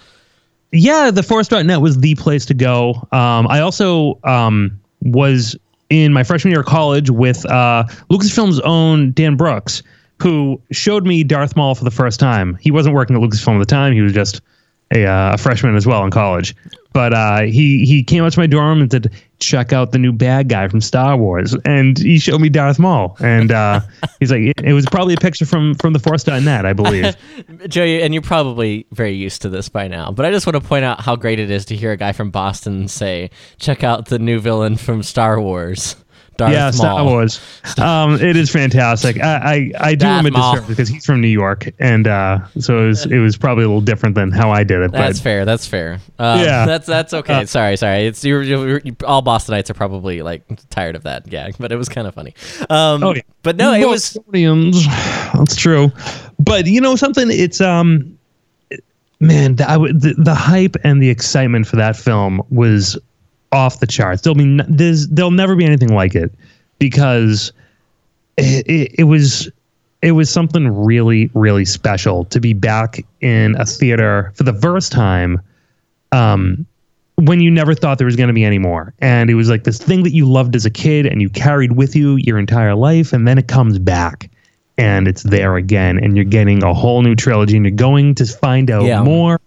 yeah, 0.72 1.10
the 1.10 1.22
Force.net 1.22 1.80
was 1.80 1.98
the 1.98 2.14
place 2.16 2.44
to 2.46 2.54
go. 2.54 3.08
Um, 3.10 3.46
I 3.48 3.60
also 3.60 4.18
um, 4.24 4.78
was 5.00 5.56
in 5.88 6.12
my 6.12 6.22
freshman 6.24 6.52
year 6.52 6.60
of 6.60 6.66
college 6.66 7.10
with 7.10 7.44
uh, 7.46 7.84
Lucasfilm's 8.10 8.60
own 8.60 9.12
Dan 9.12 9.36
Brooks, 9.36 9.82
who 10.22 10.60
showed 10.70 11.06
me 11.06 11.24
Darth 11.24 11.56
Maul 11.56 11.74
for 11.74 11.84
the 11.84 11.90
first 11.90 12.20
time. 12.20 12.56
He 12.60 12.70
wasn't 12.70 12.94
working 12.94 13.16
at 13.16 13.22
Lucasfilm 13.22 13.54
at 13.56 13.60
the 13.60 13.64
time; 13.64 13.94
he 13.94 14.02
was 14.02 14.12
just 14.12 14.42
a, 14.94 15.06
uh, 15.06 15.32
a 15.34 15.38
freshman 15.38 15.74
as 15.74 15.86
well 15.86 16.04
in 16.04 16.10
college. 16.10 16.54
But 16.92 17.14
uh, 17.14 17.40
he 17.42 17.86
he 17.86 18.04
came 18.04 18.24
up 18.24 18.32
to 18.34 18.38
my 18.38 18.46
dorm 18.46 18.82
and 18.82 18.92
said, 18.92 19.10
"Check 19.40 19.72
out 19.72 19.92
the 19.92 19.98
new 19.98 20.12
bad 20.12 20.48
guy 20.48 20.68
from 20.68 20.80
Star 20.80 21.16
Wars," 21.16 21.56
and 21.64 21.98
he 21.98 22.18
showed 22.18 22.40
me 22.40 22.48
Darth 22.48 22.78
Maul. 22.78 23.16
And 23.20 23.50
uh, 23.50 23.80
he's 24.20 24.30
like, 24.30 24.40
it, 24.42 24.60
it 24.62 24.72
was 24.72 24.86
probably 24.86 25.14
a 25.14 25.18
picture 25.18 25.46
from 25.46 25.74
from 25.74 25.92
the 25.92 25.98
Force.net, 25.98 26.64
I 26.64 26.72
believe. 26.72 27.16
Joe, 27.68 27.82
and 27.82 28.14
you're 28.14 28.22
probably 28.22 28.86
very 28.92 29.14
used 29.14 29.42
to 29.42 29.48
this 29.48 29.68
by 29.68 29.88
now, 29.88 30.12
but 30.12 30.24
I 30.24 30.30
just 30.30 30.46
want 30.46 30.54
to 30.54 30.66
point 30.66 30.84
out 30.84 31.00
how 31.00 31.16
great 31.16 31.40
it 31.40 31.50
is 31.50 31.64
to 31.66 31.76
hear 31.76 31.92
a 31.92 31.96
guy 31.96 32.12
from 32.12 32.30
Boston 32.30 32.88
say, 32.88 33.30
"Check 33.58 33.82
out 33.82 34.06
the 34.06 34.18
new 34.18 34.38
villain 34.38 34.76
from 34.76 35.02
Star 35.02 35.40
Wars, 35.40 35.96
Darth 36.40 36.52
yeah, 36.52 36.64
Maul." 36.64 36.72
Star 36.72 37.04
Wars. 37.04 37.40
Um, 37.78 38.14
it 38.14 38.36
is 38.36 38.50
fantastic. 38.50 39.20
I 39.22 39.72
I, 39.78 39.88
I 39.90 39.90
do 39.94 39.98
Darth 40.06 40.20
him 40.20 40.26
a 40.34 40.38
Maul. 40.38 40.52
disservice 40.54 40.68
because 40.68 40.88
he's 40.88 41.04
from 41.06 41.20
New 41.20 41.28
York, 41.28 41.68
and 41.78 42.06
uh, 42.08 42.40
so 42.58 42.82
it 42.82 42.86
was 42.88 43.06
it 43.06 43.18
was 43.18 43.36
probably 43.36 43.64
a 43.64 43.68
little 43.68 43.80
different 43.80 44.14
than 44.14 44.30
how 44.30 44.50
I 44.50 44.64
did 44.64 44.80
it. 44.82 44.92
That's 44.92 45.18
but 45.18 45.22
fair. 45.22 45.44
That's 45.44 45.66
fair. 45.66 46.00
Um, 46.18 46.40
Yeah. 46.40 46.66
that's 46.66 46.86
that's 46.86 47.14
okay. 47.14 47.44
sorry, 47.46 47.76
sorry. 47.76 48.06
It's 48.06 48.24
you're, 48.24 48.42
you're, 48.42 48.78
you 48.80 48.96
all 49.04 49.22
Bostonites 49.22 49.70
are 49.70 49.74
probably 49.74 50.22
like 50.22 50.42
tired 50.70 50.96
of 50.96 51.02
that 51.04 51.28
gag, 51.28 51.54
but 51.58 51.72
it 51.72 51.76
was 51.76 51.88
kind 51.88 52.06
of 52.06 52.14
funny. 52.14 52.34
Um, 52.68 53.02
Oh, 53.02 53.14
yeah. 53.14 53.22
But 53.42 53.56
no, 53.56 53.72
it 53.72 53.86
was. 53.88 54.16
That's 55.34 55.56
true. 55.56 55.90
But 56.38 56.66
you 56.66 56.80
know 56.80 56.96
something? 56.96 57.28
It's 57.30 57.60
um, 57.60 58.18
man, 59.20 59.56
the, 59.56 59.68
I 59.68 59.74
w- 59.74 59.92
the 59.92 60.14
the 60.18 60.34
hype 60.34 60.76
and 60.84 61.02
the 61.02 61.08
excitement 61.10 61.66
for 61.66 61.76
that 61.76 61.96
film 61.96 62.42
was 62.50 62.98
off 63.52 63.80
the 63.80 63.86
charts. 63.86 64.22
There'll 64.22 64.34
be 64.36 64.44
n- 64.44 64.66
there's 64.68 65.08
there'll 65.08 65.30
never 65.30 65.56
be 65.56 65.64
anything 65.64 65.94
like 65.94 66.14
it 66.14 66.32
because 66.78 67.52
it, 68.36 68.66
it, 68.66 68.94
it 69.00 69.04
was 69.04 69.50
it 70.02 70.12
was 70.12 70.30
something 70.30 70.68
really 70.68 71.30
really 71.34 71.64
special 71.64 72.24
to 72.26 72.40
be 72.40 72.52
back 72.52 73.04
in 73.20 73.54
a 73.56 73.66
theater 73.66 74.32
for 74.34 74.44
the 74.44 74.54
first 74.54 74.92
time 74.92 75.40
um 76.12 76.64
when 77.16 77.40
you 77.40 77.50
never 77.50 77.74
thought 77.74 77.98
there 77.98 78.06
was 78.06 78.16
going 78.16 78.28
to 78.28 78.32
be 78.32 78.44
any 78.44 78.58
more 78.58 78.94
and 79.00 79.28
it 79.28 79.34
was 79.34 79.50
like 79.50 79.64
this 79.64 79.76
thing 79.78 80.02
that 80.04 80.12
you 80.14 80.24
loved 80.30 80.56
as 80.56 80.64
a 80.64 80.70
kid 80.70 81.04
and 81.04 81.20
you 81.20 81.28
carried 81.28 81.72
with 81.72 81.94
you 81.94 82.16
your 82.16 82.38
entire 82.38 82.74
life 82.74 83.12
and 83.12 83.28
then 83.28 83.36
it 83.36 83.46
comes 83.46 83.78
back 83.78 84.30
and 84.78 85.06
it's 85.06 85.22
there 85.24 85.56
again 85.56 85.98
and 86.02 86.16
you're 86.16 86.24
getting 86.24 86.62
a 86.64 86.72
whole 86.72 87.02
new 87.02 87.14
trilogy 87.14 87.56
and 87.56 87.66
you're 87.66 87.70
going 87.76 88.14
to 88.14 88.24
find 88.24 88.70
out 88.70 88.84
Yeah. 88.84 89.02
more 89.02 89.38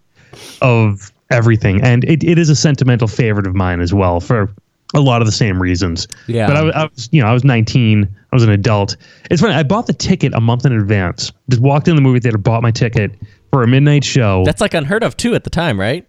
of 0.61 1.11
everything 1.33 1.81
and 1.81 2.03
it, 2.05 2.23
it 2.23 2.37
is 2.37 2.49
a 2.49 2.55
sentimental 2.55 3.07
favorite 3.07 3.47
of 3.47 3.55
mine 3.55 3.81
as 3.81 3.93
well 3.93 4.19
for 4.19 4.49
a 4.95 4.99
lot 5.01 5.21
of 5.21 5.25
the 5.25 5.31
same 5.31 5.59
reasons 5.61 6.07
Yeah. 6.27 6.45
but 6.47 6.55
I, 6.55 6.61
was- 6.63 6.73
I 6.75 6.83
was 6.85 7.09
you 7.11 7.21
know 7.21 7.27
i 7.27 7.33
was 7.33 7.43
19 7.43 8.03
i 8.31 8.35
was 8.35 8.43
an 8.43 8.51
adult 8.51 8.95
it's 9.31 9.41
funny 9.41 9.53
i 9.55 9.63
bought 9.63 9.87
the 9.87 9.93
ticket 9.93 10.33
a 10.35 10.39
month 10.41 10.65
in 10.65 10.71
advance 10.71 11.31
just 11.49 11.61
walked 11.61 11.87
in 11.87 11.95
the 11.95 12.01
movie 12.01 12.19
theater 12.19 12.37
bought 12.37 12.61
my 12.61 12.71
ticket 12.71 13.11
for 13.49 13.63
a 13.63 13.67
midnight 13.67 14.03
show 14.03 14.43
that's 14.45 14.61
like 14.61 14.73
unheard 14.75 15.03
of 15.03 15.17
too 15.17 15.33
at 15.35 15.43
the 15.43 15.49
time, 15.49 15.79
right? 15.79 16.07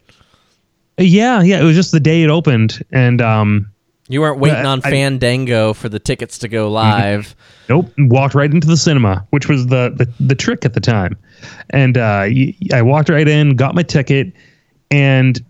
yeah 0.98 1.42
yeah 1.42 1.60
it 1.60 1.64
was 1.64 1.74
just 1.76 1.92
the 1.92 2.00
day 2.00 2.22
it 2.22 2.30
opened 2.30 2.84
and 2.92 3.20
um 3.20 3.70
You 4.08 4.20
weren't 4.20 4.38
waiting 4.38 4.64
Uh, 4.66 4.70
on 4.70 4.80
I- 4.84 4.90
Fandango 4.90 5.72
for 5.72 5.88
the 5.88 5.98
tickets 5.98 6.38
to 6.38 6.48
go 6.48 6.70
live. 6.70 7.34
Nope, 7.70 7.90
walked 7.98 8.34
right 8.34 8.52
into 8.52 8.66
the 8.66 8.76
cinema, 8.76 9.26
which 9.30 9.48
was 9.48 9.66
the 9.68 9.90
the, 9.96 10.06
the 10.20 10.34
trick 10.34 10.66
at 10.66 10.74
the 10.74 10.80
time. 10.80 11.16
And 11.70 11.96
uh, 11.96 12.26
I 12.74 12.82
walked 12.82 13.08
right 13.08 13.26
in, 13.26 13.56
got 13.56 13.74
my 13.74 13.82
ticket, 13.82 14.34
and 14.94 15.44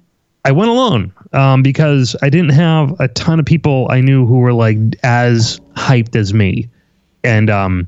I 0.47 0.53
went 0.53 0.71
alone 0.71 1.13
um, 1.35 1.63
because 1.63 2.17
I 2.23 2.31
didn't 2.31 2.53
have 2.53 2.99
a 2.99 3.09
ton 3.09 3.39
of 3.39 3.45
people 3.45 3.89
I 3.91 4.01
knew 4.01 4.25
who 4.25 4.39
were 4.39 4.55
like 4.55 4.79
as 5.03 5.61
hyped 5.77 6.17
as 6.17 6.33
me. 6.33 6.67
And 7.23 7.51
um, 7.51 7.87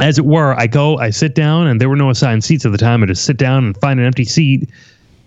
as 0.00 0.18
it 0.18 0.26
were, 0.26 0.54
I 0.58 0.66
go, 0.66 0.98
I 0.98 1.08
sit 1.08 1.34
down, 1.34 1.66
and 1.66 1.80
there 1.80 1.88
were 1.88 1.96
no 1.96 2.10
assigned 2.10 2.44
seats 2.44 2.66
at 2.66 2.72
the 2.72 2.78
time. 2.78 3.02
I 3.02 3.06
just 3.06 3.24
sit 3.24 3.38
down 3.38 3.64
and 3.64 3.76
find 3.78 3.98
an 3.98 4.04
empty 4.04 4.26
seat, 4.26 4.68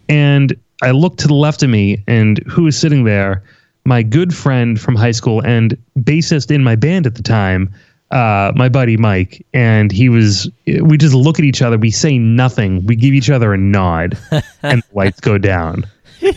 and 0.07 0.55
I 0.83 0.91
look 0.91 1.17
to 1.17 1.27
the 1.27 1.33
left 1.33 1.63
of 1.63 1.69
me, 1.71 2.03
and 2.07 2.37
who 2.47 2.67
is 2.67 2.77
sitting 2.77 3.05
there? 3.05 3.43
My 3.85 4.03
good 4.03 4.35
friend 4.35 4.79
from 4.79 4.95
high 4.95 5.11
school 5.11 5.41
and 5.43 5.75
bassist 5.99 6.51
in 6.51 6.63
my 6.63 6.75
band 6.75 7.07
at 7.07 7.15
the 7.15 7.23
time, 7.23 7.73
uh, 8.11 8.51
my 8.55 8.69
buddy 8.69 8.97
Mike. 8.97 9.45
And 9.53 9.91
he 9.91 10.09
was, 10.09 10.49
we 10.65 10.97
just 10.97 11.13
look 11.13 11.39
at 11.39 11.45
each 11.45 11.61
other, 11.61 11.77
we 11.77 11.91
say 11.91 12.17
nothing, 12.17 12.85
we 12.85 12.95
give 12.95 13.13
each 13.13 13.29
other 13.29 13.53
a 13.53 13.57
nod, 13.57 14.17
and 14.63 14.81
the 14.81 14.95
lights 14.95 15.19
go 15.19 15.37
down. 15.37 15.85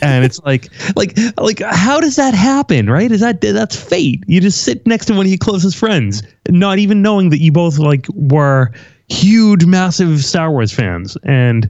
and 0.01 0.25
it's 0.25 0.39
like, 0.41 0.69
like, 0.95 1.19
like, 1.39 1.61
how 1.61 1.99
does 2.01 2.17
that 2.17 2.35
happen? 2.35 2.89
Right? 2.89 3.11
Is 3.11 3.21
that 3.21 3.41
that's 3.41 3.77
fate? 3.77 4.23
You 4.27 4.41
just 4.41 4.63
sit 4.63 4.87
next 4.87 5.07
to 5.07 5.15
one 5.15 5.27
of 5.27 5.31
your 5.31 5.39
closest 5.39 5.77
friends, 5.77 6.23
not 6.49 6.79
even 6.79 7.03
knowing 7.03 7.31
that 7.31 7.39
you 7.41 7.51
both 7.51 7.79
like 7.79 8.07
were 8.15 8.71
huge, 9.09 9.67
massive 9.67 10.25
Star 10.25 10.53
Wars 10.53 10.73
fans, 10.73 11.17
and 11.25 11.69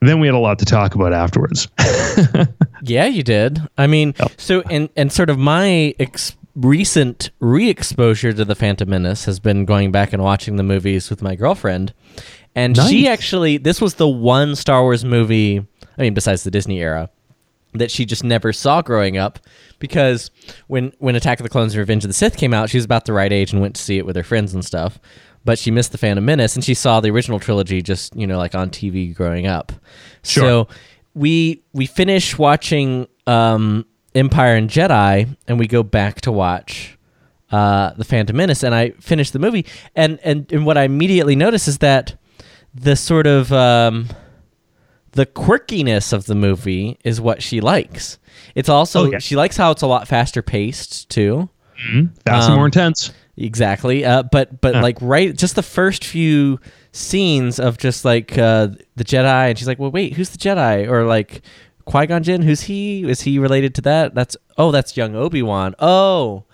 then 0.00 0.20
we 0.20 0.28
had 0.28 0.34
a 0.34 0.38
lot 0.38 0.60
to 0.60 0.64
talk 0.64 0.94
about 0.94 1.12
afterwards. 1.12 1.66
Yeah, 2.84 3.06
you 3.06 3.22
did. 3.22 3.60
I 3.78 3.86
mean, 3.86 4.14
so 4.36 4.62
and 4.62 4.88
and 4.96 5.12
sort 5.12 5.30
of 5.30 5.38
my 5.38 5.94
ex- 6.00 6.36
recent 6.54 7.30
re-exposure 7.40 8.32
to 8.32 8.44
the 8.44 8.54
Phantom 8.54 8.88
Menace 8.88 9.24
has 9.24 9.40
been 9.40 9.64
going 9.64 9.92
back 9.92 10.12
and 10.12 10.22
watching 10.22 10.56
the 10.56 10.62
movies 10.62 11.10
with 11.10 11.22
my 11.22 11.34
girlfriend, 11.34 11.94
and 12.54 12.76
she 12.76 13.08
actually 13.08 13.56
this 13.56 13.80
was 13.80 13.94
the 13.94 14.08
one 14.08 14.54
Star 14.56 14.82
Wars 14.82 15.04
movie. 15.04 15.66
I 15.98 16.02
mean, 16.02 16.14
besides 16.14 16.44
the 16.44 16.50
Disney 16.50 16.80
era, 16.80 17.10
that 17.74 17.90
she 17.90 18.04
just 18.04 18.24
never 18.24 18.52
saw 18.52 18.82
growing 18.82 19.16
up 19.16 19.38
because 19.78 20.30
when 20.66 20.92
when 20.98 21.16
Attack 21.16 21.40
of 21.40 21.44
the 21.44 21.50
Clones 21.50 21.72
and 21.72 21.78
Revenge 21.78 22.04
of 22.04 22.08
the 22.08 22.14
Sith 22.14 22.36
came 22.36 22.52
out, 22.52 22.70
she 22.70 22.76
was 22.76 22.84
about 22.84 23.04
the 23.04 23.12
right 23.12 23.32
age 23.32 23.52
and 23.52 23.60
went 23.60 23.76
to 23.76 23.82
see 23.82 23.98
it 23.98 24.06
with 24.06 24.16
her 24.16 24.22
friends 24.22 24.54
and 24.54 24.64
stuff. 24.64 24.98
But 25.44 25.58
she 25.58 25.72
missed 25.72 25.90
the 25.90 25.98
Phantom 25.98 26.24
Menace 26.24 26.54
and 26.54 26.64
she 26.64 26.74
saw 26.74 27.00
the 27.00 27.10
original 27.10 27.40
trilogy 27.40 27.82
just 27.82 28.14
you 28.14 28.26
know 28.26 28.38
like 28.38 28.54
on 28.54 28.70
TV 28.70 29.14
growing 29.14 29.46
up. 29.46 29.72
Sure. 30.22 30.42
So 30.42 30.68
we 31.14 31.62
we 31.72 31.86
finish 31.86 32.38
watching 32.38 33.08
um, 33.26 33.86
Empire 34.14 34.56
and 34.56 34.68
Jedi 34.68 35.36
and 35.48 35.58
we 35.58 35.66
go 35.66 35.82
back 35.82 36.20
to 36.22 36.32
watch 36.32 36.98
uh, 37.50 37.92
the 37.94 38.04
Phantom 38.04 38.36
Menace 38.36 38.62
and 38.62 38.74
I 38.74 38.90
finish 39.00 39.30
the 39.30 39.38
movie 39.38 39.66
and 39.94 40.18
and 40.22 40.50
and 40.52 40.64
what 40.66 40.76
I 40.78 40.82
immediately 40.84 41.36
notice 41.36 41.68
is 41.68 41.78
that 41.78 42.14
the 42.74 42.96
sort 42.96 43.26
of 43.26 43.52
um, 43.52 44.08
the 45.12 45.26
quirkiness 45.26 46.12
of 46.12 46.26
the 46.26 46.34
movie 46.34 46.98
is 47.04 47.20
what 47.20 47.42
she 47.42 47.60
likes. 47.60 48.18
It's 48.54 48.68
also 48.68 49.06
Oh, 49.06 49.10
yeah. 49.12 49.18
she 49.18 49.36
likes 49.36 49.56
how 49.56 49.70
it's 49.70 49.82
a 49.82 49.86
lot 49.86 50.08
faster 50.08 50.40
paced 50.42 51.08
too. 51.10 51.48
Fast 52.24 52.48
Um, 52.48 52.56
more 52.56 52.66
intense. 52.66 53.12
Exactly. 53.36 54.04
Uh, 54.04 54.22
but 54.24 54.60
but 54.60 54.74
like 54.76 54.98
right, 55.00 55.34
just 55.36 55.56
the 55.56 55.62
first 55.62 56.04
few 56.04 56.60
scenes 56.92 57.58
of 57.58 57.78
just 57.78 58.04
like 58.04 58.36
uh, 58.38 58.68
the 58.94 59.04
Jedi, 59.04 59.48
and 59.48 59.58
she's 59.58 59.66
like, 59.66 59.78
"Well, 59.78 59.90
wait, 59.90 60.12
who's 60.12 60.28
the 60.30 60.38
Jedi?" 60.38 60.86
Or 60.88 61.04
like 61.06 61.40
Qui 61.84 62.06
Gon 62.06 62.22
Jinn, 62.22 62.42
who's 62.42 62.62
he? 62.62 63.04
Is 63.08 63.22
he 63.22 63.38
related 63.38 63.74
to 63.76 63.80
that? 63.82 64.14
That's 64.14 64.36
oh, 64.56 64.70
that's 64.70 64.96
young 64.96 65.14
Obi 65.14 65.42
Wan. 65.42 65.74
Oh, 65.78 66.44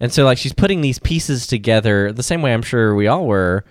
and 0.00 0.12
so 0.12 0.24
like 0.24 0.38
she's 0.38 0.52
putting 0.52 0.80
these 0.80 0.98
pieces 0.98 1.46
together 1.46 2.12
the 2.12 2.22
same 2.22 2.42
way 2.42 2.52
I'm 2.52 2.62
sure 2.62 2.94
we 2.94 3.06
all 3.06 3.26
were 3.26 3.64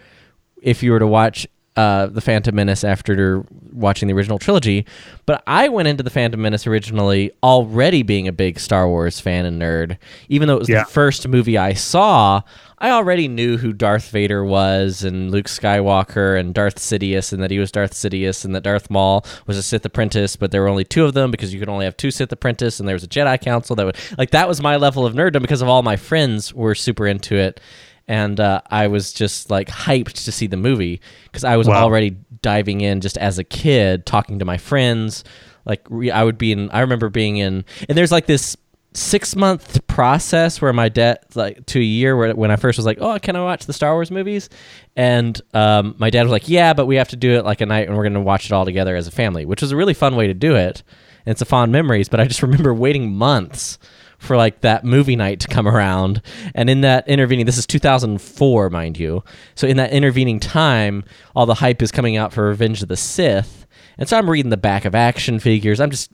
if 0.61 0.83
you 0.83 0.91
were 0.91 0.99
to 0.99 1.07
watch 1.07 1.47
uh, 1.77 2.07
the 2.07 2.21
Phantom 2.21 2.53
Menace 2.53 2.83
after 2.83 3.45
watching 3.71 4.07
the 4.07 4.13
original 4.13 4.39
trilogy. 4.39 4.85
But 5.25 5.43
I 5.47 5.69
went 5.69 5.87
into 5.87 6.03
the 6.03 6.09
Phantom 6.09 6.41
Menace 6.41 6.65
originally 6.67 7.31
already 7.43 8.01
being 8.03 8.27
a 8.27 8.31
big 8.31 8.59
Star 8.59 8.87
Wars 8.89 9.19
fan 9.19 9.45
and 9.45 9.61
nerd. 9.61 9.97
Even 10.27 10.47
though 10.47 10.55
it 10.55 10.59
was 10.59 10.69
Yeah. 10.69 10.83
the 10.83 10.89
first 10.89 11.27
movie 11.27 11.57
I 11.57 11.73
saw, 11.73 12.41
I 12.79 12.89
already 12.91 13.27
knew 13.27 13.57
who 13.57 13.73
Darth 13.73 14.09
Vader 14.09 14.43
was 14.43 15.03
and 15.03 15.31
Luke 15.31 15.45
Skywalker 15.47 16.39
and 16.39 16.53
Darth 16.53 16.77
Sidious 16.77 17.31
and 17.33 17.41
that 17.43 17.51
he 17.51 17.59
was 17.59 17.71
Darth 17.71 17.93
Sidious 17.93 18.43
and 18.45 18.55
that 18.55 18.63
Darth 18.63 18.89
Maul 18.89 19.25
was 19.45 19.57
a 19.57 19.63
Sith 19.63 19.85
apprentice, 19.85 20.35
but 20.35 20.51
there 20.51 20.61
were 20.61 20.67
only 20.67 20.83
two 20.83 21.05
of 21.05 21.13
them 21.13 21.29
because 21.31 21.53
you 21.53 21.59
could 21.59 21.69
only 21.69 21.85
have 21.85 21.97
two 21.97 22.11
Sith 22.11 22.31
apprentices 22.31 22.79
and 22.79 22.87
there 22.89 22.95
was 22.95 23.03
a 23.03 23.07
Jedi 23.07 23.39
Council 23.41 23.75
that 23.75 23.85
would 23.85 23.97
like 24.17 24.31
that 24.31 24.47
was 24.47 24.61
my 24.61 24.75
level 24.77 25.05
of 25.05 25.13
nerddom 25.13 25.41
because 25.41 25.61
of 25.61 25.67
all 25.67 25.83
my 25.83 25.95
friends 25.95 26.53
were 26.53 26.75
super 26.75 27.05
into 27.07 27.35
it 27.35 27.59
and 28.07 28.39
uh, 28.39 28.61
I 28.69 28.87
was 28.87 29.11
just 29.13 29.49
like 29.49 29.67
hyped 29.67 30.23
to 30.25 30.31
see 30.31 30.47
the 30.47 30.57
movie 30.57 31.01
because 31.25 31.43
I 31.43 31.57
was 31.57 31.67
Wow. 31.67 31.83
already 31.83 32.15
diving 32.41 32.81
in 32.81 33.01
just 33.01 33.17
as 33.17 33.37
a 33.39 33.43
kid, 33.43 34.05
talking 34.05 34.39
to 34.39 34.45
my 34.45 34.57
friends. 34.57 35.23
Like 35.65 35.85
re- 35.89 36.11
I 36.11 36.23
would 36.23 36.37
be 36.37 36.51
in, 36.53 36.69
I 36.71 36.79
remember 36.79 37.09
being 37.09 37.37
in, 37.37 37.65
and 37.89 37.97
there's 37.97 38.11
like 38.11 38.25
this 38.25 38.55
six 38.93 39.35
month 39.35 39.85
process 39.87 40.61
where 40.61 40.71
my 40.73 40.87
dad, 40.89 41.19
like 41.35 41.65
to 41.67 41.79
a 41.79 41.83
year, 41.83 42.15
where 42.15 42.33
when 42.33 42.49
I 42.51 42.55
first 42.55 42.77
was 42.77 42.85
like, 42.85 42.97
oh, 43.01 43.19
can 43.19 43.35
I 43.35 43.43
watch 43.43 43.65
the 43.65 43.73
Star 43.73 43.93
Wars 43.93 44.09
movies? 44.09 44.49
And 44.95 45.39
um, 45.53 45.95
my 45.99 46.09
dad 46.09 46.23
was 46.23 46.31
like, 46.31 46.47
yeah, 46.47 46.73
but 46.73 46.85
we 46.85 46.95
have 46.95 47.09
to 47.09 47.15
do 47.17 47.33
it 47.33 47.43
like 47.43 47.59
a 47.61 47.65
night, 47.65 47.87
and 47.87 47.97
we're 47.97 48.03
gonna 48.03 48.21
watch 48.21 48.45
it 48.45 48.53
all 48.53 48.63
together 48.65 48.95
as 48.95 49.05
a 49.07 49.11
family, 49.11 49.45
which 49.45 49.61
was 49.61 49.71
a 49.73 49.75
really 49.75 49.93
fun 49.93 50.15
way 50.15 50.27
to 50.27 50.33
do 50.33 50.55
it. 50.55 50.83
And 51.25 51.31
it's 51.33 51.41
a 51.41 51.45
fond 51.45 51.73
memories, 51.73 52.07
but 52.07 52.21
I 52.21 52.25
just 52.25 52.41
remember 52.41 52.73
waiting 52.73 53.13
months 53.13 53.77
for 54.17 54.35
like 54.35 54.61
that 54.61 54.83
movie 54.83 55.15
night 55.15 55.39
to 55.41 55.47
come 55.47 55.67
around. 55.67 56.21
And 56.55 56.69
in 56.69 56.81
that 56.81 57.07
intervening, 57.07 57.45
this 57.45 57.57
is 57.57 57.67
2004, 57.67 58.69
mind 58.69 58.97
you. 58.97 59.23
So 59.55 59.67
in 59.67 59.77
that 59.77 59.91
intervening 59.91 60.39
time, 60.39 61.03
all 61.35 61.45
the 61.45 61.55
hype 61.55 61.81
is 61.81 61.91
coming 61.91 62.17
out 62.17 62.33
for 62.33 62.47
Revenge 62.47 62.81
of 62.81 62.89
the 62.89 62.97
Sith. 62.97 63.67
And 63.97 64.07
so 64.07 64.17
I'm 64.17 64.29
reading 64.29 64.49
the 64.49 64.57
back 64.57 64.85
of 64.85 64.95
action 64.95 65.39
figures. 65.39 65.79
I'm 65.79 65.91
just 65.91 66.11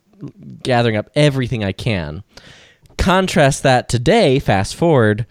gathering 0.62 0.96
up 0.96 1.10
everything 1.16 1.64
I 1.64 1.72
can. 1.72 2.24
Contrast 2.98 3.64
that 3.64 3.90
today, 3.90 4.40
fast 4.40 4.76
forward, 4.76 5.26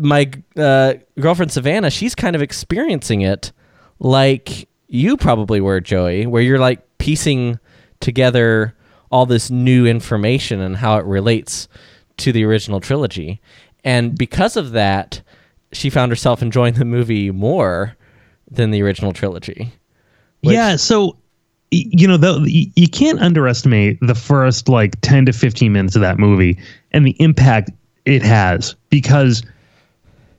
my 0.00 0.30
uh, 0.56 0.94
girlfriend 1.20 1.52
Savannah, 1.52 1.90
she's 1.90 2.14
kind 2.14 2.34
of 2.34 2.42
experiencing 2.42 3.20
it 3.20 3.52
like 3.98 4.68
you 4.88 5.16
probably 5.16 5.60
were, 5.60 5.80
Joey, 5.80 6.26
where 6.26 6.42
you're 6.42 6.58
like 6.58 6.98
piecing 6.98 7.58
together 8.00 8.74
all 9.12 9.26
this 9.26 9.50
new 9.50 9.86
information 9.86 10.60
and 10.60 10.76
how 10.76 10.96
it 10.98 11.04
relates 11.04 11.68
to 12.16 12.32
the 12.32 12.44
original 12.44 12.80
trilogy. 12.80 13.40
And 13.84 14.16
because 14.16 14.56
of 14.56 14.72
that, 14.72 15.20
she 15.72 15.90
found 15.90 16.10
herself 16.10 16.42
enjoying 16.42 16.74
the 16.74 16.84
movie 16.84 17.30
more 17.30 17.94
than 18.50 18.70
the 18.70 18.82
original 18.82 19.12
trilogy. 19.12 19.70
Which- 20.40 20.54
yeah. 20.54 20.76
So, 20.76 21.16
you 21.70 22.06
know, 22.08 22.18
y- 22.20 22.70
you 22.74 22.88
can't 22.88 23.20
underestimate 23.20 23.98
the 24.00 24.14
first 24.14 24.68
like 24.68 25.00
10 25.02 25.26
to 25.26 25.32
15 25.32 25.72
minutes 25.72 25.94
of 25.96 26.02
that 26.02 26.18
movie 26.18 26.58
and 26.92 27.06
the 27.06 27.16
impact 27.18 27.70
it 28.04 28.22
has 28.22 28.74
because 28.90 29.42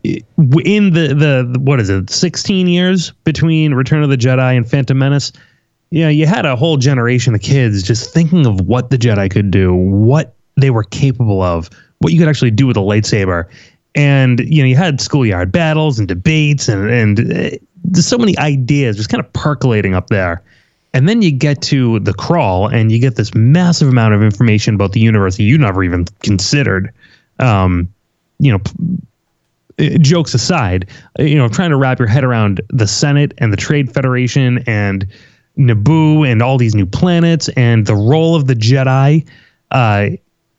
in 0.04 0.94
the, 0.94 1.08
the, 1.18 1.50
the- 1.54 1.60
what 1.60 1.80
is 1.80 1.90
it, 1.90 2.10
16 2.10 2.68
years 2.68 3.12
between 3.24 3.74
Return 3.74 4.04
of 4.04 4.10
the 4.10 4.18
Jedi 4.18 4.56
and 4.58 4.70
Phantom 4.70 4.98
Menace, 4.98 5.32
yeah, 5.94 6.10
you 6.10 6.26
had 6.26 6.44
a 6.48 6.56
whole 6.56 6.78
generation 6.78 7.36
of 7.36 7.42
kids 7.42 7.84
just 7.84 8.12
thinking 8.12 8.48
of 8.48 8.62
what 8.62 8.90
the 8.90 8.98
Jedi 8.98 9.30
could 9.30 9.52
do, 9.52 9.76
what 9.76 10.34
they 10.56 10.72
were 10.72 10.82
capable 10.82 11.44
of, 11.44 11.70
what 12.00 12.12
you 12.12 12.18
could 12.18 12.28
actually 12.28 12.50
do 12.50 12.66
with 12.66 12.78
a 12.78 12.80
lightsaber. 12.80 13.48
And 13.94 14.40
you 14.40 14.64
know, 14.64 14.68
you 14.68 14.76
had 14.76 15.00
schoolyard 15.00 15.52
battles 15.52 16.00
and 16.00 16.08
debates, 16.08 16.68
and 16.68 16.90
and 16.90 17.32
uh, 17.32 18.02
so 18.02 18.18
many 18.18 18.36
ideas 18.40 18.98
just 18.98 19.10
kind 19.10 19.24
of 19.24 19.32
percolating 19.34 19.94
up 19.94 20.08
there. 20.08 20.42
And 20.96 21.08
then 21.08 21.22
you 21.22 21.30
get 21.30 21.62
to 21.64 22.00
the 22.00 22.14
crawl, 22.16 22.68
and 22.68 22.92
you 22.92 22.98
get 22.98 23.16
this 23.16 23.36
massive 23.36 23.88
amount 23.88 24.16
of 24.16 24.24
information 24.24 24.74
about 24.74 24.94
the 24.94 25.00
universe 25.00 25.38
that 25.38 25.44
you 25.44 25.60
never 25.60 25.84
even 25.84 26.06
considered. 26.24 26.92
Um, 27.38 27.88
you 28.40 28.52
know, 28.52 28.58
p- 28.58 29.96
uh, 29.96 29.98
jokes 30.00 30.34
aside, 30.34 30.90
you 31.20 31.36
know, 31.36 31.48
trying 31.50 31.70
to 31.70 31.78
wrap 31.78 32.00
your 32.00 32.08
head 32.08 32.24
around 32.24 32.62
the 32.70 32.88
Senate 32.88 33.32
and 33.38 33.54
the 33.54 33.58
Trade 33.58 33.94
Federation 33.94 34.64
and 34.66 35.08
Naboo 35.58 36.30
and 36.30 36.42
all 36.42 36.58
these 36.58 36.76
new 36.76 36.86
planets 36.86 37.48
and 37.50 37.86
the 37.86 37.96
role 37.96 38.36
of 38.36 38.48
the 38.48 38.56
Jedi. 38.56 39.26
Uh, 39.72 40.10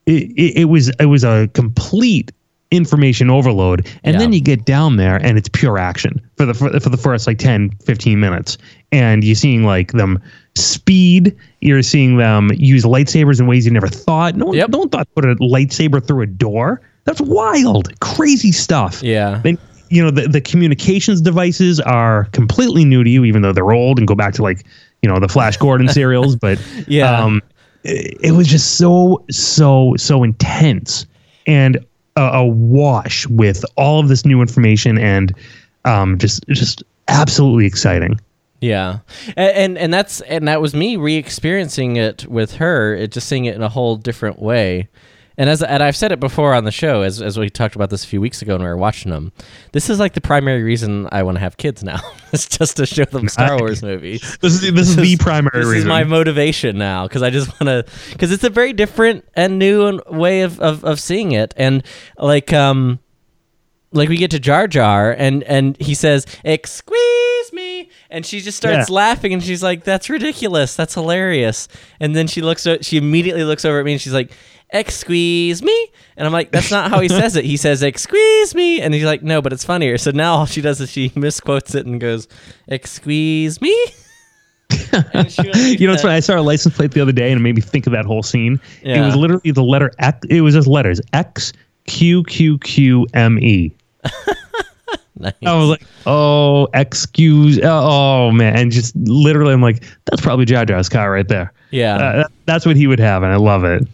it, 0.07 0.12
it, 0.36 0.57
it 0.61 0.64
was 0.66 0.90
it 1.01 1.07
was 1.07 1.24
a 1.24 1.49
complete 1.55 2.30
information 2.70 3.30
overload 3.30 3.86
and 4.03 4.14
Yeah. 4.14 4.18
then 4.18 4.32
you 4.32 4.40
get 4.40 4.64
down 4.64 4.97
there 4.97 5.16
and 5.16 5.38
it's 5.38 5.49
pure 5.49 5.78
action 5.78 6.20
for 6.36 6.45
the 6.47 6.55
for, 6.55 6.68
for 6.80 6.88
the 6.88 6.97
first 6.97 7.26
like 7.26 7.38
10 7.38 7.70
15 7.84 8.18
minutes 8.18 8.59
and 8.90 9.22
you're 9.22 9.36
seeing 9.36 9.62
like 9.62 9.92
them 9.92 10.20
speed 10.57 11.36
you're 11.61 11.82
seeing 11.82 12.16
them 12.16 12.51
use 12.57 12.84
lightsabers 12.84 13.38
in 13.38 13.47
ways 13.47 13.64
you 13.64 13.70
never 13.70 13.86
thought 13.86 14.34
no 14.34 14.47
one, 14.47 14.57
Yep. 14.57 14.70
no 14.70 14.78
one 14.78 14.88
thought 14.88 15.07
to 15.07 15.12
put 15.14 15.24
a 15.24 15.36
lightsaber 15.36 16.05
through 16.05 16.22
a 16.22 16.26
door 16.26 16.80
that's 17.05 17.20
wild 17.20 17.99
crazy 18.01 18.51
stuff 18.51 19.03
Yeah. 19.05 19.40
then 19.45 19.57
you 19.95 20.03
know 20.03 20.11
the, 20.11 20.26
the 20.28 20.40
communications 20.40 21.20
devices 21.20 21.78
are 21.80 22.24
completely 22.32 22.84
new 22.84 23.05
to 23.05 23.11
you 23.11 23.24
even 23.24 23.42
though 23.42 23.53
they're 23.53 23.72
old 23.72 23.99
and 23.99 24.09
go 24.09 24.14
back 24.14 24.34
to 24.34 24.42
like 24.42 24.64
you 25.03 25.09
know 25.09 25.18
the 25.20 25.28
flash 25.28 25.57
gordon 25.57 25.88
serials 25.99 26.36
but 26.36 26.59
Yeah. 26.86 27.16
um 27.24 27.40
it, 27.84 28.18
it 28.22 28.32
was 28.32 28.49
just 28.49 28.76
so 28.78 29.24
so 29.30 29.95
so 29.97 30.22
intense 30.24 31.07
and 31.47 31.76
a, 32.16 32.22
a 32.22 32.47
wash 32.47 33.26
with 33.28 33.64
all 33.76 34.01
of 34.01 34.09
this 34.09 34.24
new 34.24 34.40
information 34.40 34.99
and 34.99 35.34
um 35.84 36.18
just 36.18 36.45
just 36.49 36.82
absolutely 37.09 37.66
exciting 37.66 38.18
Yeah, 38.61 39.01
and, 39.36 39.53
and 39.57 39.78
and 39.78 39.95
that's 39.95 40.22
and 40.22 40.49
that 40.49 40.61
was 40.62 40.74
me 40.74 40.97
re-experiencing 40.97 41.97
it 41.97 42.26
with 42.26 42.55
her. 42.57 42.95
It 42.95 43.12
just 43.12 43.28
seeing 43.28 43.45
it 43.45 43.55
in 43.55 43.62
a 43.62 43.68
whole 43.68 43.97
different 43.97 44.38
way. 44.40 44.88
And 45.37 45.51
as 45.51 45.62
and 45.62 45.82
I've 45.82 45.97
said 45.97 46.12
it 46.12 46.20
before 46.20 46.55
on 46.55 46.62
the 46.64 46.70
show, 46.70 47.03
as 47.03 47.20
as 47.20 47.37
we 47.39 47.51
talked 47.51 47.74
about 47.74 47.91
this 47.91 48.05
a 48.05 48.07
few 48.07 48.20
weeks 48.20 48.41
ago 48.41 48.55
when 48.55 48.62
we 48.62 48.68
were 48.68 48.76
watching 48.76 49.11
them. 49.11 49.32
This 49.72 49.91
is 49.91 49.99
like 49.99 50.12
the 50.14 50.20
primary 50.20 50.62
reason 50.62 51.09
I 51.11 51.24
want 51.24 51.37
to 51.37 51.41
have 51.41 51.57
kids 51.57 51.82
now. 51.82 51.99
it's 52.32 52.47
just 52.47 52.76
to 52.76 52.87
show 52.87 53.05
them 53.05 53.28
Star 53.28 53.59
Wars 53.59 53.82
movies. 53.82 54.39
this 54.41 54.55
is 54.62 54.72
this 54.72 54.89
is 54.91 54.97
the 54.97 55.16
primary 55.16 55.64
This 55.64 55.78
is 55.78 55.85
my 55.87 56.05
motivation 56.05 56.78
now 56.78 57.09
because 57.09 57.22
I 57.22 57.30
just 57.30 57.49
want 57.61 57.62
to 57.87 57.93
because 58.12 58.30
it's 58.30 58.45
a 58.45 58.51
very 58.51 58.72
different 58.72 59.24
and 59.35 59.59
new 59.59 60.01
way 60.09 60.43
of, 60.43 60.61
of 60.61 60.85
of 60.85 61.01
seeing 61.01 61.32
it 61.32 61.53
and 61.57 61.82
like 62.16 62.53
um 62.53 63.01
like 63.93 64.09
we 64.09 64.16
get 64.16 64.30
to 64.32 64.39
Jar 64.41 64.68
Jar 64.68 65.12
and 65.12 65.43
and 65.45 65.76
he 65.80 65.95
says 65.95 66.26
"excuse 66.45 67.53
me" 67.53 67.91
and 68.11 68.24
she 68.24 68.41
just 68.41 68.57
starts 68.57 68.89
Yeah. 68.89 68.95
laughing 68.95 69.32
and 69.32 69.43
she's 69.43 69.62
like 69.62 69.85
that's 69.85 70.09
ridiculous 70.11 70.74
that's 70.76 70.95
hilarious 70.95 71.68
and 72.01 72.14
then 72.14 72.26
she 72.26 72.41
looks 72.41 72.66
she 72.82 72.97
immediately 72.97 73.45
looks 73.45 73.64
over 73.64 73.78
at 73.80 73.85
me 73.85 73.93
and 73.93 74.01
she's 74.01 74.12
like 74.14 74.32
"excuse 74.74 75.62
me" 75.62 75.88
and 76.16 76.26
I'm 76.26 76.32
like 76.32 76.50
that's 76.50 76.70
not 76.70 76.90
how 76.90 77.00
he 77.00 77.08
says 77.08 77.36
it 77.36 77.44
he 77.44 77.56
says 77.56 77.82
"excuse 77.82 78.54
me" 78.54 78.80
and 78.82 78.92
he's 78.92 79.04
like 79.04 79.22
no 79.22 79.40
but 79.40 79.52
it's 79.52 79.64
funnier 79.64 79.96
so 79.96 80.10
now 80.10 80.34
all 80.34 80.46
she 80.46 80.60
does 80.60 80.80
is 80.80 80.90
she 80.90 81.10
misquotes 81.16 81.74
it 81.74 81.86
and 81.86 82.00
goes 82.00 82.28
"excuse 82.68 83.60
me." 83.62 83.86
And 84.92 85.38
You 85.80 85.86
know, 85.86 85.92
it's 85.92 86.02
funny. 86.02 86.14
I 86.14 86.20
saw 86.20 86.38
a 86.38 86.42
license 86.42 86.76
plate 86.76 86.92
the 86.92 87.00
other 87.00 87.12
day, 87.12 87.30
and 87.30 87.40
it 87.40 87.42
made 87.42 87.54
me 87.54 87.60
think 87.60 87.86
of 87.86 87.92
that 87.92 88.04
whole 88.04 88.22
scene. 88.22 88.60
It 88.82 89.00
was 89.00 89.14
literally 89.16 89.50
the 89.50 89.62
letter 89.62 89.90
X. 89.98 90.26
It 90.30 90.40
was 90.40 90.54
just 90.54 90.66
letters 90.66 91.00
X 91.12 91.52
Q 91.86 92.24
Q 92.24 92.58
Q 92.58 93.06
M 93.14 93.38
E. 93.38 93.72
Nice. 95.16 95.32
I 95.46 95.54
was 95.54 95.68
like, 95.68 95.86
oh, 96.06 96.66
excuse, 96.74 97.60
oh 97.62 98.32
man, 98.32 98.56
and 98.56 98.72
just 98.72 98.96
literally, 98.96 99.52
I'm 99.52 99.62
like, 99.62 99.84
that's 100.06 100.20
probably 100.20 100.44
Jar 100.44 100.64
Jar's 100.64 100.88
car 100.88 101.12
right 101.12 101.28
there. 101.28 101.52
Yeah. 101.70 101.96
Uh, 101.96 102.24
that's 102.46 102.66
what 102.66 102.76
he 102.76 102.88
would 102.88 102.98
have, 102.98 103.22
and 103.22 103.32
I 103.32 103.36
love 103.36 103.62
it. 103.62 103.86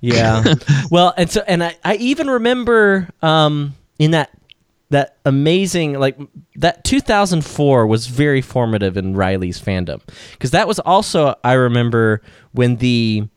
Yeah. 0.00 0.54
well, 0.90 1.14
and 1.16 1.30
so 1.30 1.42
and 1.46 1.62
I, 1.62 1.76
I 1.84 1.96
even 1.96 2.28
remember 2.28 3.08
um 3.22 3.74
in 3.98 4.12
that 4.12 4.30
that 4.90 5.18
amazing 5.24 5.98
like 5.98 6.16
that 6.56 6.84
2004 6.84 7.86
was 7.86 8.06
very 8.06 8.40
formative 8.40 8.96
in 8.96 9.14
Riley's 9.14 9.60
fandom 9.60 10.00
because 10.32 10.52
that 10.52 10.66
was 10.66 10.78
also 10.78 11.34
I 11.44 11.54
remember 11.54 12.22
when 12.52 12.76
the 12.76 13.28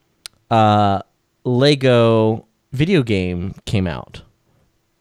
uh 0.50 1.02
Lego 1.44 2.48
video 2.72 3.04
game 3.04 3.56
came 3.66 3.88
out. 3.88 4.22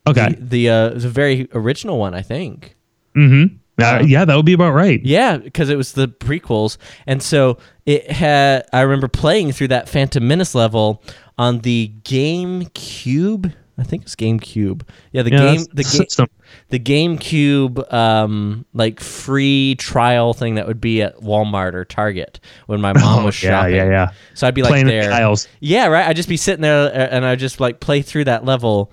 Okay. 0.07 0.31
The, 0.31 0.45
the 0.45 0.69
uh 0.71 0.89
the 0.91 1.09
very 1.09 1.49
original 1.53 1.99
one, 1.99 2.15
I 2.15 2.23
think. 2.23 2.77
Mm-hmm. 3.15 3.57
Uh, 3.83 4.03
yeah, 4.07 4.25
that 4.25 4.37
would 4.37 4.47
be 4.47 4.53
about 4.53 4.73
right. 4.73 5.01
Yeah, 5.03 5.39
because 5.39 5.71
it 5.71 5.77
was 5.77 5.93
the 5.93 6.07
prequels, 6.07 6.77
and 7.07 7.23
so 7.23 7.59
it 7.87 8.11
had. 8.11 8.67
I 8.73 8.83
remember 8.83 9.09
playing 9.09 9.53
through 9.53 9.69
that 9.69 9.89
Phantom 9.89 10.27
Menace 10.27 10.55
level 10.55 11.03
on 11.41 11.61
the 11.61 11.91
GameCube. 12.05 13.55
I 13.79 13.83
think 13.83 14.03
it's 14.03 14.15
GameCube. 14.15 14.83
Yeah, 15.11 15.23
the 15.23 15.31
Yeah, 15.31 15.39
game, 15.39 15.61
the 15.65 15.69
the 15.77 15.83
game, 15.85 15.91
system. 15.93 16.27
the 16.69 16.79
GameCube, 16.79 17.91
um, 17.91 18.67
like 18.75 19.01
free 19.01 19.75
trial 19.77 20.35
thing 20.35 20.57
that 20.57 20.67
would 20.67 20.83
be 20.83 21.01
at 21.01 21.17
Walmart 21.21 21.73
or 21.73 21.87
Target 21.87 22.41
when 22.67 22.83
my 22.83 22.93
mom 22.93 23.21
Oh, 23.21 23.25
was 23.25 23.35
shopping. 23.35 23.75
yeah, 23.77 23.85
yeah. 23.85 23.91
yeah. 23.91 24.11
So 24.35 24.47
I'd 24.47 24.55
be 24.55 24.61
like 24.63 24.71
Playing 24.73 24.89
in 24.89 24.95
the 24.95 25.01
there. 25.07 25.13
aisles. 25.13 25.49
Yeah, 25.61 25.87
right. 25.87 26.07
I'd 26.07 26.17
just 26.17 26.29
be 26.29 26.37
sitting 26.37 26.61
there 26.61 26.89
uh, 26.89 27.09
and 27.11 27.25
I'd 27.25 27.39
just 27.39 27.59
like 27.59 27.81
play 27.81 28.03
through 28.03 28.25
that 28.25 28.45
level 28.45 28.93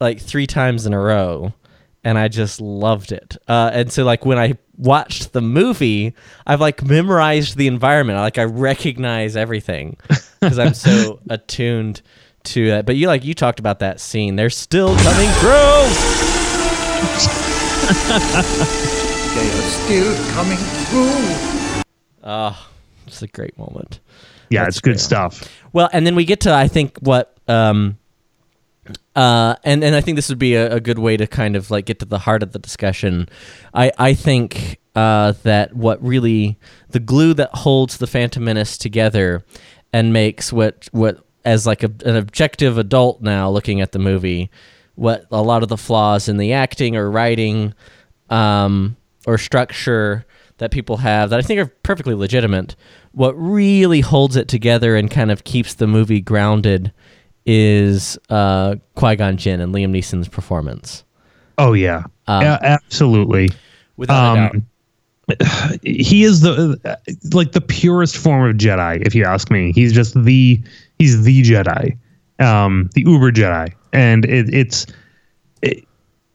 like 0.00 0.20
three 0.20 0.46
times 0.46 0.86
in 0.86 0.92
a 0.94 1.00
row. 1.00 1.52
And 2.06 2.18
I 2.18 2.28
just 2.28 2.60
loved 2.60 3.12
it. 3.12 3.36
Uh, 3.48 3.70
and 3.72 3.90
so 3.90 4.04
like 4.04 4.26
when 4.26 4.38
I 4.38 4.58
watched 4.76 5.32
the 5.32 5.40
movie, 5.40 6.14
I've 6.46 6.60
like 6.60 6.84
memorized 6.84 7.56
the 7.56 7.66
environment. 7.66 8.18
Like 8.18 8.36
I 8.38 8.44
recognize 8.44 9.36
everything 9.36 9.96
because 10.44 10.58
I'm 10.58 10.74
so 10.74 11.20
attuned 11.30 12.02
to 12.44 12.68
that. 12.68 12.86
But 12.86 12.96
you 12.96 13.06
like 13.08 13.24
you 13.24 13.34
talked 13.34 13.58
about 13.58 13.78
that 13.80 14.00
scene. 14.00 14.36
They're 14.36 14.50
still 14.50 14.96
coming 14.96 15.30
through. 15.40 15.84
They 19.34 19.50
are 19.50 19.62
still 19.70 20.32
coming 20.32 20.56
through. 20.56 21.82
Oh, 22.22 22.68
it's 23.06 23.20
a 23.20 23.26
great 23.26 23.58
moment. 23.58 23.98
Yeah, 24.48 24.62
That's 24.64 24.76
it's 24.76 24.80
good 24.80 24.90
great. 24.92 25.00
stuff. 25.00 25.48
Well, 25.72 25.88
and 25.92 26.06
then 26.06 26.14
we 26.14 26.24
get 26.24 26.40
to 26.42 26.54
I 26.54 26.68
think 26.68 26.98
what 27.00 27.36
um 27.48 27.98
uh 29.16 29.56
and 29.64 29.82
and 29.82 29.96
I 29.96 30.00
think 30.00 30.14
this 30.16 30.28
would 30.28 30.38
be 30.38 30.54
a, 30.54 30.74
a 30.76 30.80
good 30.80 31.00
way 31.00 31.16
to 31.16 31.26
kind 31.26 31.56
of 31.56 31.70
like 31.72 31.86
get 31.86 31.98
to 31.98 32.04
the 32.04 32.20
heart 32.20 32.44
of 32.44 32.52
the 32.52 32.60
discussion. 32.60 33.28
I 33.74 33.90
I 33.98 34.14
think 34.14 34.78
uh 34.94 35.32
that 35.42 35.74
what 35.74 36.00
really 36.00 36.56
the 36.90 37.00
glue 37.00 37.34
that 37.34 37.50
holds 37.54 37.98
the 37.98 38.06
Phantom 38.06 38.44
Menace 38.44 38.78
together 38.78 39.44
and 39.94 40.12
makes 40.12 40.52
what 40.52 40.88
what 40.92 41.24
as 41.44 41.66
like 41.66 41.82
a, 41.82 41.90
an 42.04 42.16
objective 42.16 42.76
adult 42.78 43.22
now 43.22 43.48
looking 43.48 43.80
at 43.80 43.92
the 43.92 43.98
movie 43.98 44.50
what 44.96 45.26
a 45.30 45.42
lot 45.42 45.62
of 45.62 45.68
the 45.68 45.76
flaws 45.76 46.28
in 46.28 46.36
the 46.36 46.52
acting 46.52 46.96
or 46.96 47.10
writing 47.10 47.72
um 48.30 48.96
or 49.26 49.38
structure 49.38 50.26
that 50.58 50.70
people 50.70 50.98
have 50.98 51.30
that 51.30 51.38
I 51.38 51.42
think 51.42 51.60
are 51.60 51.72
perfectly 51.82 52.14
legitimate. 52.14 52.76
What 53.12 53.32
really 53.32 54.00
holds 54.00 54.36
it 54.36 54.48
together 54.48 54.96
and 54.96 55.10
kind 55.10 55.30
of 55.30 55.44
keeps 55.44 55.74
the 55.74 55.86
movie 55.86 56.20
grounded 56.20 56.92
is 57.46 58.18
uh, 58.30 58.76
Qui 58.94 59.16
Gon 59.16 59.36
Jinn 59.36 59.60
and 59.60 59.74
Liam 59.74 59.90
Neeson's 59.90 60.28
performance. 60.28 61.04
Oh 61.58 61.72
yeah, 61.72 62.04
Um, 62.26 62.42
yeah, 62.42 62.58
absolutely. 62.62 63.50
Without 63.96 64.32
a 64.32 64.36
doubt. 64.52 64.62
He 65.82 66.24
is 66.24 66.40
the 66.42 66.78
like 67.32 67.52
the 67.52 67.60
purest 67.60 68.16
form 68.16 68.48
of 68.48 68.56
Jedi, 68.56 69.00
if 69.06 69.14
you 69.14 69.24
ask 69.24 69.50
me. 69.50 69.72
He's 69.72 69.92
just 69.92 70.22
the 70.24 70.60
he's 70.98 71.22
the 71.24 71.42
Jedi, 71.42 71.96
um, 72.40 72.90
the 72.94 73.02
Uber 73.02 73.32
Jedi, 73.32 73.72
and 73.92 74.24
it, 74.26 74.52
it's 74.52 74.86
it, 75.62 75.84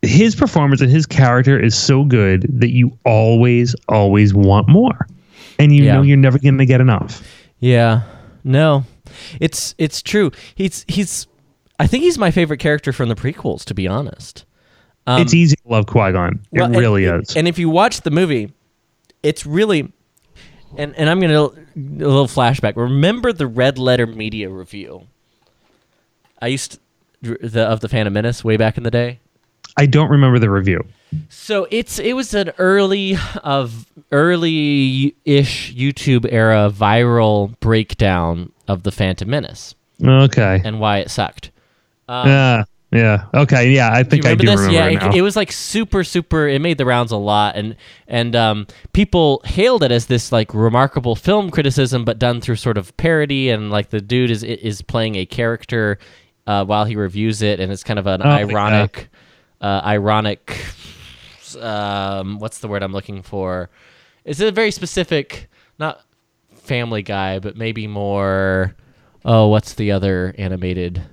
his 0.01 0.35
performance 0.35 0.81
and 0.81 0.89
his 0.89 1.05
character 1.05 1.59
is 1.59 1.77
so 1.77 2.03
good 2.03 2.47
that 2.49 2.69
you 2.71 2.91
always 3.05 3.75
always 3.89 4.33
want 4.33 4.67
more, 4.67 5.07
and 5.59 5.75
you 5.75 5.83
Yeah. 5.83 5.93
know 5.95 6.01
you're 6.01 6.17
never 6.17 6.39
going 6.39 6.57
to 6.57 6.65
get 6.65 6.81
enough. 6.81 7.21
Yeah. 7.59 8.01
No. 8.43 8.85
It's 9.39 9.75
it's 9.77 10.01
true. 10.01 10.31
He's 10.55 10.83
he's 10.87 11.27
I 11.79 11.85
think 11.87 12.03
he's 12.03 12.17
my 12.17 12.31
favorite 12.31 12.59
character 12.59 12.91
from 12.91 13.09
the 13.09 13.15
prequels 13.15 13.63
to 13.65 13.73
be 13.75 13.87
honest. 13.87 14.45
Um, 15.07 15.21
it's 15.21 15.33
easy 15.33 15.55
to 15.57 15.67
love 15.67 15.85
Qui 15.87 16.11
Gon. 16.11 16.33
It 16.51 16.59
Well, 16.59 16.65
and- 16.65 16.75
really 16.75 17.05
is. 17.05 17.35
And 17.35 17.47
if 17.47 17.57
you 17.59 17.69
watch 17.69 18.01
the 18.01 18.11
movie, 18.11 18.51
it's 19.23 19.45
really 19.45 19.91
and 20.77 20.95
and 20.95 21.09
I'm 21.09 21.19
going 21.19 21.31
to 21.31 21.59
a 22.05 22.07
little 22.07 22.27
flashback. 22.27 22.75
Remember 22.75 23.33
the 23.33 23.47
Red 23.47 23.77
Letter 23.77 24.05
Media 24.07 24.49
review? 24.49 25.07
I 26.41 26.47
used 26.47 26.79
to, 27.23 27.37
the 27.41 27.61
of 27.63 27.79
the 27.81 27.89
Phantom 27.89 28.13
Menace 28.13 28.43
way 28.43 28.55
back 28.57 28.77
in 28.77 28.83
the 28.83 28.91
day. 28.91 29.19
I 29.77 29.85
don't 29.85 30.09
remember 30.09 30.39
the 30.39 30.49
review. 30.49 30.85
So 31.29 31.67
it's 31.71 31.99
it 31.99 32.15
was 32.15 32.33
an 32.33 32.51
early 32.59 33.17
of 33.43 33.87
early 34.11 35.15
ish 35.25 35.73
YouTube 35.73 36.27
era 36.31 36.71
viral 36.73 37.59
breakdown 37.59 38.51
of 38.67 38.83
the 38.83 38.91
Phantom 38.91 39.29
Menace 39.29 39.73
Okay. 40.03 40.61
and 40.63 40.79
why 40.79 40.99
it 40.99 41.09
sucked. 41.09 41.51
Um, 42.07 42.27
Yeah. 42.27 42.63
Yeah. 42.91 43.25
Okay. 43.33 43.71
Yeah. 43.71 43.91
I 43.93 44.01
Do 44.03 44.09
think 44.09 44.25
I 44.25 44.33
do 44.35 44.47
this? 44.47 44.59
remember 44.61 44.73
yeah, 44.73 44.87
it 44.87 44.95
now. 44.95 45.11
it 45.13 45.21
was 45.21 45.35
like 45.35 45.51
super, 45.51 46.03
super. 46.03 46.47
It 46.47 46.59
made 46.59 46.77
the 46.79 46.85
rounds 46.85 47.11
a 47.11 47.17
lot, 47.17 47.55
and 47.55 47.75
and 48.07 48.35
um, 48.35 48.67
people 48.93 49.41
hailed 49.45 49.83
it 49.83 49.91
as 49.91 50.07
this 50.07 50.31
like 50.31 50.53
remarkable 50.55 51.15
film 51.15 51.51
criticism, 51.51 52.03
but 52.03 52.17
done 52.17 52.41
through 52.41 52.55
sort 52.55 52.77
of 52.79 52.95
parody, 52.97 53.49
and 53.51 53.69
like 53.69 53.89
the 53.91 54.01
dude 54.01 54.31
is 54.31 54.43
is 54.43 54.81
playing 54.81 55.15
a 55.17 55.25
character 55.27 55.99
uh, 56.47 56.65
while 56.65 56.85
he 56.85 56.95
reviews 56.95 57.43
it, 57.43 57.59
and 57.59 57.71
it's 57.71 57.83
kind 57.83 57.99
of 57.99 58.07
an 58.07 58.21
Oh, 58.23 58.29
ironic, 58.29 59.09
uh, 59.61 59.81
ironic. 59.85 60.57
Um, 61.59 62.39
what's 62.39 62.59
the 62.59 62.67
word 62.67 62.83
I'm 62.83 62.93
looking 62.93 63.21
for? 63.23 63.69
It's 64.25 64.39
a 64.39 64.51
very 64.51 64.71
specific, 64.71 65.49
not 65.79 66.01
Family 66.55 67.01
Guy, 67.01 67.39
but 67.39 67.55
maybe 67.57 67.87
more. 67.87 68.75
Oh, 69.25 69.47
what's 69.47 69.73
the 69.73 69.91
other 69.91 70.33
animated? 70.37 71.03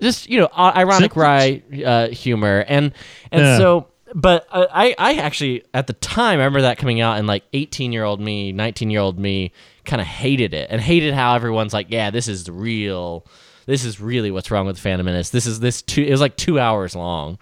Just 0.00 0.28
you 0.28 0.38
know 0.40 0.48
ironic 0.56 1.16
wry 1.16 1.62
uh, 1.84 2.08
humor 2.08 2.64
and 2.68 2.92
and 3.30 3.42
Yeah. 3.42 3.58
so 3.58 3.86
but 4.14 4.46
I, 4.52 4.94
I 4.98 5.14
actually 5.16 5.62
at 5.72 5.86
the 5.86 5.92
time 5.92 6.40
I 6.40 6.44
remember 6.44 6.62
that 6.62 6.78
coming 6.78 7.00
out 7.00 7.18
and 7.18 7.26
like 7.28 7.44
18 7.52 7.92
year 7.92 8.04
old 8.04 8.20
me 8.20 8.50
19 8.52 8.90
year 8.90 9.00
old 9.00 9.18
me 9.18 9.52
kind 9.84 10.00
of 10.00 10.06
hated 10.08 10.52
it 10.52 10.68
and 10.70 10.80
hated 10.80 11.14
how 11.14 11.34
everyone's 11.36 11.72
like 11.72 11.86
yeah 11.90 12.10
this 12.10 12.26
is 12.28 12.44
the 12.44 12.52
real 12.52 13.24
this 13.66 13.84
is 13.84 14.00
really 14.00 14.30
what's 14.32 14.50
wrong 14.50 14.66
with 14.66 14.78
Phantom 14.78 15.04
Menace 15.06 15.30
this 15.30 15.46
is 15.46 15.60
this 15.60 15.80
two 15.82 16.02
it 16.02 16.10
was 16.10 16.20
like 16.20 16.36
two 16.36 16.58
hours 16.58 16.96
long 16.96 17.38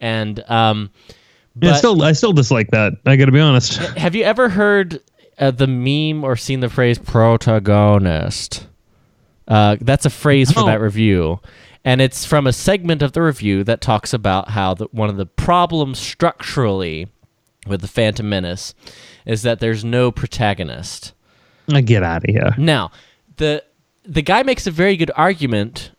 and 0.00 0.42
um 0.48 0.90
yeah, 1.60 1.70
but- 1.70 1.78
still, 1.78 2.02
I 2.02 2.10
still 2.12 2.32
dislike 2.32 2.70
that. 2.72 2.94
I 3.06 3.14
got 3.14 3.26
to 3.26 3.32
be 3.32 3.38
honest. 3.38 3.76
have 3.76 4.16
you 4.16 4.24
ever 4.24 4.48
heard 4.48 5.00
uh, 5.38 5.52
the 5.52 5.68
meme 5.68 6.24
or 6.24 6.34
seen 6.34 6.58
the 6.58 6.68
phrase 6.68 6.98
protagonist? 6.98 8.66
Uh, 9.46 9.76
that's 9.80 10.04
a 10.04 10.10
phrase 10.10 10.50
for 10.50 10.60
No. 10.60 10.66
that 10.66 10.80
review. 10.80 11.38
And 11.84 12.00
it's 12.00 12.24
from 12.24 12.46
a 12.46 12.52
segment 12.52 13.02
of 13.02 13.12
the 13.12 13.22
review 13.22 13.62
that 13.64 13.80
talks 13.80 14.12
about 14.14 14.50
how 14.50 14.72
the, 14.74 14.86
one 14.92 15.10
of 15.10 15.16
the 15.16 15.26
problems 15.26 15.98
structurally 15.98 17.08
with 17.66 17.80
the 17.82 17.88
Phantom 17.88 18.26
Menace 18.28 18.74
is 19.26 19.42
that 19.42 19.60
there's 19.60 19.84
no 19.84 20.10
protagonist. 20.10 21.12
I 21.72 21.80
get 21.82 22.02
out 22.02 22.24
of 22.24 22.30
here. 22.34 22.54
Now, 22.58 22.90
the 23.36 23.62
the 24.06 24.20
guy 24.22 24.42
makes 24.42 24.66
a 24.66 24.70
very 24.70 24.96
good 24.96 25.10
argument 25.16 25.90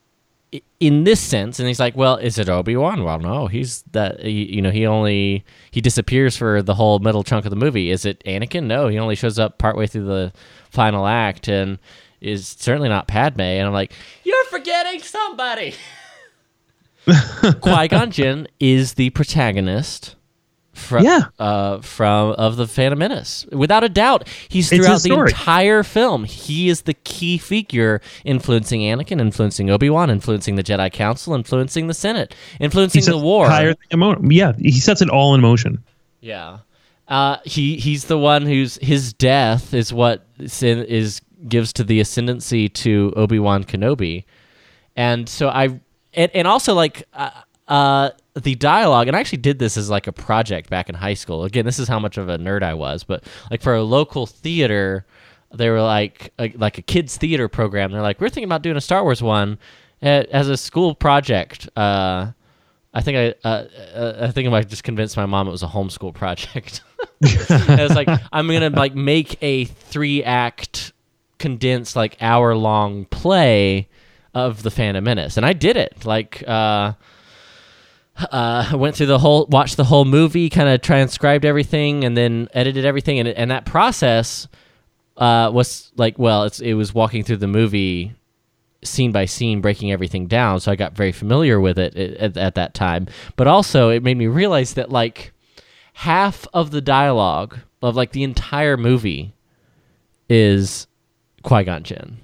in 0.79 1.03
this 1.05 1.19
sense, 1.19 1.59
and 1.59 1.67
he's 1.67 1.79
like, 1.79 1.95
"Well, 1.97 2.17
is 2.17 2.37
it 2.37 2.49
Obi 2.49 2.75
Wan? 2.77 3.03
Well, 3.03 3.19
no, 3.19 3.47
he's 3.47 3.81
that. 3.93 4.21
he- 4.21 4.55
You 4.55 4.61
know, 4.61 4.69
he 4.69 4.85
only 4.85 5.43
he 5.71 5.81
disappears 5.81 6.37
for 6.37 6.61
the 6.61 6.75
whole 6.75 6.99
middle 6.99 7.23
chunk 7.23 7.45
of 7.45 7.49
the 7.49 7.55
movie. 7.55 7.89
Is 7.89 8.05
it 8.05 8.23
Anakin? 8.25 8.65
No, 8.65 8.87
he 8.87 8.99
only 8.99 9.15
shows 9.15 9.39
up 9.39 9.57
partway 9.57 9.87
through 9.87 10.05
the 10.05 10.33
final 10.69 11.07
act, 11.07 11.47
and 11.47 11.79
is 12.25 12.55
certainly 12.59 12.89
not 12.89 13.07
Padme." 13.07 13.41
And 13.41 13.67
I'm 13.67 13.73
like, 13.73 13.93
"You're 14.23 14.45
forgetting 14.45 15.01
somebody." 15.01 15.75
Qui 17.61 17.87
Gon 17.87 18.11
Jinn 18.11 18.47
is 18.59 18.93
the 18.95 19.09
protagonist. 19.11 20.15
From, 20.73 21.05
Yeah. 21.05 21.21
uh, 21.39 21.79
from 21.79 22.31
of 22.31 22.57
the 22.57 22.67
Phantom 22.67 22.99
Menace, 22.99 23.45
without 23.53 23.85
a 23.85 23.89
doubt, 23.89 24.27
he's 24.49 24.67
throughout 24.69 25.01
the 25.03 25.13
entire 25.13 25.83
film. 25.83 26.25
He 26.25 26.67
is 26.67 26.81
the 26.81 26.93
key 26.93 27.37
figure, 27.37 28.01
influencing 28.25 28.81
Anakin, 28.81 29.21
influencing 29.21 29.69
Obi 29.69 29.89
Wan, 29.89 30.09
influencing 30.09 30.55
the 30.55 30.63
Jedi 30.63 30.91
Council, 30.91 31.33
influencing 31.33 31.87
the 31.87 31.93
Senate, 31.93 32.35
influencing 32.59 33.05
the 33.05 33.17
war. 33.17 33.47
Emo- 33.93 34.19
yeah, 34.29 34.51
he 34.59 34.71
sets 34.73 35.01
it 35.01 35.09
all 35.09 35.33
in 35.33 35.39
motion. 35.39 35.81
Yeah, 36.19 36.57
Uh, 37.07 37.37
he 37.45 37.77
he's 37.77 38.05
the 38.05 38.17
one 38.17 38.45
who's 38.45 38.75
his 38.81 39.13
death 39.13 39.73
is 39.73 39.93
what 39.93 40.25
sin 40.45 40.79
is 40.83 41.21
gives 41.47 41.73
to 41.73 41.83
the 41.83 41.99
ascendancy 41.99 42.69
to 42.69 43.13
Obi 43.15 43.39
Wan 43.39 43.63
Kenobi, 43.63 44.25
and 44.95 45.27
so 45.27 45.49
I 45.49 45.79
and, 46.13 46.31
and 46.33 46.47
also 46.47 46.73
like 46.73 47.07
uh, 47.13 47.31
uh, 47.67 48.09
the 48.35 48.55
dialogue 48.55 49.07
and 49.07 49.15
I 49.15 49.19
actually 49.19 49.39
did 49.39 49.59
this 49.59 49.77
as 49.77 49.89
like 49.89 50.07
a 50.07 50.11
project 50.11 50.69
back 50.69 50.89
in 50.89 50.95
high 50.95 51.13
school. 51.13 51.43
Again, 51.43 51.65
this 51.65 51.79
is 51.79 51.87
how 51.87 51.99
much 51.99 52.17
of 52.17 52.29
a 52.29 52.37
nerd 52.37 52.63
I 52.63 52.73
was, 52.73 53.03
but 53.03 53.23
like 53.51 53.61
for 53.61 53.75
a 53.75 53.83
local 53.83 54.25
theater, 54.25 55.05
they 55.53 55.69
were 55.69 55.81
like 55.81 56.33
a, 56.39 56.51
like 56.55 56.77
a 56.77 56.81
kids 56.81 57.17
theater 57.17 57.47
program. 57.47 57.91
They're 57.91 58.01
like, 58.01 58.19
we're 58.19 58.29
thinking 58.29 58.45
about 58.45 58.61
doing 58.61 58.77
a 58.77 58.81
Star 58.81 59.03
Wars 59.03 59.21
one 59.23 59.57
a- 60.01 60.27
as 60.33 60.49
a 60.49 60.57
school 60.57 60.95
project. 60.95 61.69
Uh, 61.75 62.31
I 62.93 63.01
think 63.01 63.17
I 63.43 63.47
uh, 63.47 63.67
uh, 63.93 64.27
I 64.27 64.31
think 64.31 64.47
I 64.51 64.61
just 64.63 64.83
convinced 64.83 65.17
my 65.17 65.25
mom 65.25 65.47
it 65.47 65.51
was 65.51 65.63
a 65.63 65.67
homeschool 65.67 66.13
project. 66.23 66.81
And 67.21 67.79
it's 67.79 67.95
like 67.95 68.09
I'm 68.31 68.47
gonna 68.47 68.69
like 68.69 68.93
make 68.93 69.41
a 69.41 69.65
three 69.65 70.23
act 70.23 70.93
condensed 71.45 71.95
like 71.95 72.17
hour 72.21 72.55
long 72.55 73.05
play 73.05 73.87
of 74.33 74.63
the 74.63 74.71
Phantom 74.71 75.03
Menace, 75.03 75.37
and 75.37 75.45
I 75.45 75.53
did 75.53 75.77
it. 75.77 76.03
Like 76.03 76.43
uh, 76.47 76.93
uh, 78.31 78.71
went 78.73 78.95
through 78.95 79.05
the 79.05 79.19
whole, 79.19 79.45
watched 79.45 79.77
the 79.77 79.83
whole 79.83 80.05
movie, 80.05 80.49
kind 80.49 80.67
of 80.67 80.81
transcribed 80.81 81.45
everything, 81.45 82.03
and 82.03 82.17
then 82.17 82.47
edited 82.55 82.83
everything, 82.83 83.19
and 83.19 83.29
and 83.29 83.51
that 83.51 83.63
process 83.67 84.47
uh, 85.17 85.51
was 85.53 85.91
like, 85.97 86.17
well, 86.17 86.45
it's 86.45 86.59
it 86.59 86.73
was 86.73 86.95
walking 86.95 87.23
through 87.23 87.37
the 87.37 87.47
movie 87.47 88.15
scene 88.83 89.11
by 89.11 89.25
scene, 89.25 89.61
breaking 89.61 89.91
everything 89.91 90.25
down. 90.25 90.59
So 90.59 90.71
I 90.71 90.75
got 90.75 90.93
very 90.93 91.11
familiar 91.11 91.61
with 91.61 91.77
it 91.77 91.95
at, 91.95 92.35
at 92.37 92.55
that 92.55 92.73
time. 92.73 93.05
But 93.35 93.45
also, 93.45 93.89
it 93.89 94.01
made 94.01 94.17
me 94.17 94.25
realize 94.25 94.73
that 94.73 94.89
like 94.89 95.31
half 95.93 96.47
of 96.55 96.71
the 96.71 96.81
dialogue 96.81 97.59
of 97.83 97.95
like 97.95 98.13
the 98.13 98.23
entire 98.23 98.77
movie 98.77 99.35
is 100.27 100.87
Qui 101.45 101.63
Gon 101.63 101.83
Jinn. 101.83 102.17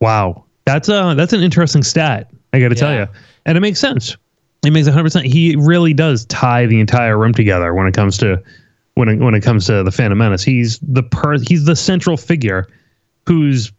Wow, 0.00 0.44
that's 0.64 0.88
a 0.88 1.14
that's 1.16 1.32
an 1.32 1.42
interesting 1.42 1.82
stat. 1.82 2.30
I 2.52 2.60
got 2.60 2.68
to 2.68 2.74
tell 2.74 2.94
you, 2.94 3.06
and 3.46 3.58
it 3.58 3.60
makes 3.60 3.80
sense. 3.80 4.16
It 4.64 4.72
makes 4.72 4.86
hundred 4.88 5.04
percent. 5.04 5.26
He 5.26 5.56
really 5.56 5.92
does 5.92 6.24
tie 6.26 6.66
the 6.66 6.80
entire 6.80 7.18
room 7.18 7.32
together 7.34 7.74
when 7.74 7.86
it 7.86 7.94
comes 7.94 8.16
to 8.18 8.42
when 8.94 9.08
it, 9.08 9.16
when 9.18 9.34
it 9.34 9.42
comes 9.42 9.66
to 9.66 9.82
the 9.82 9.90
Phantom 9.90 10.16
Menace. 10.16 10.42
He's 10.42 10.78
the 10.80 11.02
per 11.02 11.38
he's 11.38 11.64
the 11.64 11.76
central 11.76 12.16
figure 12.16 12.66
who's 13.26 13.72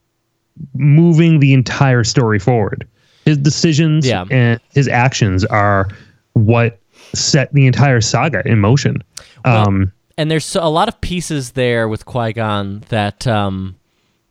moving 0.73 1.39
the 1.39 1.53
entire 1.53 2.03
story 2.03 2.39
forward. 2.39 2.87
His 3.25 3.37
decisions 3.37 4.05
Yeah. 4.07 4.25
and 4.29 4.59
his 4.73 4.87
actions 4.87 5.43
are 5.45 5.87
what 6.33 6.79
set 7.13 7.51
the 7.53 7.65
entire 7.65 8.01
saga 8.01 8.41
in 8.47 8.59
motion. 8.59 9.03
Um, 9.43 9.91
and 10.17 10.29
there's 10.31 10.55
a 10.55 10.65
lot 10.69 10.87
of 10.87 11.01
pieces 11.01 11.51
there 11.51 11.87
with 11.89 12.05
Qui 12.05 12.33
Gon 12.33 12.83
that 12.89 13.25
um, 13.27 13.75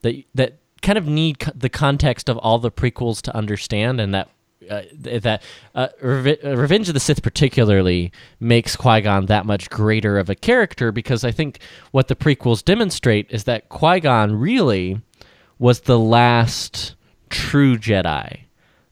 that 0.05 0.24
that 0.34 0.59
kind 0.82 0.96
of 0.98 1.07
need 1.09 1.40
co- 1.40 1.52
the 1.55 1.68
context 1.68 2.28
of 2.28 2.38
all 2.38 2.59
the 2.59 2.70
prequels 2.70 3.20
to 3.22 3.34
understand, 3.36 4.00
and 4.00 4.14
that 4.14 4.28
uh, 4.70 4.82
that 4.94 5.42
uh, 5.74 5.88
Reve- 6.00 6.38
uh, 6.44 6.57
Revenge 6.57 6.88
of 6.88 6.94
the 6.94 7.00
Sith 7.00 7.22
particularly 7.22 8.12
makes 8.40 8.76
Qui 8.76 9.00
Gon 9.02 9.26
that 9.26 9.44
much 9.44 9.68
greater 9.68 10.18
of 10.18 10.30
a 10.30 10.34
character 10.34 10.92
because 10.92 11.24
I 11.24 11.32
think 11.32 11.59
what 11.90 12.09
the 12.09 12.16
prequels 12.16 12.64
demonstrate 12.64 13.26
is 13.30 13.44
that 13.44 13.68
Qui 13.68 14.00
Gon 14.00 14.36
really 14.36 15.00
was 15.59 15.80
the 15.80 15.98
last 15.98 16.94
true 17.30 17.76
Jedi 17.76 18.40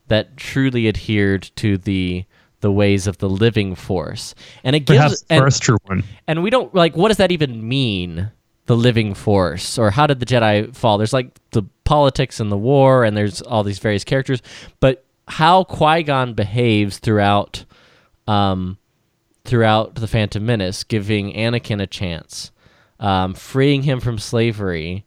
that 0.07 0.35
truly 0.37 0.87
adhered 0.87 1.49
to 1.55 1.77
the 1.77 2.25
the 2.61 2.71
ways 2.71 3.07
of 3.07 3.17
the 3.17 3.29
living 3.29 3.75
force, 3.75 4.33
and 4.63 4.75
it 4.75 4.81
gives 4.81 4.97
perhaps 4.97 5.25
and- 5.29 5.41
first 5.43 5.61
true 5.63 5.77
one. 5.85 6.03
and 6.27 6.43
we 6.43 6.49
don't 6.49 6.73
like 6.73 6.95
what 6.95 7.09
does 7.09 7.17
that 7.17 7.31
even 7.31 7.67
mean 7.67 8.31
the 8.65 8.75
living 8.75 9.13
force 9.13 9.77
or 9.77 9.91
how 9.91 10.07
did 10.07 10.19
the 10.19 10.25
jedi 10.25 10.73
fall? 10.75 10.97
There's 10.97 11.13
like 11.13 11.37
the 11.51 11.63
politics 11.83 12.39
and 12.39 12.51
the 12.51 12.57
war 12.57 13.03
and 13.03 13.15
there's 13.15 13.41
all 13.41 13.63
these 13.63 13.79
various 13.79 14.03
characters 14.03 14.41
but 14.79 15.03
how 15.27 15.63
qui-gon 15.63 16.33
behaves 16.33 16.97
throughout 16.97 17.65
um 18.27 18.77
throughout 19.45 19.95
the 19.95 20.07
phantom 20.07 20.45
menace 20.45 20.83
giving 20.83 21.33
anakin 21.33 21.81
a 21.81 21.87
chance 21.87 22.51
um, 22.99 23.33
freeing 23.33 23.83
him 23.83 23.99
from 23.99 24.17
slavery 24.17 25.05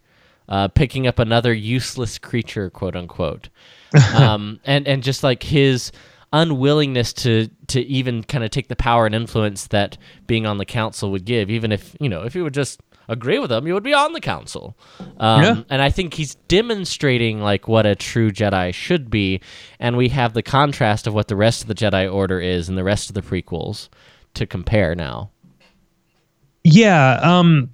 uh, 0.48 0.68
picking 0.68 1.06
up 1.06 1.18
another 1.18 1.52
useless 1.52 2.18
creature 2.18 2.68
quote 2.68 2.94
unquote 2.94 3.48
um, 4.14 4.60
and 4.64 4.86
and 4.86 5.02
just 5.02 5.22
like 5.22 5.42
his 5.42 5.92
unwillingness 6.32 7.12
to 7.12 7.48
to 7.68 7.80
even 7.82 8.22
kind 8.22 8.44
of 8.44 8.50
take 8.50 8.68
the 8.68 8.76
power 8.76 9.06
and 9.06 9.14
influence 9.14 9.68
that 9.68 9.96
being 10.26 10.46
on 10.46 10.58
the 10.58 10.64
council 10.64 11.10
would 11.10 11.24
give, 11.24 11.50
even 11.50 11.72
if 11.72 11.96
you 12.00 12.08
know 12.08 12.22
if 12.22 12.34
he 12.34 12.42
would 12.42 12.54
just 12.54 12.80
agree 13.08 13.38
with 13.38 13.50
him, 13.52 13.66
you 13.66 13.74
would 13.74 13.82
be 13.82 13.94
on 13.94 14.12
the 14.12 14.20
council. 14.20 14.76
Um, 15.18 15.42
Yeah. 15.42 15.62
And 15.70 15.80
I 15.82 15.90
think 15.90 16.14
he's 16.14 16.34
demonstrating 16.48 17.40
like 17.40 17.68
what 17.68 17.86
a 17.86 17.94
true 17.94 18.30
Jedi 18.30 18.72
should 18.74 19.10
be, 19.10 19.40
and 19.78 19.96
we 19.96 20.08
have 20.10 20.32
the 20.34 20.42
contrast 20.42 21.06
of 21.06 21.14
what 21.14 21.28
the 21.28 21.36
rest 21.36 21.62
of 21.62 21.68
the 21.68 21.74
Jedi 21.74 22.12
Order 22.12 22.40
is 22.40 22.68
and 22.68 22.76
the 22.76 22.84
rest 22.84 23.08
of 23.10 23.14
the 23.14 23.22
prequels 23.22 23.88
to 24.34 24.46
compare 24.46 24.94
now. 24.94 25.30
Yeah, 26.64 27.20
um, 27.22 27.70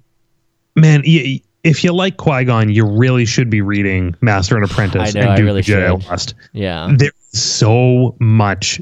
man, 0.75 1.01
y- 1.05 1.41
if 1.63 1.83
you 1.83 1.93
like 1.93 2.17
Qui 2.17 2.43
Gon, 2.45 2.69
you 2.69 2.85
really 2.85 3.25
should 3.25 3.49
be 3.49 3.61
reading 3.61 4.15
Master 4.21 4.55
and 4.55 4.65
Apprentice 4.69 5.15
I 5.15 5.19
know, 5.19 5.21
and 5.21 5.29
I 5.31 5.39
Dooku 5.39 5.43
really 5.45 5.61
Jedi 5.61 6.01
should. 6.01 6.09
Lost. 6.09 6.35
Yeah. 6.51 6.93
There's 6.97 7.11
so 7.31 8.15
much 8.19 8.81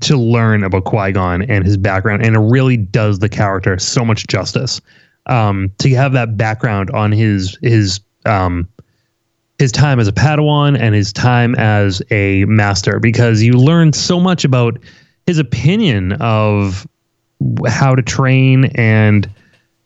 to 0.00 0.16
learn 0.16 0.62
about 0.62 0.84
Qui 0.84 1.12
Gon 1.12 1.42
and 1.42 1.64
his 1.64 1.76
background, 1.76 2.24
and 2.24 2.36
it 2.36 2.38
really 2.38 2.76
does 2.76 3.18
the 3.18 3.28
character 3.28 3.78
so 3.78 4.04
much 4.04 4.26
justice. 4.28 4.80
Um, 5.28 5.72
to 5.78 5.94
have 5.94 6.12
that 6.12 6.36
background 6.36 6.90
on 6.90 7.12
his 7.12 7.58
his 7.62 8.00
um, 8.24 8.68
his 9.58 9.72
time 9.72 10.00
as 10.00 10.08
a 10.08 10.12
Padawan 10.12 10.78
and 10.78 10.94
his 10.94 11.12
time 11.12 11.54
as 11.56 12.00
a 12.10 12.44
master, 12.46 12.98
because 12.98 13.42
you 13.42 13.52
learn 13.52 13.92
so 13.92 14.20
much 14.20 14.44
about 14.44 14.78
his 15.26 15.38
opinion 15.38 16.12
of 16.12 16.86
how 17.66 17.94
to 17.94 18.02
train 18.02 18.66
and 18.76 19.28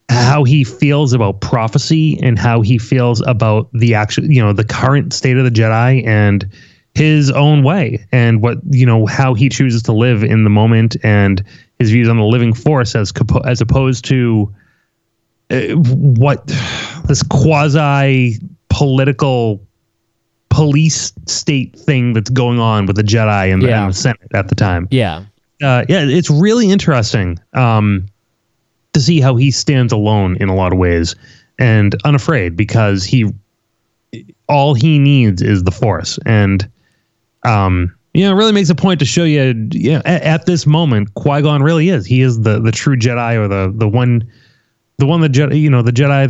how 0.09 0.45
he 0.45 0.62
feels 0.62 1.12
about 1.12 1.40
prophecy 1.40 2.18
and 2.22 2.38
how 2.38 2.61
he 2.61 2.78
feels 2.78 3.20
about 3.22 3.68
the 3.72 3.95
actual 3.95 4.24
you 4.24 4.43
know 4.43 4.53
the 4.53 4.64
current 4.64 5.12
state 5.12 5.36
of 5.36 5.45
the 5.45 5.51
jedi 5.51 6.07
and 6.07 6.49
his 6.95 7.30
own 7.30 7.62
way 7.62 8.05
and 8.12 8.43
what 8.43 8.59
you 8.70 8.84
know 8.84 9.07
how 9.07 9.32
he 9.32 9.49
chooses 9.49 9.82
to 9.82 9.93
live 9.93 10.22
in 10.22 10.45
the 10.45 10.51
moment 10.51 10.97
and 11.03 11.43
his 11.78 11.90
views 11.90 12.09
on 12.09 12.16
the 12.16 12.24
living 12.24 12.53
force 12.53 12.95
as 12.95 13.12
as 13.45 13.61
opposed 13.61 14.05
to 14.05 14.53
what 15.77 16.47
this 17.09 17.23
quasi 17.25 18.39
political 18.69 19.61
police 20.49 21.13
state 21.27 21.75
thing 21.79 22.13
that's 22.13 22.31
going 22.31 22.59
on 22.59 22.87
with 22.87 22.97
the 22.97 23.03
jedi 23.03 23.53
and, 23.53 23.63
Yeah. 23.63 23.85
and 23.85 23.93
the 23.93 23.97
senate 23.99 24.21
at 24.35 24.49
the 24.49 24.55
time 24.55 24.89
Yeah. 24.91 25.25
uh, 25.63 25.85
yeah, 25.89 26.05
it's 26.05 26.31
really 26.31 26.71
interesting 26.71 27.39
um, 27.55 28.07
to 28.93 29.01
see 29.01 29.21
how 29.21 29.37
he 29.37 29.51
stands 29.51 29.93
alone 29.93 30.37
in 30.41 30.49
a 30.49 30.55
lot 30.55 30.73
of 30.73 30.79
ways 30.79 31.15
and 31.59 31.95
unafraid 32.05 32.57
because 32.57 33.05
he 33.05 33.27
all 34.49 34.75
he 34.75 34.99
needs 34.99 35.41
is 35.41 35.63
the 35.65 35.71
force 35.71 36.19
and 36.27 36.69
um, 37.45 37.95
you 38.13 38.25
know 38.25 38.33
it 38.33 38.35
really 38.35 38.53
makes 38.53 38.69
a 38.69 38.75
point 38.75 38.99
to 39.01 39.07
show 39.07 39.25
you 39.25 39.55
you 39.73 39.93
know 39.93 40.03
at, 40.05 40.23
at 40.23 40.47
this 40.47 40.67
moment 40.67 41.15
Qui-Gon 41.15 41.63
really 41.63 41.89
is 41.89 42.05
he 42.05 42.21
is 42.21 42.41
the 42.43 42.61
the 42.61 42.73
true 42.73 42.97
Jedi 42.97 43.37
or 43.37 43.49
the 43.49 43.73
the 43.75 43.89
one 43.89 44.23
the 45.03 45.07
one 45.07 45.21
that 45.21 45.33
Jedi 45.33 45.61
you 45.61 45.69
know 45.69 45.83
the 45.83 45.91
Jedi 45.91 46.29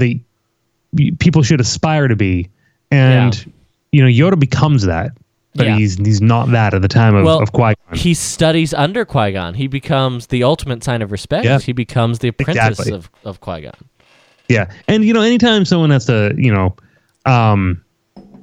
that 0.97 1.19
people 1.19 1.43
should 1.43 1.61
aspire 1.61 2.09
to 2.09 2.17
be 2.17 2.49
and 2.91 3.35
Yeah. 3.37 3.53
you 3.93 4.03
know 4.03 4.09
Yoda 4.31 4.39
becomes 4.39 4.85
that 4.85 5.13
but 5.55 5.67
Yeah. 5.67 5.77
he's 5.77 5.97
he's 5.97 6.23
not 6.23 6.51
that 6.53 6.73
at 6.73 6.81
the 6.81 6.89
time 6.89 7.15
of, 7.15 7.25
Well, 7.27 7.43
of 7.43 7.53
Qui-Gon 7.53 7.99
He 7.99 8.15
studies 8.15 8.73
under 8.73 9.05
Qui 9.05 9.33
Gon. 9.33 9.53
He 9.53 9.67
becomes 9.67 10.29
the 10.29 10.43
ultimate 10.45 10.83
sign 10.83 11.03
of 11.03 11.13
respect. 11.13 11.45
Yeah. 11.45 11.59
He 11.61 11.73
becomes 11.73 12.21
the 12.21 12.29
apprentice 12.29 12.57
Exactly. 12.79 12.93
of, 12.95 13.11
of 13.25 13.41
Qui 13.41 13.61
Gon. 13.61 13.73
Yeah, 14.49 14.71
and 14.89 15.05
you 15.05 15.13
know, 15.13 15.21
anytime 15.21 15.67
someone 15.67 15.91
has 15.91 16.07
to, 16.07 16.35
you 16.39 16.53
know, 16.53 16.75
um, 17.27 17.83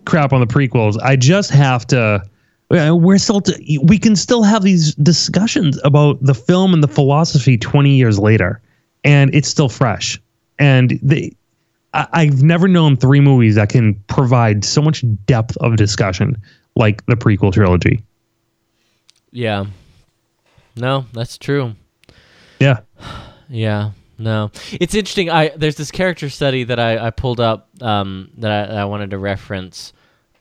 crap 0.06 0.34
on 0.34 0.40
the 0.40 0.48
prequels, 0.48 0.98
I 1.02 1.16
just 1.16 1.50
have 1.52 1.86
to. 1.88 2.24
We're 2.72 3.18
still, 3.18 3.42
to, 3.42 3.80
we 3.84 3.98
can 3.98 4.16
still 4.16 4.44
have 4.44 4.62
these 4.64 4.94
discussions 4.96 5.80
about 5.84 6.22
the 6.24 6.36
film 6.36 6.74
and 6.76 6.84
the 6.84 6.88
philosophy 6.88 7.58
twenty 7.58 7.96
years 7.96 8.20
later, 8.20 8.62
and 9.04 9.34
it's 9.34 9.48
still 9.48 9.70
fresh. 9.70 10.20
And 10.58 11.00
they, 11.02 11.32
I, 11.94 12.08
I've 12.12 12.44
never 12.44 12.68
known 12.68 12.98
three 12.98 13.20
movies 13.20 13.56
that 13.56 13.70
can 13.70 13.96
provide 14.08 14.64
so 14.66 14.82
much 14.82 15.04
depth 15.26 15.58
of 15.58 15.76
discussion 15.76 16.42
like 16.76 17.06
the 17.06 17.16
prequel 17.16 17.54
trilogy. 17.54 18.04
Yeah. 19.32 19.66
No, 20.76 21.06
that's 21.14 21.38
true. 21.38 21.76
Yeah, 22.60 22.80
Yeah. 23.50 23.92
No, 24.20 24.52
it's 24.74 24.94
interesting. 24.94 25.30
I 25.30 25.50
there's 25.56 25.78
this 25.78 25.92
character 25.92 26.30
study 26.30 26.66
that 26.66 26.78
I, 26.78 27.08
I 27.08 27.10
pulled 27.10 27.40
up 27.40 27.70
um, 27.82 28.30
that 28.38 28.70
I, 28.70 28.82
I 28.82 28.86
wanted 28.86 29.12
to 29.12 29.18
reference 29.18 29.94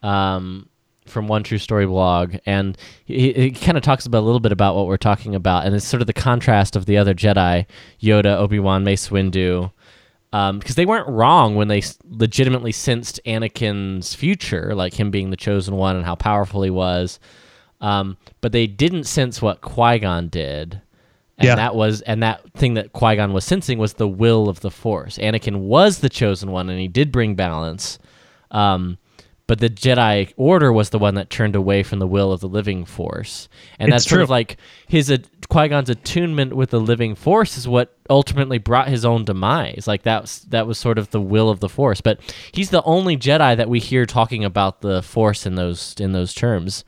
um, 0.03 0.68
from 1.09 1.27
One 1.29 1.43
True 1.43 1.59
Story 1.59 1.87
blog, 1.87 2.37
and 2.47 2.77
he, 3.05 3.33
he 3.33 3.51
kind 3.51 3.77
of 3.77 3.83
talks 3.83 4.07
about 4.07 4.21
a 4.21 4.27
little 4.27 4.41
bit 4.41 4.53
about 4.53 4.77
what 4.77 4.87
we're 4.87 4.97
talking 4.97 5.35
about, 5.35 5.67
and 5.67 5.75
it's 5.75 5.87
sort 5.87 6.01
of 6.01 6.07
the 6.07 6.13
contrast 6.13 6.77
of 6.77 6.87
the 6.87 6.97
other 6.97 7.15
Jedi, 7.15 7.67
Yoda, 8.01 8.37
Obi 8.37 8.59
Wan, 8.59 8.85
Mace 8.85 9.09
Windu, 9.09 9.71
because 10.31 10.51
um, 10.51 10.61
they 10.77 10.85
weren't 10.87 11.09
wrong 11.09 11.55
when 11.55 11.69
they 11.69 11.83
legitimately 12.09 12.73
sensed 12.73 13.19
Anakin's 13.25 14.15
future, 14.15 14.75
like 14.75 14.95
him 14.95 15.11
being 15.11 15.31
the 15.31 15.37
chosen 15.37 15.75
one 15.77 15.97
and 15.97 16.05
how 16.05 16.15
powerful 16.15 16.63
he 16.63 16.71
was. 16.71 17.19
Um, 17.81 18.17
but 18.41 18.53
they 18.53 18.67
didn't 18.67 19.05
sense 19.05 19.41
what 19.41 19.61
Qui 19.61 20.01
Gon 20.01 20.29
did, 20.29 20.81
and 21.39 21.47
Yeah. 21.47 21.55
that 21.55 21.77
was 21.77 22.01
and 22.03 22.23
that 22.25 22.43
thing 22.55 22.75
that 22.75 22.93
Qui 22.93 23.15
Gon 23.17 23.33
was 23.33 23.45
sensing 23.45 23.79
was 23.79 23.95
the 23.95 24.09
will 24.09 24.49
of 24.49 24.61
the 24.61 24.71
Force. 24.71 25.17
Anakin 25.19 25.61
was 25.61 26.01
the 26.01 26.09
chosen 26.09 26.51
one, 26.51 26.69
and 26.69 26.81
he 26.81 26.89
did 26.89 27.13
bring 27.13 27.35
balance. 27.37 27.99
Um, 28.51 28.99
but 29.49 29.61
the 29.61 29.71
Jedi 29.71 30.33
Order 30.37 30.73
was 30.73 30.91
the 30.91 30.99
one 30.99 31.15
that 31.15 31.31
turned 31.31 31.57
away 31.57 31.83
from 31.83 31.99
the 31.99 32.07
will 32.07 32.31
of 32.31 32.41
the 32.41 32.49
living 32.49 32.85
Force, 32.85 33.49
and 33.79 33.89
It's 33.89 34.05
that's 34.05 34.09
sort 34.09 34.21
of 34.21 34.31
like 34.31 34.59
his 34.87 35.11
uh, 35.11 35.17
Qui 35.49 35.69
Gon's 35.69 35.89
attunement 35.89 36.55
with 36.55 36.71
the 36.71 36.79
living 36.79 37.15
Force 37.15 37.57
is 37.57 37.67
what 37.67 37.97
ultimately 38.11 38.59
brought 38.59 38.89
his 38.89 39.05
own 39.07 39.25
demise. 39.25 39.87
Like 39.87 40.03
that 40.03 40.21
was 40.23 40.41
that 40.51 40.67
was 40.67 40.79
sort 40.79 40.99
of 40.99 41.11
the 41.11 41.21
will 41.21 41.49
of 41.49 41.61
the 41.61 41.69
Force. 41.69 42.03
But 42.03 42.21
he's 42.53 42.69
the 42.71 42.83
only 42.83 43.17
Jedi 43.17 43.57
that 43.57 43.71
we 43.71 43.81
hear 43.81 44.05
talking 44.05 44.45
about 44.45 44.83
the 44.83 45.03
Force 45.03 45.47
in 45.47 45.55
those 45.55 45.95
in 45.99 46.13
those 46.13 46.35
terms. 46.35 46.85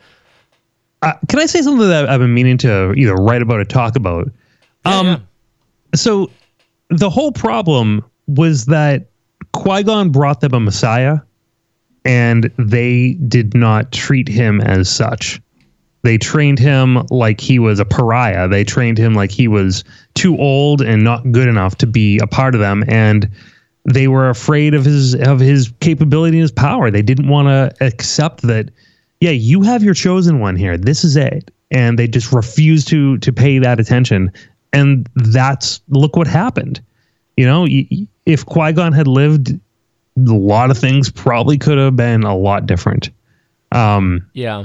Uh, 1.03 1.15
can 1.29 1.39
I 1.39 1.47
say 1.47 1.63
something 1.63 1.89
that 1.89 2.11
I've 2.11 2.21
been 2.21 2.35
meaning 2.35 2.59
to 2.59 2.93
either 2.93 3.15
write 3.15 3.41
about 3.41 3.59
or 3.59 3.65
talk 3.65 3.97
about? 3.97 4.31
Um, 4.85 5.27
so 5.95 6.31
the 6.91 7.09
whole 7.09 7.33
problem 7.33 8.05
was 8.27 8.67
that 8.67 9.07
Qui 9.53 9.83
Gon 9.83 10.11
brought 10.11 10.43
them 10.43 10.53
a 10.53 10.61
Messiah, 10.61 11.21
and 12.05 12.51
they 12.59 13.15
did 13.29 13.55
not 13.55 13.93
treat 13.93 14.29
him 14.29 14.61
as 14.61 14.89
such. 14.89 15.41
They 16.03 16.17
trained 16.17 16.59
him 16.59 17.07
like 17.11 17.41
he 17.41 17.59
was 17.59 17.79
a 17.79 17.85
pariah. 17.85 18.49
They 18.49 18.65
trained 18.65 18.97
him 18.97 19.15
like 19.15 19.31
he 19.31 19.49
was 19.49 19.85
too 20.15 20.39
old 20.39 20.81
and 20.81 21.05
not 21.05 21.31
good 21.31 21.49
enough 21.49 21.77
to 21.77 21.87
be 21.87 22.19
a 22.19 22.27
part 22.27 22.55
of 22.55 22.61
them, 22.61 22.85
and 22.89 23.29
they 23.85 24.09
were 24.09 24.31
afraid 24.31 24.75
of 24.75 24.85
his 24.85 25.15
of 25.15 25.41
his 25.41 25.73
capability 25.81 26.39
and 26.39 26.43
his 26.43 26.53
power. 26.53 26.91
They 26.91 27.03
didn't 27.03 27.29
want 27.29 27.49
to 27.49 27.85
accept 27.85 28.43
that. 28.43 28.71
Yeah, 29.21 29.31
you 29.31 29.61
have 29.63 29.83
your 29.83 29.93
chosen 29.93 30.41
one 30.41 30.57
here. 30.57 30.79
This 30.79 31.05
is 31.05 31.17
it, 31.17 31.51
and 31.71 31.99
they 31.99 32.09
just 32.09 32.33
refused 32.33 32.89
to 32.89 33.19
to 33.19 33.33
pay 33.33 33.59
that 33.59 33.79
attention. 33.79 34.33
And 34.73 35.07
that's 35.17 35.81
look 35.89 36.17
what 36.17 36.27
happened. 36.27 36.81
You 37.37 37.47
know, 37.47 37.67
if 38.27 38.47
Qui 38.47 38.73
Gon 38.73 38.93
had 38.93 39.07
lived, 39.07 39.59
a 40.17 40.21
lot 40.35 40.71
of 40.71 40.79
things 40.79 41.11
probably 41.11 41.59
could 41.59 41.79
have 41.79 41.97
been 41.97 42.23
a 42.25 42.37
lot 42.37 42.67
different. 42.67 43.11
Um, 43.73 44.27
Yeah. 44.35 44.65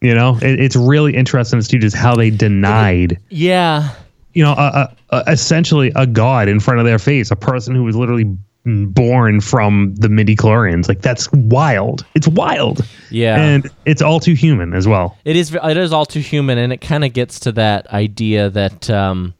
you 0.00 0.14
know, 0.14 0.36
it, 0.42 0.60
it's 0.60 0.76
really 0.76 1.14
interesting 1.14 1.58
to 1.60 1.64
see 1.64 1.78
just 1.78 1.96
how 1.96 2.14
they 2.14 2.30
denied, 2.30 3.18
Yeah. 3.30 3.90
you 4.34 4.42
know, 4.44 4.52
a, 4.52 4.88
a, 5.10 5.16
a, 5.16 5.32
essentially 5.32 5.92
a 5.96 6.06
god 6.06 6.48
in 6.48 6.60
front 6.60 6.80
of 6.80 6.86
their 6.86 6.98
face, 6.98 7.30
a 7.30 7.36
person 7.36 7.74
who 7.74 7.84
was 7.84 7.96
literally 7.96 8.24
born 8.64 9.40
from 9.40 9.94
the 9.94 10.08
midi 10.10 10.36
chlorians. 10.36 10.88
Like 10.88 11.00
that's 11.00 11.30
wild. 11.32 12.04
It's 12.14 12.28
wild. 12.28 12.86
Yeah. 13.10 13.40
and 13.40 13.66
it's 13.86 14.02
all 14.02 14.20
too 14.20 14.34
human 14.34 14.74
as 14.74 14.86
well. 14.86 15.16
It 15.24 15.36
is. 15.36 15.54
It 15.54 15.76
is 15.78 15.92
all 15.92 16.04
too 16.04 16.20
human, 16.20 16.58
and 16.58 16.70
it 16.72 16.82
kind 16.82 17.02
of 17.04 17.14
gets 17.14 17.40
to 17.40 17.52
that 17.52 17.86
idea 17.88 18.50
that 18.50 18.90
um, 18.90 19.32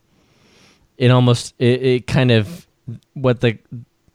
it 0.96 1.10
almost 1.10 1.54
it, 1.58 1.82
it 1.82 2.06
kind 2.06 2.30
of 2.30 2.66
what 3.12 3.40
the 3.42 3.58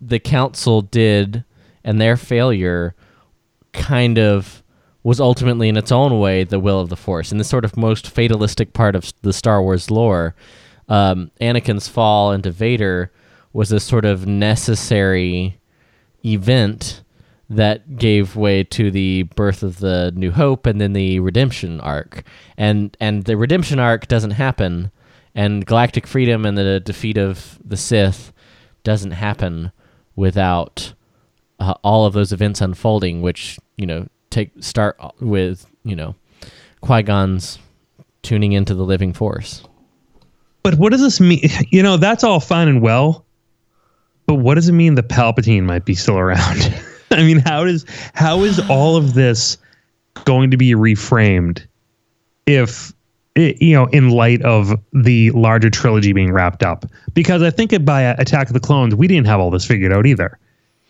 the 0.07 0.19
council 0.19 0.81
did 0.81 1.43
and 1.83 1.99
their 1.99 2.17
failure 2.17 2.95
kind 3.71 4.17
of 4.17 4.63
was 5.03 5.19
ultimately 5.19 5.67
in 5.67 5.77
its 5.77 5.91
own 5.91 6.19
way 6.19 6.43
the 6.43 6.59
will 6.59 6.79
of 6.79 6.89
the 6.89 6.95
force 6.95 7.31
in 7.31 7.37
the 7.37 7.43
sort 7.43 7.65
of 7.65 7.75
most 7.75 8.09
fatalistic 8.09 8.73
part 8.73 8.95
of 8.95 9.11
the 9.21 9.33
Star 9.33 9.61
Wars 9.61 9.91
lore. 9.91 10.35
Um, 10.87 11.31
Anakin's 11.41 11.87
fall 11.87 12.31
into 12.31 12.51
Vader 12.51 13.11
was 13.51 13.71
a 13.71 13.79
sort 13.79 14.05
of 14.05 14.25
necessary 14.25 15.59
event 16.25 17.03
that 17.49 17.97
gave 17.97 18.35
way 18.35 18.63
to 18.63 18.89
the 18.89 19.23
birth 19.23 19.61
of 19.61 19.79
the 19.79 20.11
New 20.15 20.31
Hope 20.31 20.65
and 20.65 20.79
then 20.79 20.93
the 20.93 21.19
redemption 21.19 21.79
arc. 21.81 22.23
And 22.57 22.95
and 22.99 23.25
the 23.25 23.37
redemption 23.37 23.79
arc 23.79 24.07
doesn't 24.07 24.31
happen 24.31 24.91
and 25.35 25.65
galactic 25.65 26.07
freedom 26.07 26.45
and 26.45 26.57
the 26.57 26.79
defeat 26.79 27.17
of 27.17 27.59
the 27.63 27.77
Sith 27.77 28.31
doesn't 28.83 29.11
happen 29.11 29.71
without 30.15 30.93
uh, 31.59 31.73
all 31.83 32.05
of 32.05 32.13
those 32.13 32.31
events 32.31 32.61
unfolding 32.61 33.21
which, 33.21 33.57
you 33.77 33.85
know, 33.85 34.07
take 34.29 34.51
start 34.59 34.97
with, 35.19 35.65
you 35.83 35.95
know, 35.95 36.15
Qui-Gon's 36.81 37.59
tuning 38.21 38.53
into 38.53 38.73
the 38.73 38.83
living 38.83 39.13
force. 39.13 39.63
But 40.63 40.75
what 40.75 40.91
does 40.91 41.01
this 41.01 41.19
mean? 41.19 41.41
You 41.69 41.83
know, 41.83 41.97
that's 41.97 42.23
all 42.23 42.39
fine 42.39 42.67
and 42.67 42.81
well. 42.81 43.25
But 44.25 44.35
what 44.35 44.55
does 44.55 44.69
it 44.69 44.73
mean 44.73 44.95
that 44.95 45.09
Palpatine 45.09 45.63
might 45.63 45.85
be 45.85 45.95
still 45.95 46.17
around? 46.17 46.73
I 47.11 47.23
mean, 47.23 47.39
how 47.39 47.65
does 47.65 47.85
how 48.13 48.41
is 48.43 48.59
all 48.69 48.95
of 48.95 49.13
this 49.13 49.57
going 50.25 50.51
to 50.51 50.57
be 50.57 50.71
reframed 50.71 51.65
if 52.45 52.93
you 53.35 53.73
know, 53.73 53.85
in 53.87 54.09
light 54.09 54.41
of 54.43 54.73
the 54.93 55.31
larger 55.31 55.69
trilogy 55.69 56.13
being 56.13 56.31
wrapped 56.31 56.63
up? 56.63 56.85
Because 57.13 57.41
I 57.41 57.49
think 57.49 57.83
by 57.85 58.01
Attack 58.01 58.47
of 58.47 58.53
the 58.53 58.59
Clones, 58.59 58.93
we 58.95 59.07
didn't 59.07 59.27
have 59.27 59.39
all 59.39 59.49
this 59.49 59.65
figured 59.65 59.91
out 59.91 60.05
either. 60.05 60.37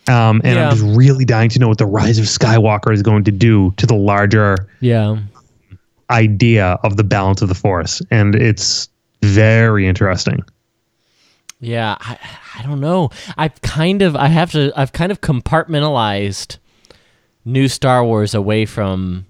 Um, 0.10 0.42
and 0.44 0.56
Yeah. 0.56 0.70
I'm 0.70 0.76
just 0.76 0.98
really 0.98 1.24
dying 1.24 1.50
to 1.52 1.60
know 1.60 1.70
what 1.70 1.78
the 1.78 1.86
Rise 1.86 2.20
of 2.20 2.26
Skywalker 2.26 2.94
is 2.94 3.02
going 3.02 3.24
to 3.24 3.32
do 3.32 3.74
to 3.78 3.86
the 3.86 3.96
larger 3.96 4.68
Yeah. 4.82 5.18
idea 6.10 6.78
of 6.84 6.98
the 6.98 7.04
balance 7.06 7.42
of 7.42 7.48
the 7.50 7.56
Force, 7.56 8.02
and 8.12 8.36
it's 8.36 8.90
very 9.22 9.88
interesting. 9.88 10.44
Yeah, 11.62 11.96
I, 12.02 12.18
I 12.60 12.64
don't 12.64 12.82
know. 12.82 13.10
I've 13.38 13.62
kind 13.62 14.02
of 14.02 14.18
I 14.18 14.28
have 14.28 14.52
to 14.52 14.74
I've 14.76 14.92
kind 14.92 15.14
of 15.14 15.22
compartmentalized 15.22 16.58
new 17.46 17.70
Star 17.70 18.04
Wars 18.04 18.34
away 18.36 18.66
from 18.66 19.26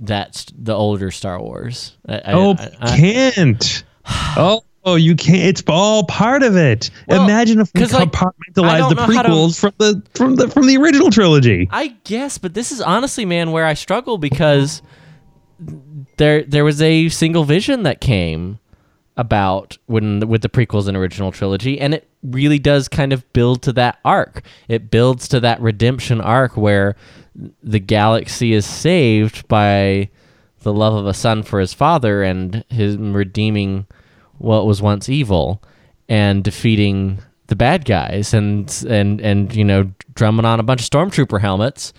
that 0.00 0.46
the 0.56 0.74
older 0.74 1.10
Star 1.10 1.40
Wars. 1.40 1.96
I, 2.08 2.20
Oh, 2.26 2.54
I- 2.58 2.70
I- 2.80 2.96
can't. 2.96 3.84
oh, 4.36 4.62
oh, 4.84 4.94
you 4.96 5.14
can't. 5.14 5.36
It's 5.48 5.62
all 5.68 6.04
part 6.04 6.42
of 6.42 6.56
it. 6.56 6.90
Well, 7.06 7.24
Imagine 7.24 7.60
if 7.60 7.70
we 7.74 7.84
like, 7.86 8.10
compartmentalize 8.10 8.78
don't 8.78 8.96
the 8.96 9.02
how 9.14 9.22
to- 9.22 9.28
prequels 9.28 9.60
from 9.60 9.72
the 9.78 10.02
from 10.14 10.36
the 10.36 10.48
from 10.48 10.66
the 10.66 10.76
original 10.78 11.10
trilogy. 11.10 11.68
I 11.70 11.88
guess, 12.04 12.38
but 12.38 12.54
this 12.54 12.72
is 12.72 12.80
honestly, 12.80 13.24
man, 13.24 13.52
where 13.52 13.66
I 13.66 13.74
struggle 13.74 14.18
because 14.18 14.82
there 16.16 16.42
there 16.44 16.64
was 16.64 16.80
a 16.82 17.08
single 17.08 17.44
vision 17.44 17.82
that 17.82 18.00
came 18.00 18.58
about 19.16 19.76
when 19.86 20.26
with 20.28 20.40
the 20.42 20.48
prequels 20.48 20.88
and 20.88 20.96
original 20.96 21.30
trilogy, 21.32 21.78
and 21.80 21.92
it 21.94 22.08
really 22.22 22.58
does 22.58 22.88
kind 22.88 23.12
of 23.12 23.30
build 23.32 23.62
to 23.62 23.72
that 23.74 23.98
arc. 24.04 24.42
It 24.68 24.90
builds 24.90 25.28
to 25.28 25.40
that 25.40 25.60
redemption 25.60 26.20
arc 26.20 26.56
where 26.56 26.96
the 27.62 27.78
galaxy 27.78 28.52
is 28.52 28.66
saved 28.66 29.46
by 29.48 30.08
the 30.62 30.72
love 30.72 30.94
of 30.94 31.06
a 31.06 31.14
son 31.14 31.42
for 31.42 31.60
his 31.60 31.72
father 31.72 32.22
and 32.22 32.64
him 32.68 33.14
redeeming 33.14 33.86
what 34.38 34.66
was 34.66 34.82
once 34.82 35.08
evil 35.08 35.62
and 36.08 36.44
defeating 36.44 37.18
the 37.46 37.56
bad 37.56 37.84
guys 37.84 38.32
and 38.34 38.84
and 38.88 39.20
and 39.20 39.54
you 39.54 39.64
know 39.64 39.90
drumming 40.14 40.44
on 40.44 40.60
a 40.60 40.62
bunch 40.62 40.82
of 40.82 40.88
stormtrooper 40.88 41.40
helmets 41.40 41.92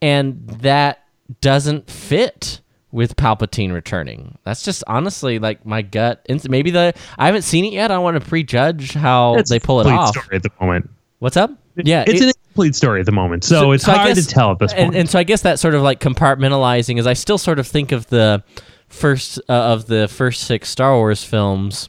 and 0.00 0.46
that 0.60 1.04
doesn't 1.40 1.90
fit 1.90 2.60
with 2.94 3.16
Palpatine 3.16 3.72
returning. 3.72 4.38
That's 4.44 4.62
just 4.62 4.84
honestly 4.86 5.40
like 5.40 5.66
my 5.66 5.82
gut. 5.82 6.24
Maybe 6.48 6.70
the 6.70 6.94
I 7.18 7.26
haven't 7.26 7.42
seen 7.42 7.64
it 7.64 7.72
yet. 7.72 7.90
I 7.90 7.94
don't 7.94 8.04
want 8.04 8.22
to 8.22 8.26
prejudge 8.26 8.92
how 8.92 9.34
It's 9.34 9.50
they 9.50 9.58
pull 9.58 9.80
it 9.80 9.88
off. 9.88 10.10
Story 10.10 10.36
at 10.36 10.44
the 10.44 10.50
moment. 10.60 10.90
What's 11.18 11.36
up? 11.36 11.50
Yeah, 11.76 12.04
it's 12.06 12.20
it- 12.20 12.24
an 12.24 12.28
incomplete 12.28 12.74
story 12.74 13.00
at 13.00 13.06
the 13.06 13.12
moment, 13.12 13.44
so, 13.44 13.72
it's 13.72 13.86
I 13.88 13.96
hard 13.96 14.14
guess- 14.14 14.26
to 14.26 14.32
tell 14.34 14.52
at 14.52 14.58
this 14.58 14.72
point. 14.72 14.86
And, 14.88 14.96
and 14.96 15.10
so 15.10 15.18
I 15.18 15.24
guess 15.24 15.42
that 15.42 15.58
sort 15.58 15.74
of 15.74 15.82
like 15.82 16.00
compartmentalizing 16.00 16.98
is 16.98 17.06
I 17.06 17.14
still 17.14 17.38
sort 17.38 17.58
of 17.58 17.66
think 17.66 17.92
of 17.92 18.06
the 18.08 18.42
first 18.88 19.38
uh, 19.48 19.52
of 19.52 19.86
the 19.86 20.06
first 20.08 20.42
six 20.44 20.68
Star 20.68 20.94
Wars 20.96 21.24
films 21.24 21.88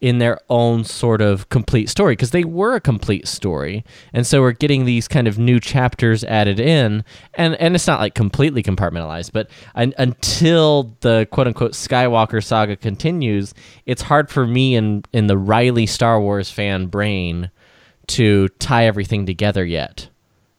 in 0.00 0.16
their 0.16 0.40
own 0.48 0.82
sort 0.82 1.20
of 1.20 1.50
complete 1.50 1.86
story 1.90 2.12
because 2.14 2.30
they 2.30 2.42
were 2.44 2.74
a 2.74 2.80
complete 2.80 3.28
story 3.28 3.84
and 4.14 4.26
so 4.26 4.40
we're 4.40 4.50
getting 4.52 4.86
these 4.86 5.06
kind 5.06 5.28
of 5.28 5.38
new 5.38 5.60
chapters 5.60 6.24
added 6.24 6.58
in 6.58 7.04
and 7.34 7.54
and 7.56 7.74
it's 7.74 7.86
not 7.86 8.00
like 8.00 8.14
completely 8.14 8.62
compartmentalized 8.62 9.30
but 9.30 9.50
un- 9.74 9.92
until 9.98 10.96
the 11.00 11.28
quote 11.30 11.46
unquote 11.46 11.72
skywalker 11.72 12.42
saga 12.42 12.74
continues 12.76 13.52
it's 13.84 14.00
hard 14.00 14.30
for 14.30 14.46
me 14.46 14.74
in 14.74 15.04
in 15.12 15.26
the 15.26 15.36
riley 15.36 15.84
star 15.84 16.18
wars 16.18 16.50
fan 16.50 16.86
brain 16.86 17.50
to 18.10 18.48
tie 18.58 18.86
everything 18.86 19.26
together 19.26 19.64
yet 19.64 20.08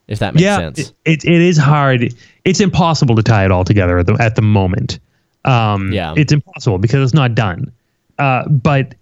if 0.08 0.20
that 0.20 0.34
makes 0.34 0.44
yeah, 0.44 0.58
sense 0.58 0.80
It, 0.80 0.94
it, 1.06 1.26
it 1.26 1.42
is 1.42 1.58
hard. 1.58 2.14
It's 2.44 2.60
impossible 2.60 3.16
to 3.16 3.24
tie 3.24 3.46
it 3.46 3.52
all 3.52 3.64
together 3.64 4.00
at 4.00 4.08
the 4.08 4.18
at 4.20 4.36
the 4.36 4.42
moment. 4.42 5.00
Um, 5.46 5.94
Yeah. 5.94 6.14
it's 6.18 6.34
impossible 6.34 6.80
because 6.80 7.02
it's 7.04 7.14
not 7.14 7.34
done. 7.34 7.72
Uh, 8.20 8.48
but 8.50 8.94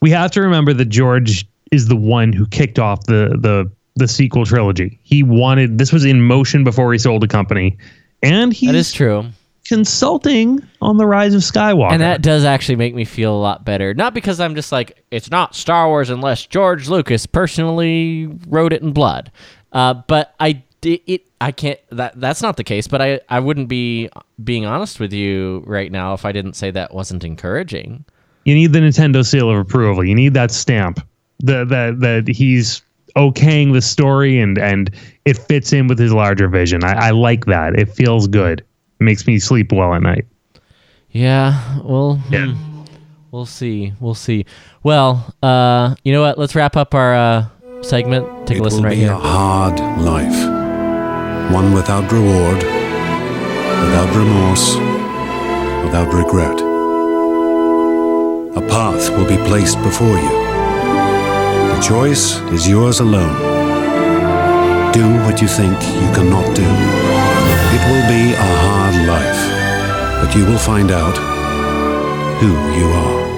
we 0.00 0.10
have 0.10 0.32
to 0.32 0.40
remember 0.40 0.72
that 0.74 0.86
George 0.86 1.46
is 1.70 1.86
the 1.86 1.96
one 1.96 2.32
who 2.32 2.46
kicked 2.46 2.78
off 2.80 3.04
the 3.06 3.36
the 3.38 3.70
the 3.94 4.08
sequel 4.08 4.44
trilogy. 4.44 4.98
He 5.04 5.22
wanted 5.22 5.78
this 5.78 5.92
was 5.92 6.04
in 6.04 6.22
motion 6.22 6.64
before 6.64 6.92
he 6.92 6.98
sold 6.98 7.22
the 7.22 7.28
company, 7.28 7.78
and 8.22 8.52
he's 8.52 8.70
That 8.70 8.74
is 8.76 8.92
true. 8.92 9.26
Consulting 9.66 10.66
on 10.80 10.96
the 10.96 11.06
rise 11.06 11.34
of 11.34 11.42
Skywalker. 11.42 11.92
And 11.92 12.02
that 12.02 12.22
does 12.22 12.44
actually 12.44 12.76
make 12.76 12.94
me 12.94 13.04
feel 13.04 13.34
a 13.34 13.38
lot 13.38 13.64
better. 13.64 13.94
Not 13.94 14.14
because 14.14 14.40
I'm 14.40 14.54
just 14.54 14.72
like, 14.72 15.04
it's 15.10 15.30
not 15.30 15.54
Star 15.54 15.88
Wars 15.88 16.10
unless 16.10 16.46
George 16.46 16.88
Lucas 16.88 17.26
personally 17.26 18.28
wrote 18.48 18.72
it 18.72 18.82
in 18.82 18.92
blood. 18.92 19.30
Uh, 19.72 19.94
but 19.94 20.34
I 20.40 20.62
di- 20.80 21.02
it 21.06 21.26
I 21.40 21.52
can't 21.52 21.78
that 21.90 22.20
that's 22.20 22.42
not 22.42 22.56
the 22.56 22.64
case, 22.64 22.86
but 22.88 23.00
I 23.00 23.20
I 23.28 23.40
wouldn't 23.40 23.68
be 23.68 24.10
being 24.42 24.66
honest 24.66 24.98
with 25.00 25.12
you 25.12 25.62
right 25.66 25.90
now 25.90 26.12
if 26.14 26.24
I 26.24 26.32
didn't 26.32 26.54
say 26.54 26.70
that 26.72 26.92
wasn't 26.92 27.24
encouraging. 27.24 28.04
you 28.44 28.54
need 28.54 28.72
the 28.72 28.80
Nintendo 28.80 29.24
seal 29.24 29.48
of 29.50 29.56
approval. 29.58 30.04
You 30.04 30.14
need 30.14 30.34
that 30.34 30.50
stamp. 30.50 31.06
The 31.38 31.64
that 31.66 32.00
that 32.00 32.28
he's 32.28 32.82
okaying 33.16 33.72
the 33.72 33.80
story 33.80 34.38
and 34.40 34.58
and 34.58 34.90
it 35.24 35.38
fits 35.38 35.72
in 35.72 35.86
with 35.86 35.98
his 35.98 36.12
larger 36.12 36.48
vision. 36.48 36.82
I, 36.84 37.08
I 37.08 37.10
like 37.10 37.46
that. 37.46 37.78
It 37.78 37.88
feels 37.88 38.26
good. 38.26 38.64
It 39.00 39.04
makes 39.04 39.26
me 39.26 39.38
sleep 39.38 39.72
well 39.72 39.94
at 39.94 40.02
night. 40.02 40.26
Yeah, 41.10 41.78
well, 41.82 42.20
Yeah. 42.30 42.48
hmm, 42.52 42.82
we'll 43.30 43.46
see. 43.46 43.94
We'll 43.98 44.14
see. 44.14 44.44
Well, 44.82 45.34
uh, 45.42 45.94
you 46.04 46.12
know 46.12 46.20
what? 46.22 46.38
Let's 46.38 46.54
wrap 46.54 46.76
up 46.76 46.94
our 46.94 47.14
uh, 47.14 47.46
segment. 47.82 48.46
Take 48.46 48.58
it 48.58 48.60
a 48.60 48.64
listen 48.64 48.82
right 48.84 48.96
here. 48.96 49.12
It 49.12 49.14
will 49.14 49.20
right 49.22 49.28
be 49.28 49.30
here. 49.30 49.34
a 49.34 49.38
hard 49.40 49.80
life. 50.00 50.38
One 51.52 51.72
without 51.72 52.12
reward, 52.12 52.58
without 52.62 54.14
remorse, 54.14 54.76
without 55.84 56.12
regret. 56.14 56.60
A 58.56 58.60
path 58.68 59.10
will 59.16 59.26
be 59.26 59.38
placed 59.48 59.78
before 59.82 60.16
you. 60.16 60.30
The 61.74 61.80
choice 61.82 62.38
is 62.52 62.68
yours 62.68 63.00
alone. 63.00 63.34
Do 64.92 65.06
what 65.24 65.40
you 65.40 65.48
think 65.48 65.72
you 65.82 66.08
cannot 66.14 66.54
do. 66.54 66.68
It 67.72 67.82
will 67.90 68.06
be 68.08 68.34
a 68.34 68.36
hard 68.36 68.69
life, 68.69 68.69
but 70.20 70.34
you 70.36 70.44
will 70.46 70.58
find 70.58 70.90
out 70.90 71.16
who 72.40 72.48
you 72.78 72.86
are. 72.86 73.30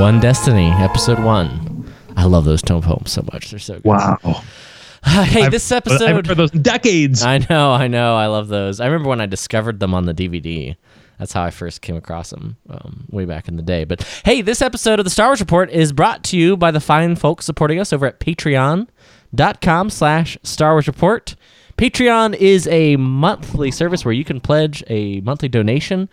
One 0.00 0.20
Destiny, 0.20 0.70
Episode 0.76 1.18
One. 1.18 1.92
I 2.16 2.24
love 2.24 2.44
those 2.44 2.62
tone 2.62 2.82
poems 2.82 3.10
so 3.10 3.24
much. 3.32 3.50
They're 3.50 3.58
so 3.58 3.74
good. 3.74 3.84
Wow. 3.84 4.18
hey, 5.04 5.42
I've- 5.42 5.50
this 5.50 5.70
I've 5.72 5.78
episode. 5.78 6.26
heard 6.26 6.36
those 6.36 6.50
decades. 6.50 7.22
I 7.22 7.38
know, 7.50 7.72
I 7.72 7.88
know, 7.88 8.16
I 8.16 8.26
love 8.26 8.48
those. 8.48 8.80
I 8.80 8.86
remember 8.86 9.08
when 9.08 9.20
I 9.20 9.26
discovered 9.26 9.80
them 9.80 9.94
on 9.94 10.04
the 10.06 10.14
DVD. 10.14 10.76
That's 11.18 11.32
how 11.32 11.42
I 11.42 11.50
first 11.50 11.82
came 11.82 11.96
across 11.96 12.30
them 12.30 12.56
um, 12.70 13.06
way 13.10 13.24
back 13.24 13.48
in 13.48 13.56
the 13.56 13.62
day. 13.62 13.82
But 13.84 14.02
hey, 14.24 14.40
this 14.40 14.62
episode 14.62 15.00
of 15.00 15.04
the 15.04 15.10
Star 15.10 15.26
Wars 15.28 15.40
Report 15.40 15.68
is 15.70 15.92
brought 15.92 16.22
to 16.24 16.36
you 16.36 16.56
by 16.56 16.70
the 16.70 16.78
fine 16.80 17.16
folks 17.16 17.44
supporting 17.44 17.80
us 17.80 17.92
over 17.92 18.06
at 18.06 18.20
patreon.com 18.20 19.90
slash 19.90 20.38
Star 20.44 20.74
Wars 20.74 20.86
Report. 20.86 21.34
Patreon 21.78 22.34
is 22.34 22.66
a 22.66 22.96
monthly 22.96 23.70
service 23.70 24.04
where 24.04 24.12
you 24.12 24.24
can 24.24 24.40
pledge 24.40 24.82
a 24.88 25.20
monthly 25.20 25.48
donation 25.48 26.08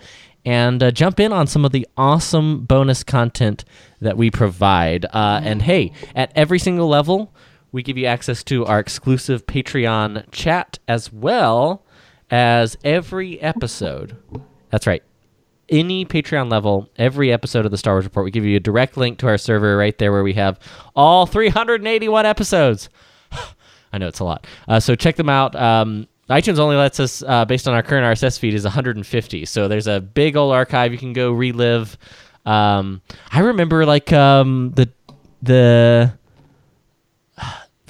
and 0.45 0.84
uh, 0.84 0.91
jump 0.91 1.20
in 1.20 1.34
on 1.34 1.47
some 1.47 1.66
of 1.66 1.72
the 1.72 1.88
awesome 1.97 2.66
bonus 2.66 3.03
content 3.03 3.66
that 3.99 4.16
we 4.16 4.30
provide. 4.30 5.05
Uh, 5.05 5.41
and 5.43 5.63
hey, 5.63 5.91
at 6.16 6.32
every 6.36 6.59
single 6.59 6.88
level, 6.88 7.34
we 7.72 7.82
give 7.82 7.97
you 7.97 8.05
access 8.05 8.43
to 8.43 8.63
our 8.68 8.78
exclusive 8.78 9.47
Patreon 9.47 10.32
chat 10.32 10.78
as 10.88 11.11
well 11.11 11.84
as 12.30 12.78
every 12.84 13.41
episode. 13.41 14.16
That's 14.70 14.86
right. 14.86 15.01
Any 15.68 16.05
Patreon 16.05 16.51
level, 16.51 16.91
every 16.95 17.34
episode 17.34 17.66
of 17.66 17.72
the 17.72 17.78
Star 17.80 17.95
Wars 17.95 18.05
Report, 18.05 18.24
we 18.24 18.30
give 18.30 18.45
you 18.45 18.55
a 18.55 18.59
direct 18.59 18.97
link 18.97 19.18
to 19.18 19.28
our 19.28 19.39
server 19.39 19.76
right 19.78 19.97
there 19.97 20.11
where 20.11 20.22
we 20.22 20.34
have 20.34 20.59
all 20.95 21.26
381 21.26 22.28
episodes. 22.28 22.88
I 23.95 23.97
know 23.97 24.07
it's 24.09 24.19
a 24.19 24.25
lot. 24.25 24.45
Uh, 24.67 24.79
so 24.79 24.93
check 24.93 25.15
them 25.15 25.29
out. 25.29 25.55
Um, 25.55 26.07
iTunes 26.29 26.59
only 26.59 26.75
lets 26.75 26.99
us, 26.99 27.23
uh, 27.23 27.45
based 27.45 27.67
on 27.67 27.73
our 27.73 27.81
current 27.81 28.03
RSS 28.03 28.37
feed, 28.37 28.53
is 28.53 28.65
150. 28.65 29.45
So 29.45 29.67
there's 29.67 29.87
a 29.87 30.01
big 30.01 30.35
old 30.35 30.53
archive 30.53 30.91
you 30.91 30.97
can 30.97 31.13
go 31.13 31.31
relive. 31.31 31.97
Um, 32.45 33.01
I 33.31 33.39
remember 33.39 33.85
like 33.85 34.11
um, 34.11 34.71
the 34.75 34.89
the 35.41 36.13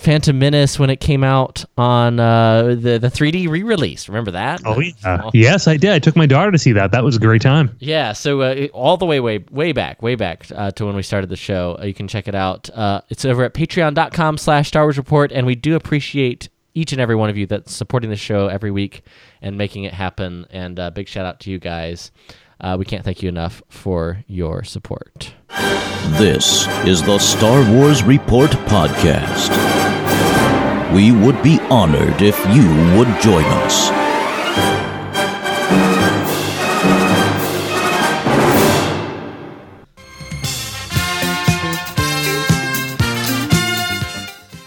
Phantom 0.06 0.38
Menace 0.38 0.78
when 0.78 0.92
it 0.92 1.00
came 1.00 1.24
out 1.24 1.66
on 1.80 2.20
uh, 2.20 2.76
the 2.80 3.00
the 3.00 3.08
3D 3.10 3.50
re-release. 3.50 4.08
Remember 4.08 4.30
that? 4.30 4.62
Oh 4.64 4.80
yeah. 4.80 5.32
Yes, 5.34 5.68
I 5.68 5.78
did. 5.78 5.94
I 5.94 5.98
took 5.98 6.16
my 6.16 6.28
daughter 6.28 6.52
to 6.52 6.60
see 6.60 6.74
that. 6.74 6.92
That 6.92 7.04
was 7.04 7.16
a 7.16 7.20
great 7.20 7.42
time. 7.42 7.76
Yeah, 7.80 8.14
so 8.14 8.42
uh, 8.42 8.68
all 8.72 8.98
the 8.98 9.06
way, 9.08 9.20
way, 9.20 9.40
way 9.50 9.72
back, 9.72 10.04
way 10.04 10.14
back 10.14 10.46
uh, 10.54 10.70
to 10.72 10.86
when 10.86 10.96
we 10.96 11.02
started 11.02 11.32
the 11.32 11.36
show. 11.36 11.76
Uh, 11.82 11.86
you 11.86 11.96
can 11.96 12.08
check 12.08 12.28
it 12.28 12.36
out. 12.36 12.70
Uh, 12.70 13.02
it's 13.10 13.26
over 13.26 13.44
at 13.44 13.56
patreon.com 13.56 14.38
slash 14.38 14.68
Star 14.68 14.84
Wars 14.84 14.98
Report, 14.98 15.32
and 15.32 15.48
we 15.48 15.56
do 15.56 15.76
appreciate 15.76 16.50
each 16.76 16.92
and 16.92 17.02
every 17.02 17.16
one 17.16 17.32
of 17.32 17.38
you 17.38 17.48
that's 17.48 17.74
supporting 17.74 18.12
the 18.12 18.16
show 18.16 18.48
every 18.48 18.70
week 18.70 19.02
and 19.42 19.58
making 19.58 19.86
it 19.86 19.94
happen. 19.94 20.46
And 20.52 20.80
uh, 20.80 20.92
big 20.92 21.08
shout 21.08 21.26
out 21.26 21.40
to 21.42 21.50
you 21.50 21.58
guys. 21.58 22.12
Uh, 22.60 22.76
we 22.78 22.86
can't 22.86 23.04
thank 23.04 23.22
you 23.22 23.30
enough 23.30 23.62
for 23.70 24.24
your 24.28 24.64
support. 24.64 25.34
This 26.18 26.68
is 26.86 27.02
the 27.04 27.20
Star 27.20 27.70
Wars 27.74 28.04
Report 28.04 28.52
Podcast. 28.52 29.52
We 30.94 31.12
would 31.12 31.42
be 31.44 31.60
honored 31.70 32.22
if 32.22 32.38
you 32.48 32.68
would 32.98 33.22
join 33.22 33.44
us. 33.44 33.92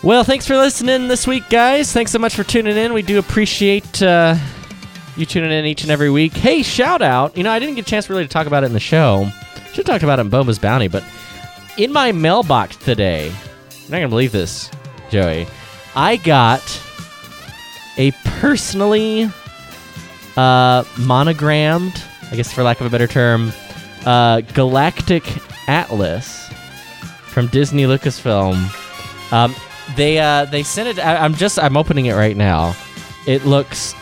Well, 0.02 0.24
thanks 0.24 0.46
for 0.46 0.56
listening 0.56 1.08
this 1.08 1.26
week, 1.26 1.48
guys. 1.50 1.92
Thanks 1.92 2.12
so 2.12 2.18
much 2.18 2.34
for 2.34 2.42
tuning 2.42 2.76
in. 2.76 2.92
We 2.94 3.02
do 3.02 3.18
appreciate 3.18 4.02
uh, 4.02 4.36
you 5.18 5.26
tuning 5.26 5.50
in 5.50 5.64
each 5.64 5.82
and 5.82 5.90
every 5.90 6.10
week. 6.10 6.32
Hey, 6.32 6.62
shout 6.62 7.02
out. 7.02 7.36
You 7.36 7.42
know, 7.42 7.50
I 7.50 7.58
didn't 7.58 7.74
get 7.74 7.86
a 7.86 7.90
chance 7.90 8.08
really 8.08 8.22
to 8.22 8.28
talk 8.28 8.46
about 8.46 8.62
it 8.62 8.66
in 8.66 8.72
the 8.72 8.80
show. 8.80 9.28
Should 9.68 9.76
have 9.78 9.86
talked 9.86 10.04
about 10.04 10.18
it 10.18 10.22
in 10.22 10.30
Boba's 10.30 10.58
Bounty, 10.58 10.88
but 10.88 11.04
in 11.76 11.92
my 11.92 12.12
mailbox 12.12 12.76
today, 12.76 13.26
you're 13.26 13.90
not 13.90 13.98
going 13.98 14.02
to 14.02 14.08
believe 14.08 14.32
this, 14.32 14.70
Joey. 15.10 15.46
I 15.94 16.16
got 16.16 16.82
a 17.96 18.12
personally 18.24 19.28
uh, 20.36 20.84
monogrammed, 20.98 22.02
I 22.30 22.36
guess 22.36 22.52
for 22.52 22.62
lack 22.62 22.80
of 22.80 22.86
a 22.86 22.90
better 22.90 23.06
term, 23.06 23.52
uh, 24.06 24.40
Galactic 24.54 25.24
Atlas 25.68 26.48
from 27.26 27.48
Disney 27.48 27.84
Lucasfilm. 27.84 29.32
Um, 29.32 29.54
they 29.96 30.18
uh, 30.18 30.44
they 30.44 30.62
sent 30.62 30.88
it. 30.88 31.04
I, 31.04 31.16
I'm 31.16 31.34
just 31.34 31.58
I'm 31.58 31.76
opening 31.76 32.06
it 32.06 32.14
right 32.14 32.36
now. 32.36 32.74
It 33.26 33.44
looks 33.44 33.94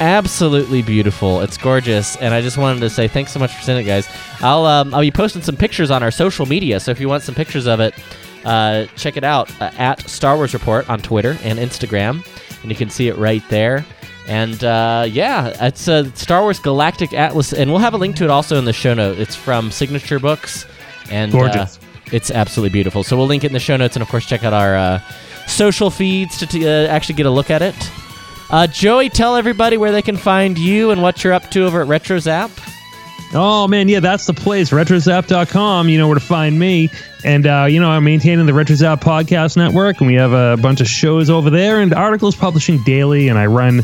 absolutely 0.00 0.82
beautiful. 0.82 1.40
It's 1.40 1.56
gorgeous, 1.56 2.16
and 2.16 2.34
I 2.34 2.40
just 2.40 2.58
wanted 2.58 2.80
to 2.80 2.90
say 2.90 3.08
thanks 3.08 3.32
so 3.32 3.38
much 3.38 3.54
for 3.54 3.62
sending 3.62 3.86
it, 3.86 3.88
guys. 3.88 4.08
I'll 4.40 4.64
um, 4.64 4.94
I'll 4.94 5.00
be 5.00 5.10
posting 5.10 5.42
some 5.42 5.56
pictures 5.56 5.90
on 5.90 6.02
our 6.02 6.10
social 6.10 6.46
media, 6.46 6.80
so 6.80 6.90
if 6.90 7.00
you 7.00 7.08
want 7.08 7.22
some 7.22 7.34
pictures 7.34 7.66
of 7.66 7.80
it, 7.80 7.94
uh, 8.44 8.86
check 8.96 9.16
it 9.16 9.24
out 9.24 9.50
uh, 9.60 9.70
at 9.76 10.00
Star 10.08 10.36
Wars 10.36 10.54
Report 10.54 10.88
on 10.88 11.00
Twitter 11.00 11.36
and 11.42 11.58
Instagram, 11.58 12.26
and 12.62 12.70
you 12.70 12.76
can 12.76 12.90
see 12.90 13.08
it 13.08 13.16
right 13.16 13.42
there. 13.48 13.84
And 14.28 14.62
uh, 14.64 15.06
yeah, 15.08 15.66
it's 15.66 15.88
a 15.88 16.10
Star 16.16 16.42
Wars 16.42 16.58
Galactic 16.58 17.12
Atlas, 17.12 17.52
and 17.52 17.70
we'll 17.70 17.80
have 17.80 17.94
a 17.94 17.98
link 17.98 18.16
to 18.16 18.24
it 18.24 18.30
also 18.30 18.58
in 18.58 18.64
the 18.64 18.72
show 18.72 18.94
note. 18.94 19.18
It's 19.18 19.36
from 19.36 19.70
Signature 19.70 20.18
Books, 20.18 20.66
and 21.10 21.34
uh, 21.34 21.38
Gorgeous. 21.38 21.78
it's 22.12 22.30
absolutely 22.30 22.70
beautiful. 22.70 23.02
So 23.04 23.16
we'll 23.16 23.26
link 23.26 23.44
it 23.44 23.48
in 23.48 23.52
the 23.52 23.60
show 23.60 23.76
notes, 23.76 23.96
and 23.96 24.02
of 24.02 24.08
course, 24.08 24.26
check 24.26 24.42
out 24.44 24.52
our 24.52 24.76
uh, 24.76 25.00
social 25.46 25.90
feeds 25.90 26.36
to 26.38 26.46
t- 26.46 26.66
uh, 26.68 26.88
actually 26.88 27.14
get 27.14 27.26
a 27.26 27.30
look 27.30 27.50
at 27.50 27.62
it. 27.62 27.76
Uh, 28.50 28.66
Joey, 28.66 29.08
tell 29.08 29.36
everybody 29.36 29.76
where 29.76 29.92
they 29.92 30.02
can 30.02 30.16
find 30.16 30.56
you 30.56 30.90
and 30.90 31.02
what 31.02 31.24
you're 31.24 31.32
up 31.32 31.50
to 31.50 31.64
over 31.64 31.82
at 31.82 31.88
RetroZap. 31.88 32.50
Oh 33.34 33.66
man, 33.66 33.88
yeah, 33.88 34.00
that's 34.00 34.26
the 34.26 34.32
place. 34.34 34.70
Retrozap.com. 34.70 35.88
You 35.88 35.98
know 35.98 36.06
where 36.06 36.14
to 36.14 36.24
find 36.24 36.58
me. 36.58 36.88
And 37.24 37.46
uh, 37.46 37.66
you 37.68 37.80
know, 37.80 37.90
I'm 37.90 38.04
maintaining 38.04 38.46
the 38.46 38.52
RetroZap 38.52 39.00
podcast 39.00 39.56
network, 39.56 39.98
and 39.98 40.06
we 40.06 40.14
have 40.14 40.32
a 40.32 40.56
bunch 40.60 40.80
of 40.80 40.86
shows 40.86 41.28
over 41.28 41.50
there 41.50 41.80
and 41.80 41.92
articles 41.92 42.36
publishing 42.36 42.82
daily. 42.84 43.28
And 43.28 43.36
I 43.36 43.46
run 43.46 43.82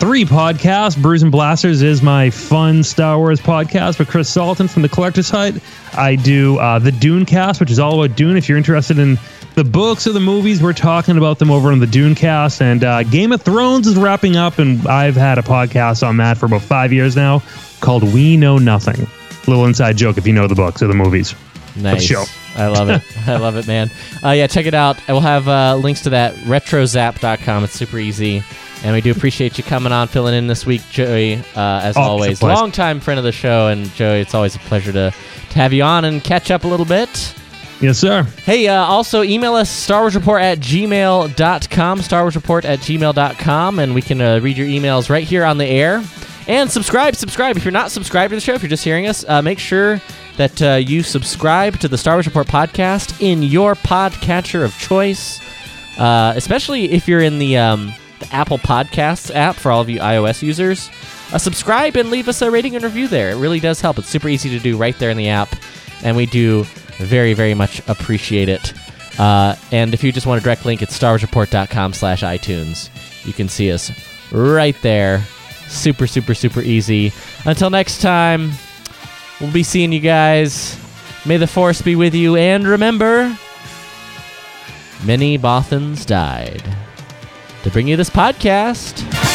three 0.00 0.24
podcasts. 0.24 1.00
Brews 1.00 1.22
and 1.22 1.30
Blasters 1.30 1.82
is 1.82 2.02
my 2.02 2.30
fun 2.30 2.82
Star 2.82 3.16
Wars 3.18 3.40
podcast 3.40 3.98
with 4.00 4.08
Chris 4.08 4.28
Salton 4.28 4.66
from 4.66 4.82
the 4.82 4.88
Collector's 4.88 5.30
Hut. 5.30 5.54
I 5.94 6.16
do 6.16 6.58
uh, 6.58 6.80
the 6.80 6.90
Dune 6.90 7.26
Cast, 7.26 7.60
which 7.60 7.70
is 7.70 7.78
all 7.78 8.02
about 8.02 8.16
Dune. 8.16 8.36
If 8.36 8.48
you're 8.48 8.58
interested 8.58 8.98
in 8.98 9.18
the 9.60 9.70
books 9.70 10.06
or 10.06 10.12
the 10.12 10.20
movies, 10.20 10.62
we're 10.62 10.72
talking 10.72 11.18
about 11.18 11.38
them 11.38 11.50
over 11.50 11.70
on 11.70 11.80
the 11.80 11.86
Dune 11.86 12.14
Cast. 12.14 12.62
And 12.62 12.82
uh, 12.82 13.02
Game 13.02 13.30
of 13.30 13.42
Thrones 13.42 13.86
is 13.86 13.94
wrapping 13.94 14.34
up, 14.34 14.58
and 14.58 14.88
I've 14.88 15.14
had 15.14 15.36
a 15.36 15.42
podcast 15.42 16.02
on 16.06 16.16
that 16.16 16.38
for 16.38 16.46
about 16.46 16.62
five 16.62 16.94
years 16.94 17.14
now 17.14 17.42
called 17.82 18.02
We 18.02 18.38
Know 18.38 18.56
Nothing. 18.56 19.06
Little 19.46 19.66
inside 19.66 19.98
joke 19.98 20.16
if 20.16 20.26
you 20.26 20.32
know 20.32 20.46
the 20.46 20.54
books 20.54 20.82
or 20.82 20.86
the 20.86 20.94
movies. 20.94 21.34
Nice. 21.76 22.02
show. 22.02 22.24
I 22.56 22.68
love 22.68 22.88
it. 22.88 23.02
I 23.28 23.36
love 23.36 23.56
it, 23.58 23.66
man. 23.66 23.90
Uh, 24.24 24.30
yeah, 24.30 24.46
check 24.46 24.64
it 24.64 24.72
out. 24.72 24.96
I 25.10 25.12
will 25.12 25.20
have 25.20 25.46
uh, 25.46 25.76
links 25.76 26.04
to 26.04 26.10
that 26.10 26.32
retrozap.com. 26.36 27.64
It's 27.64 27.74
super 27.74 27.98
easy. 27.98 28.42
And 28.82 28.94
we 28.94 29.02
do 29.02 29.10
appreciate 29.10 29.58
you 29.58 29.64
coming 29.64 29.92
on, 29.92 30.08
filling 30.08 30.32
in 30.32 30.46
this 30.46 30.64
week, 30.64 30.80
Joey, 30.90 31.34
uh, 31.54 31.80
as 31.82 31.98
Always 31.98 31.98
a 31.98 32.00
always. 32.00 32.38
pleasure. 32.38 32.56
Longtime 32.60 33.00
friend 33.00 33.18
of 33.18 33.24
the 33.24 33.32
show. 33.32 33.68
And 33.68 33.92
Joey, 33.92 34.20
it's 34.20 34.34
always 34.34 34.56
a 34.56 34.58
pleasure 34.60 34.92
to, 34.92 35.12
to 35.50 35.54
have 35.58 35.74
you 35.74 35.82
on 35.82 36.06
and 36.06 36.24
catch 36.24 36.50
up 36.50 36.64
a 36.64 36.66
little 36.66 36.86
bit. 36.86 37.34
Yes, 37.80 37.98
sir. 37.98 38.24
Hey, 38.44 38.68
uh, 38.68 38.84
also 38.84 39.22
email 39.22 39.54
us 39.54 39.70
Star 39.70 40.02
Wars 40.02 40.14
Report 40.14 40.42
at 40.42 40.58
gmail.com, 40.58 42.02
Star 42.02 42.22
Wars 42.22 42.36
Report 42.36 42.66
at 42.66 42.80
gmail.com, 42.80 43.78
and 43.78 43.94
we 43.94 44.02
can 44.02 44.20
uh, 44.20 44.38
read 44.40 44.58
your 44.58 44.66
emails 44.66 45.08
right 45.08 45.24
here 45.24 45.44
on 45.44 45.56
the 45.56 45.64
air. 45.64 46.02
And 46.46 46.70
subscribe, 46.70 47.16
subscribe. 47.16 47.56
If 47.56 47.64
you're 47.64 47.72
not 47.72 47.90
subscribed 47.90 48.32
to 48.32 48.36
the 48.36 48.40
show, 48.40 48.52
if 48.52 48.62
you're 48.62 48.68
just 48.68 48.84
hearing 48.84 49.06
us, 49.06 49.24
uh, 49.26 49.40
make 49.40 49.58
sure 49.58 49.98
that 50.36 50.60
uh, 50.60 50.74
you 50.74 51.02
subscribe 51.02 51.78
to 51.78 51.88
the 51.88 51.96
Star 51.96 52.16
Wars 52.16 52.26
Report 52.26 52.46
podcast 52.48 53.18
in 53.22 53.42
your 53.42 53.74
podcatcher 53.74 54.62
of 54.62 54.76
choice, 54.78 55.40
uh, 55.98 56.34
especially 56.36 56.92
if 56.92 57.08
you're 57.08 57.20
in 57.20 57.38
the, 57.38 57.56
um, 57.56 57.94
the 58.18 58.28
Apple 58.30 58.58
Podcasts 58.58 59.34
app 59.34 59.56
for 59.56 59.70
all 59.70 59.80
of 59.80 59.88
you 59.88 60.00
iOS 60.00 60.42
users. 60.42 60.90
Uh, 61.32 61.38
subscribe 61.38 61.96
and 61.96 62.10
leave 62.10 62.28
us 62.28 62.42
a 62.42 62.50
rating 62.50 62.74
and 62.74 62.84
review 62.84 63.08
there. 63.08 63.30
It 63.30 63.36
really 63.36 63.60
does 63.60 63.80
help. 63.80 63.98
It's 63.98 64.08
super 64.08 64.28
easy 64.28 64.50
to 64.50 64.58
do 64.58 64.76
right 64.76 64.98
there 64.98 65.10
in 65.10 65.16
the 65.16 65.28
app, 65.30 65.48
and 66.02 66.14
we 66.14 66.26
do 66.26 66.66
very, 67.04 67.34
very 67.34 67.54
much 67.54 67.86
appreciate 67.88 68.48
it. 68.48 68.72
Uh, 69.18 69.56
and 69.72 69.92
if 69.92 70.04
you 70.04 70.12
just 70.12 70.26
want 70.26 70.40
a 70.40 70.44
direct 70.44 70.64
link, 70.64 70.82
it's 70.82 70.98
starwarsreport.com 70.98 71.92
slash 71.92 72.22
iTunes. 72.22 72.88
You 73.26 73.32
can 73.32 73.48
see 73.48 73.70
us 73.72 73.90
right 74.32 74.76
there. 74.82 75.22
Super, 75.68 76.06
super, 76.06 76.34
super 76.34 76.60
easy. 76.60 77.12
Until 77.44 77.70
next 77.70 78.00
time, 78.00 78.52
we'll 79.40 79.52
be 79.52 79.62
seeing 79.62 79.92
you 79.92 80.00
guys. 80.00 80.78
May 81.26 81.36
the 81.36 81.46
force 81.46 81.82
be 81.82 81.96
with 81.96 82.14
you, 82.14 82.36
and 82.36 82.66
remember, 82.66 83.36
many 85.04 85.38
Bothans 85.38 86.06
died 86.06 86.62
to 87.62 87.70
bring 87.70 87.86
you 87.86 87.96
this 87.96 88.10
podcast. 88.10 89.29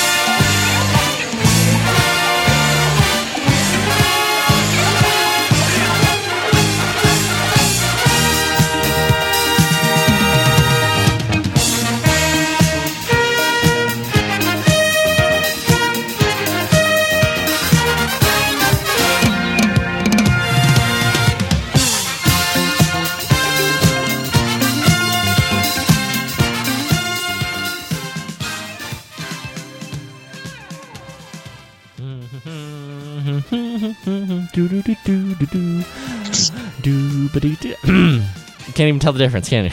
Can't 38.75 38.89
even 38.89 38.99
tell 38.99 39.13
the 39.13 39.19
difference, 39.19 39.49
can 39.49 39.65
you? 39.65 39.71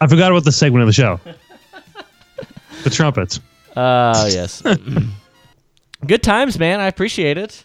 I 0.00 0.06
forgot 0.06 0.30
about 0.30 0.44
the 0.44 0.52
segment 0.52 0.82
of 0.82 0.86
the 0.86 0.92
show. 0.92 1.18
the 2.82 2.90
trumpets. 2.90 3.40
Oh, 3.76 4.26
yes. 4.26 4.62
good 6.06 6.22
times, 6.22 6.58
man. 6.58 6.80
I 6.80 6.86
appreciate 6.86 7.38
it. 7.38 7.64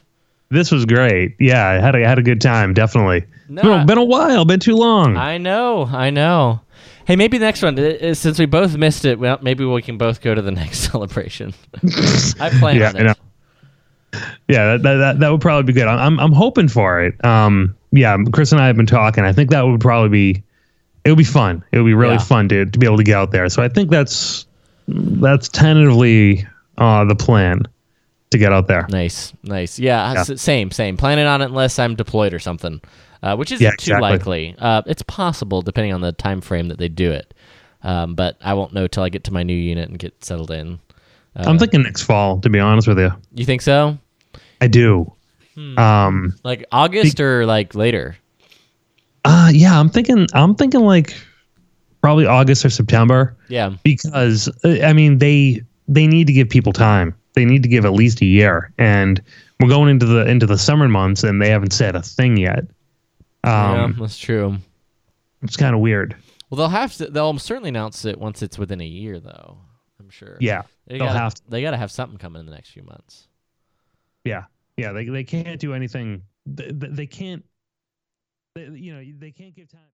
This 0.50 0.72
was 0.72 0.86
great. 0.86 1.36
Yeah, 1.40 1.68
I 1.68 1.74
had 1.74 1.96
a, 1.96 2.00
had 2.00 2.18
a 2.18 2.24
good 2.24 2.42
time. 2.42 2.74
Definitely. 2.74 3.26
No, 3.50 3.62
been, 3.62 3.72
I- 3.72 3.84
been 3.86 3.98
a 3.98 4.04
while. 4.04 4.46
Been 4.46 4.60
too 4.60 4.76
long. 4.76 5.18
I 5.18 5.38
know, 5.38 5.86
I 5.86 6.10
know. 6.10 6.62
Hey, 7.06 7.16
maybe 7.16 7.40
the 7.40 7.46
next 7.46 7.62
one, 7.64 7.78
uh, 7.78 7.82
uh, 7.82 8.14
since 8.14 8.38
we 8.38 8.46
both 8.46 8.78
missed 8.78 9.04
it, 9.04 9.20
well, 9.20 9.40
maybe 9.42 9.66
we 9.66 9.82
can 9.82 9.98
both 9.98 10.22
go 10.22 10.34
to 10.34 10.42
the 10.42 10.52
next 10.64 10.92
celebration. 10.92 11.54
I 12.40 12.50
plan 12.60 12.78
yeah, 12.78 12.90
on 12.90 12.96
I 12.96 13.00
it. 13.00 13.04
know. 13.04 14.20
Yeah, 14.48 14.78
that, 14.78 14.98
that, 14.98 15.20
that, 15.20 15.30
would 15.30 15.42
probably 15.42 15.72
be 15.72 15.74
good. 15.74 15.88
I'm, 15.88 16.00
I'm 16.00 16.20
I'm 16.20 16.32
hoping 16.32 16.68
for 16.68 17.04
it. 17.04 17.24
Um, 17.24 17.76
yeah, 17.92 18.18
Chris 18.32 18.52
and 18.52 18.62
I 18.62 18.68
have 18.68 18.76
been 18.76 18.86
talking. 18.86 19.24
I 19.24 19.34
think 19.34 19.50
that 19.52 19.62
would 19.62 19.82
probably 19.82 20.10
be, 20.10 20.44
it 21.06 21.10
would 21.10 21.18
be 21.18 21.24
fun. 21.24 21.64
It 21.72 21.78
would 21.78 21.86
be 21.86 21.94
really 21.94 22.14
Yeah. 22.14 22.20
fun 22.20 22.50
to 22.50 22.66
to 22.66 22.80
be 22.80 22.86
able 22.86 22.98
to 22.98 23.04
get 23.04 23.16
out 23.18 23.32
there. 23.32 23.48
So 23.50 23.62
I 23.64 23.70
think 23.70 23.90
that's 23.90 24.46
that's 24.88 25.50
tentatively 25.50 26.46
uh, 26.78 27.06
the 27.06 27.16
plan 27.16 27.64
to 28.32 28.38
get 28.38 28.52
out 28.54 28.68
there. 28.68 28.86
Nice, 28.90 29.34
nice. 29.44 29.80
Yeah, 29.80 30.14
Yeah. 30.14 30.24
same, 30.24 30.72
same. 30.72 30.98
Planning 30.98 31.26
on 31.26 31.42
it 31.42 31.46
unless 31.46 31.78
I'm 31.80 31.96
deployed 31.96 32.34
or 32.34 32.40
something, 32.40 32.80
uh, 33.24 33.36
which 33.36 33.52
isn't 33.52 33.64
Yeah, 33.64 33.72
too 33.72 33.92
exactly. 33.94 34.10
likely. 34.10 34.56
Uh, 34.60 34.82
it's 34.86 35.02
possible 35.04 35.62
depending 35.62 35.94
on 35.94 36.02
the 36.02 36.12
time 36.12 36.42
frame 36.42 36.68
that 36.70 36.78
they 36.78 36.90
do 36.90 37.12
it, 37.12 37.34
um, 37.84 38.16
but 38.16 38.38
I 38.42 38.54
won't 38.54 38.74
know 38.74 38.88
till 38.88 39.04
I 39.04 39.10
get 39.10 39.24
to 39.26 39.34
my 39.34 39.44
new 39.44 39.54
unit 39.56 39.90
and 39.90 39.98
get 40.00 40.24
settled 40.24 40.52
in. 40.52 40.80
Uh, 41.36 41.44
I'm 41.48 41.58
thinking 41.60 41.82
next 41.84 42.04
fall. 42.04 42.40
To 42.42 42.50
be 42.50 42.60
honest 42.60 42.88
with 42.88 43.00
you, 43.00 43.12
You 43.34 43.46
think 43.46 43.62
so? 43.62 43.98
I 44.62 44.68
do. 44.68 45.12
Um, 45.78 46.34
Like 46.44 46.66
August 46.72 47.20
or 47.20 47.46
like 47.46 47.76
later? 47.76 48.16
Uh, 49.30 49.50
yeah, 49.54 49.80
I'm 49.80 49.90
thinking. 49.90 50.28
I'm 50.34 50.56
thinking 50.56 50.82
like 50.82 51.16
probably 52.02 52.26
August 52.26 52.66
or 52.66 52.70
September. 52.70 53.38
Yeah. 53.48 53.76
because 53.84 54.48
uh, 54.64 54.80
I 54.84 54.94
mean 54.94 55.18
they 55.20 55.62
they 55.88 56.08
need 56.08 56.28
to 56.28 56.34
give 56.34 56.50
people 56.50 56.74
time. 56.74 57.16
They 57.34 57.46
need 57.46 57.64
to 57.64 57.70
give 57.70 57.86
at 57.86 57.94
least 57.94 58.22
a 58.22 58.26
year, 58.26 58.74
and 58.78 59.22
we're 59.60 59.70
going 59.70 59.90
into 59.90 60.06
the 60.06 60.28
into 60.28 60.46
the 60.46 60.58
summer 60.58 60.88
months, 60.88 61.24
and 61.24 61.42
they 61.42 61.50
haven't 61.50 61.74
said 61.74 61.96
a 61.96 62.02
thing 62.02 62.38
yet. 62.38 62.66
yeah, 63.46 63.84
Um, 63.84 63.98
that's 64.00 64.18
true. 64.18 64.58
it's 65.44 65.56
kind 65.56 65.76
of 65.76 65.82
weird. 65.82 66.16
Well, 66.50 66.58
they'll 66.58 66.70
have 66.70 66.96
to. 66.96 67.06
They'll 67.08 67.38
certainly 67.38 67.70
announce 67.70 68.04
it 68.06 68.20
once 68.20 68.42
it's 68.42 68.58
within 68.58 68.82
a 68.82 68.86
year, 68.86 69.20
though. 69.20 69.60
I'm 70.00 70.10
sure. 70.10 70.38
Yeah, 70.40 70.64
they 70.88 70.98
they'll 70.98 71.08
gotta, 71.08 71.20
have 71.20 71.36
to. 71.36 71.42
They 71.50 71.62
got 71.62 71.72
to 71.72 71.78
have 71.78 71.92
something 71.92 72.18
coming 72.18 72.40
in 72.40 72.46
the 72.48 72.52
next 72.54 72.72
few 72.72 72.84
months. 72.84 73.28
Yeah, 74.26 74.46
yeah. 74.76 74.92
They 74.92 75.06
they 75.06 75.24
can't 75.24 75.60
do 75.60 75.74
anything. 75.74 76.24
They 76.48 76.72
they 76.72 77.06
can't. 77.06 77.46
They, 78.60 78.78
you 78.78 78.94
know, 78.94 79.04
they 79.20 79.32
can't 79.32 79.56
give 79.56 79.72
time. 79.72 79.82